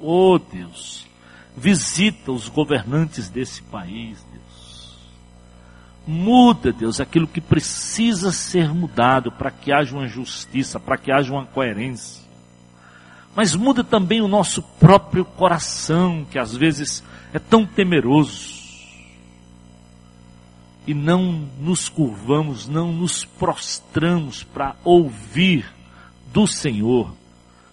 Oh 0.02 0.40
Deus, 0.40 1.08
visita 1.56 2.32
os 2.32 2.48
governantes 2.50 3.30
desse 3.30 3.62
país, 3.64 4.26
Deus. 4.32 4.98
Muda, 6.06 6.72
Deus, 6.72 7.02
aquilo 7.02 7.28
que 7.28 7.42
precisa 7.42 8.32
ser 8.32 8.74
mudado 8.74 9.32
para 9.32 9.52
que 9.52 9.74
haja 9.74 9.96
uma 9.96 10.08
justiça, 10.08 10.80
para 10.80 10.98
que 10.98 11.12
haja 11.12 11.34
uma 11.34 11.46
coerência. 11.46 12.26
Mas 13.36 13.56
muda 13.56 13.84
também 13.84 14.22
o 14.22 14.28
nosso 14.28 14.64
próprio 14.64 15.26
coração, 15.26 16.26
que 16.32 16.40
às 16.40 16.56
vezes 16.56 17.04
é 17.34 17.38
tão 17.38 17.66
temeroso 17.66 18.57
e 20.88 20.94
não 20.94 21.46
nos 21.60 21.90
curvamos, 21.90 22.66
não 22.66 22.94
nos 22.94 23.26
prostramos 23.26 24.42
para 24.42 24.78
ouvir 24.86 25.70
do 26.32 26.48
Senhor 26.48 27.14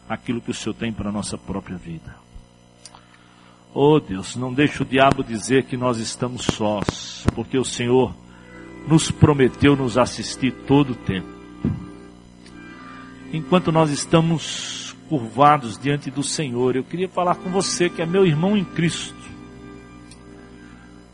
aquilo 0.09 0.41
que 0.41 0.51
o 0.51 0.55
Senhor 0.55 0.75
tem 0.75 0.93
para 0.93 1.11
a 1.11 1.12
nossa 1.12 1.39
própria 1.39 1.77
vida. 1.77 2.17
Oh 3.73 4.01
Deus, 4.01 4.35
não 4.35 4.53
deixe 4.53 4.83
o 4.83 4.87
diabo 4.87 5.23
dizer 5.23 5.65
que 5.65 5.77
nós 5.77 5.99
estamos 5.99 6.43
sós, 6.43 7.25
porque 7.37 7.57
o 7.57 7.65
Senhor 7.65 8.12
nos 8.89 9.12
prometeu 9.12 9.77
nos 9.77 9.97
assistir 9.97 10.53
todo 10.67 10.91
o 10.91 10.97
tempo. 10.97 11.29
Enquanto 13.33 13.71
nós 13.71 13.91
estamos 13.91 14.95
curvados 15.09 15.79
diante 15.79 16.11
do 16.11 16.23
Senhor, 16.23 16.75
eu 16.75 16.83
queria 16.83 17.09
falar 17.09 17.37
com 17.37 17.51
você 17.51 17.89
que 17.89 18.03
é 18.03 18.07
meu 18.07 18.27
irmão 18.27 18.57
em 18.57 18.65
Cristo. 18.65 19.15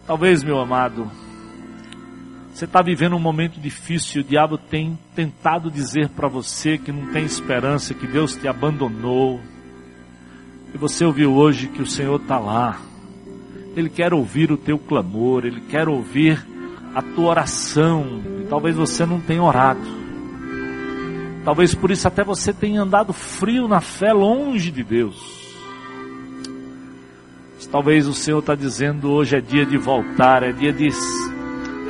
Talvez, 0.06 0.42
meu 0.42 0.58
amado, 0.58 1.10
Você 2.60 2.66
está 2.66 2.82
vivendo 2.82 3.16
um 3.16 3.18
momento 3.18 3.58
difícil, 3.58 4.20
o 4.20 4.24
diabo 4.24 4.58
tem 4.58 4.98
tentado 5.14 5.70
dizer 5.70 6.10
para 6.10 6.28
você 6.28 6.76
que 6.76 6.92
não 6.92 7.06
tem 7.06 7.24
esperança, 7.24 7.94
que 7.94 8.06
Deus 8.06 8.36
te 8.36 8.46
abandonou. 8.46 9.40
E 10.74 10.76
você 10.76 11.02
ouviu 11.06 11.32
hoje 11.32 11.68
que 11.68 11.80
o 11.80 11.86
Senhor 11.86 12.20
está 12.20 12.38
lá. 12.38 12.78
Ele 13.74 13.88
quer 13.88 14.12
ouvir 14.12 14.52
o 14.52 14.58
teu 14.58 14.78
clamor, 14.78 15.46
ele 15.46 15.62
quer 15.70 15.88
ouvir 15.88 16.46
a 16.94 17.00
tua 17.00 17.30
oração. 17.30 18.20
E 18.42 18.44
talvez 18.44 18.76
você 18.76 19.06
não 19.06 19.22
tenha 19.22 19.42
orado. 19.42 19.80
Talvez 21.42 21.74
por 21.74 21.90
isso 21.90 22.06
até 22.06 22.22
você 22.22 22.52
tenha 22.52 22.82
andado 22.82 23.14
frio 23.14 23.68
na 23.68 23.80
fé, 23.80 24.12
longe 24.12 24.70
de 24.70 24.84
Deus. 24.84 25.56
Talvez 27.72 28.06
o 28.06 28.12
Senhor 28.12 28.40
está 28.40 28.54
dizendo 28.54 29.10
hoje 29.10 29.34
é 29.34 29.40
dia 29.40 29.64
de 29.64 29.78
voltar, 29.78 30.42
é 30.42 30.52
dia 30.52 30.74
de 30.74 30.88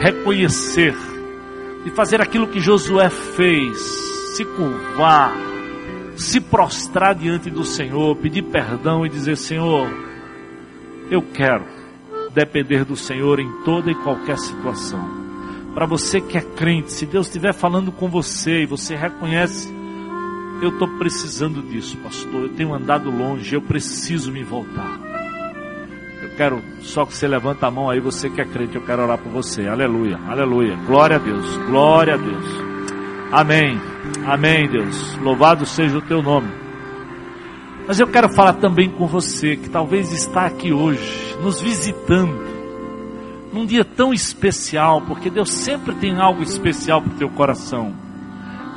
reconhecer, 0.01 0.97
de 1.85 1.91
fazer 1.91 2.21
aquilo 2.21 2.49
que 2.49 2.59
Josué 2.59 3.11
fez, 3.11 3.79
se 4.35 4.45
curvar, 4.45 5.33
se 6.17 6.41
prostrar 6.41 7.15
diante 7.15 7.51
do 7.51 7.65
Senhor, 7.65 8.17
pedir 8.17 8.43
perdão 8.43 9.05
e 9.05 9.09
dizer: 9.09 9.37
Senhor, 9.37 9.89
eu 11.11 11.23
quero 11.23 11.65
depender 12.33 12.85
do 12.85 12.97
Senhor 12.97 13.39
em 13.39 13.63
toda 13.65 13.91
e 13.91 13.95
qualquer 13.95 14.39
situação. 14.39 15.21
Para 15.75 15.87
você 15.87 16.21
que 16.21 16.37
é 16.37 16.41
crente, 16.41 16.93
se 16.93 17.07
Deus 17.07 17.27
estiver 17.27 17.53
falando 17.53 17.93
com 17.93 18.09
você 18.09 18.63
e 18.63 18.67
você 18.67 18.97
reconhece, 18.97 19.73
eu 20.63 20.71
estou 20.71 20.89
precisando 20.99 21.63
disso, 21.63 21.97
pastor. 21.99 22.43
Eu 22.43 22.49
tenho 22.51 22.75
andado 22.75 23.11
longe, 23.11 23.55
eu 23.55 23.63
preciso 23.63 24.33
me 24.33 24.43
voltar. 24.43 25.10
Quero 26.41 26.63
só 26.81 27.05
que 27.05 27.15
você 27.15 27.29
levanta 27.29 27.67
a 27.67 27.71
mão 27.71 27.91
aí, 27.91 28.01
você 28.01 28.31
que 28.31 28.41
é 28.41 28.47
crente, 28.47 28.75
eu 28.75 28.81
quero 28.81 29.03
orar 29.03 29.19
por 29.19 29.31
você. 29.31 29.69
Aleluia, 29.69 30.19
aleluia. 30.27 30.75
Glória 30.87 31.17
a 31.17 31.19
Deus, 31.19 31.59
glória 31.67 32.15
a 32.15 32.17
Deus. 32.17 32.47
Amém, 33.31 33.79
amém, 34.25 34.67
Deus. 34.67 35.19
Louvado 35.19 35.67
seja 35.67 35.99
o 35.99 36.01
teu 36.01 36.23
nome. 36.23 36.49
Mas 37.87 38.01
eu 38.01 38.07
quero 38.07 38.31
falar 38.31 38.55
também 38.55 38.89
com 38.89 39.07
você 39.07 39.55
que 39.55 39.69
talvez 39.69 40.15
está 40.15 40.47
aqui 40.47 40.73
hoje, 40.73 41.37
nos 41.43 41.61
visitando, 41.61 42.41
num 43.53 43.67
dia 43.67 43.85
tão 43.85 44.11
especial, 44.11 45.03
porque 45.03 45.29
Deus 45.29 45.51
sempre 45.51 45.95
tem 45.97 46.19
algo 46.19 46.43
especial 46.43 47.03
para 47.03 47.13
o 47.13 47.19
teu 47.19 47.29
coração. 47.29 47.95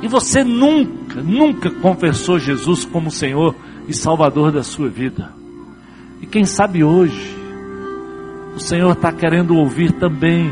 E 0.02 0.06
você 0.06 0.44
nunca, 0.44 1.22
nunca 1.22 1.70
confessou 1.70 2.38
Jesus 2.38 2.84
como 2.84 3.10
Senhor 3.10 3.56
e 3.88 3.94
Salvador 3.94 4.52
da 4.52 4.62
sua 4.62 4.90
vida. 4.90 5.32
E 6.20 6.26
quem 6.26 6.44
sabe 6.44 6.84
hoje, 6.84 7.42
o 8.54 8.60
Senhor 8.60 8.92
está 8.92 9.10
querendo 9.12 9.56
ouvir 9.56 9.92
também 9.92 10.50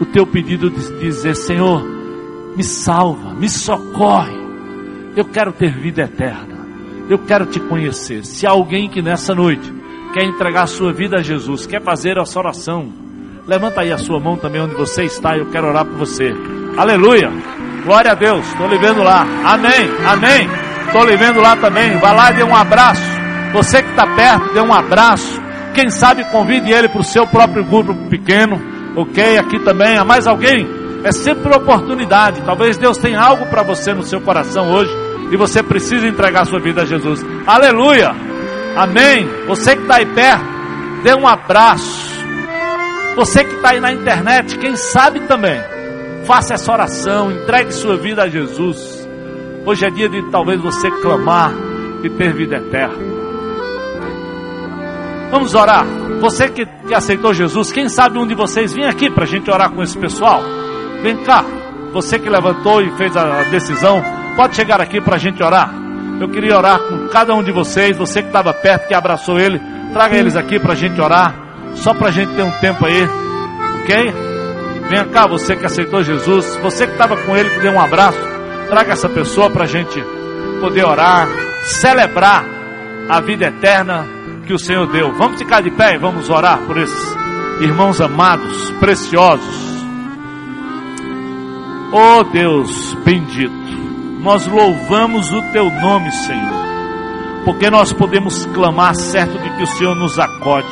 o 0.00 0.04
teu 0.06 0.26
pedido 0.26 0.70
de 0.70 0.98
dizer: 0.98 1.34
Senhor, 1.34 1.82
me 2.56 2.64
salva, 2.64 3.34
me 3.34 3.48
socorre. 3.48 4.36
Eu 5.14 5.24
quero 5.24 5.52
ter 5.52 5.72
vida 5.72 6.02
eterna. 6.02 6.56
Eu 7.08 7.18
quero 7.18 7.46
te 7.46 7.60
conhecer. 7.60 8.24
Se 8.24 8.46
alguém 8.46 8.88
que 8.88 9.00
nessa 9.00 9.34
noite 9.34 9.72
quer 10.12 10.24
entregar 10.24 10.62
a 10.62 10.66
sua 10.66 10.92
vida 10.92 11.18
a 11.18 11.22
Jesus, 11.22 11.66
quer 11.66 11.82
fazer 11.82 12.18
essa 12.18 12.38
oração, 12.38 12.92
levanta 13.46 13.82
aí 13.82 13.92
a 13.92 13.98
sua 13.98 14.18
mão 14.18 14.36
também 14.36 14.60
onde 14.60 14.74
você 14.74 15.04
está. 15.04 15.36
Eu 15.36 15.46
quero 15.46 15.68
orar 15.68 15.84
por 15.84 15.96
você. 15.96 16.34
Aleluia. 16.76 17.30
Glória 17.84 18.12
a 18.12 18.14
Deus. 18.14 18.46
Estou 18.46 18.68
lhe 18.68 18.78
vendo 18.78 19.02
lá. 19.02 19.26
Amém. 19.44 19.88
Amém. 20.04 20.48
Estou 20.86 21.04
lhe 21.04 21.16
vendo 21.16 21.40
lá 21.40 21.56
também. 21.56 21.96
Vai 21.98 22.14
lá 22.14 22.30
e 22.30 22.34
dê 22.34 22.42
um 22.42 22.56
abraço. 22.56 23.02
Você 23.52 23.82
que 23.82 23.90
está 23.90 24.06
perto, 24.14 24.52
dê 24.52 24.60
um 24.60 24.74
abraço. 24.74 25.45
Quem 25.76 25.90
sabe 25.90 26.24
convide 26.30 26.72
ele 26.72 26.88
para 26.88 27.02
o 27.02 27.04
seu 27.04 27.26
próprio 27.26 27.62
grupo 27.62 27.94
pequeno. 28.08 28.58
Ok? 28.96 29.36
Aqui 29.36 29.58
também. 29.58 29.98
Há 29.98 30.04
mais 30.06 30.26
alguém? 30.26 30.66
É 31.04 31.12
sempre 31.12 31.48
uma 31.48 31.58
oportunidade. 31.58 32.40
Talvez 32.40 32.78
Deus 32.78 32.96
tenha 32.96 33.20
algo 33.20 33.44
para 33.46 33.62
você 33.62 33.92
no 33.92 34.02
seu 34.02 34.18
coração 34.22 34.70
hoje 34.72 34.90
e 35.30 35.36
você 35.36 35.62
precisa 35.62 36.08
entregar 36.08 36.46
sua 36.46 36.58
vida 36.60 36.80
a 36.80 36.86
Jesus. 36.86 37.22
Aleluia! 37.46 38.14
Amém! 38.74 39.28
Você 39.46 39.76
que 39.76 39.82
está 39.82 39.96
aí 39.96 40.06
perto, 40.06 40.44
dê 41.02 41.14
um 41.14 41.28
abraço. 41.28 42.24
Você 43.14 43.44
que 43.44 43.56
está 43.56 43.70
aí 43.70 43.80
na 43.80 43.92
internet, 43.92 44.56
quem 44.58 44.76
sabe 44.76 45.20
também, 45.20 45.60
faça 46.24 46.54
essa 46.54 46.72
oração, 46.72 47.30
entregue 47.30 47.72
sua 47.72 47.98
vida 47.98 48.22
a 48.22 48.28
Jesus. 48.28 49.06
Hoje 49.66 49.84
é 49.84 49.90
dia 49.90 50.08
de 50.08 50.22
talvez 50.30 50.58
você 50.58 50.90
clamar 51.02 51.52
e 52.02 52.08
ter 52.08 52.32
vida 52.32 52.56
eterna. 52.56 53.16
Vamos 55.30 55.54
orar. 55.54 55.84
Você 56.20 56.48
que, 56.48 56.64
que 56.64 56.94
aceitou 56.94 57.34
Jesus, 57.34 57.72
quem 57.72 57.88
sabe 57.88 58.18
um 58.18 58.26
de 58.26 58.34
vocês 58.34 58.72
vem 58.72 58.86
aqui 58.86 59.10
para 59.10 59.24
a 59.24 59.26
gente 59.26 59.50
orar 59.50 59.70
com 59.70 59.82
esse 59.82 59.96
pessoal? 59.96 60.42
Vem 61.02 61.16
cá. 61.18 61.44
Você 61.92 62.18
que 62.18 62.28
levantou 62.28 62.82
e 62.82 62.90
fez 62.96 63.16
a 63.16 63.42
decisão, 63.44 64.02
Pode 64.36 64.54
chegar 64.54 64.82
aqui 64.82 65.00
para 65.00 65.16
a 65.16 65.18
gente 65.18 65.42
orar. 65.42 65.72
Eu 66.20 66.28
queria 66.28 66.58
orar 66.58 66.78
com 66.78 67.08
cada 67.08 67.34
um 67.34 67.42
de 67.42 67.50
vocês. 67.50 67.96
Você 67.96 68.20
que 68.20 68.28
estava 68.28 68.52
perto, 68.52 68.86
que 68.86 68.92
abraçou 68.92 69.40
ele, 69.40 69.58
traga 69.94 70.14
eles 70.14 70.36
aqui 70.36 70.58
para 70.58 70.74
a 70.74 70.76
gente 70.76 71.00
orar. 71.00 71.34
Só 71.76 71.94
para 71.94 72.08
a 72.08 72.10
gente 72.10 72.34
ter 72.34 72.42
um 72.42 72.50
tempo 72.50 72.84
aí, 72.84 73.08
ok? 73.80 74.14
Venha 74.90 75.06
cá, 75.06 75.26
você 75.26 75.56
que 75.56 75.64
aceitou 75.64 76.02
Jesus. 76.02 76.54
Você 76.62 76.86
que 76.86 76.92
estava 76.92 77.16
com 77.16 77.34
ele, 77.34 77.48
que 77.48 77.60
deu 77.60 77.72
um 77.72 77.80
abraço. 77.80 78.18
Traga 78.68 78.92
essa 78.92 79.08
pessoa 79.08 79.48
para 79.48 79.64
a 79.64 79.66
gente 79.66 80.04
poder 80.60 80.84
orar, 80.84 81.28
celebrar 81.64 82.44
a 83.08 83.20
vida 83.20 83.46
eterna 83.46 84.06
que 84.46 84.54
o 84.54 84.58
Senhor 84.58 84.86
deu. 84.86 85.12
Vamos 85.12 85.38
ficar 85.38 85.60
de 85.60 85.70
pé 85.70 85.94
e 85.94 85.98
vamos 85.98 86.30
orar 86.30 86.58
por 86.60 86.78
esses 86.78 87.16
irmãos 87.60 88.00
amados, 88.00 88.70
preciosos. 88.80 89.66
Oh 91.92 92.24
Deus 92.24 92.94
bendito 93.04 93.66
nós 94.26 94.44
louvamos 94.44 95.30
o 95.32 95.40
teu 95.52 95.70
nome, 95.70 96.10
Senhor, 96.10 96.64
porque 97.44 97.70
nós 97.70 97.92
podemos 97.92 98.44
clamar 98.46 98.92
certo 98.96 99.38
de 99.38 99.50
que 99.50 99.62
o 99.62 99.66
Senhor 99.68 99.94
nos 99.94 100.18
acode, 100.18 100.66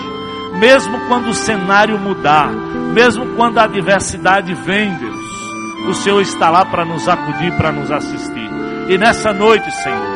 mesmo 0.58 0.98
quando 1.06 1.28
o 1.28 1.34
cenário 1.34 1.96
mudar, 1.96 2.48
mesmo 2.92 3.36
quando 3.36 3.58
a 3.58 3.62
adversidade 3.62 4.52
vem, 4.54 4.92
Deus, 4.96 5.86
o 5.88 5.94
Senhor 5.94 6.20
está 6.20 6.50
lá 6.50 6.64
para 6.64 6.84
nos 6.84 7.08
acudir, 7.08 7.56
para 7.56 7.70
nos 7.70 7.92
assistir. 7.92 8.50
E 8.88 8.98
nessa 8.98 9.32
noite, 9.32 9.70
Senhor, 9.70 10.06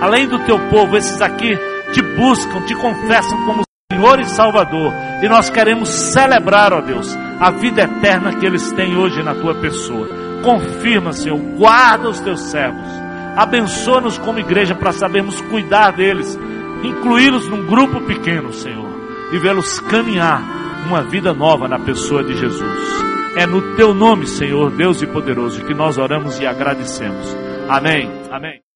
além 0.00 0.26
do 0.26 0.40
teu 0.40 0.58
povo, 0.68 0.96
esses 0.96 1.22
aqui 1.22 1.56
te 1.92 2.02
buscam, 2.02 2.62
te 2.66 2.74
confessam 2.74 3.44
como 3.44 3.62
Senhor 3.92 4.20
e 4.20 4.24
Salvador, 4.24 4.92
e 5.22 5.28
nós 5.28 5.50
queremos 5.50 5.88
celebrar, 5.88 6.72
ó 6.72 6.80
Deus, 6.80 7.14
a 7.38 7.50
vida 7.50 7.82
eterna 7.82 8.34
que 8.34 8.46
eles 8.46 8.72
têm 8.72 8.96
hoje 8.96 9.22
na 9.22 9.34
tua 9.34 9.54
pessoa. 9.54 10.08
Confirma, 10.42 11.12
Senhor, 11.12 11.38
guarda 11.56 12.08
os 12.08 12.20
teus 12.20 12.40
servos. 12.40 12.86
Abençoa-nos 13.36 14.18
como 14.18 14.38
igreja 14.38 14.74
para 14.74 14.92
sabermos 14.92 15.40
cuidar 15.42 15.92
deles, 15.92 16.38
incluí-los 16.82 17.48
num 17.48 17.66
grupo 17.66 18.00
pequeno, 18.00 18.52
Senhor, 18.52 18.90
e 19.32 19.38
vê-los 19.38 19.78
caminhar 19.80 20.42
uma 20.86 21.02
vida 21.02 21.32
nova 21.32 21.68
na 21.68 21.78
pessoa 21.78 22.24
de 22.24 22.34
Jesus. 22.34 23.02
É 23.36 23.46
no 23.46 23.76
teu 23.76 23.94
nome, 23.94 24.26
Senhor, 24.26 24.70
Deus 24.70 25.00
e 25.00 25.06
poderoso, 25.06 25.64
que 25.64 25.74
nós 25.74 25.96
oramos 25.96 26.38
e 26.40 26.46
agradecemos. 26.46 27.36
Amém. 27.68 28.10
Amém. 28.30 28.71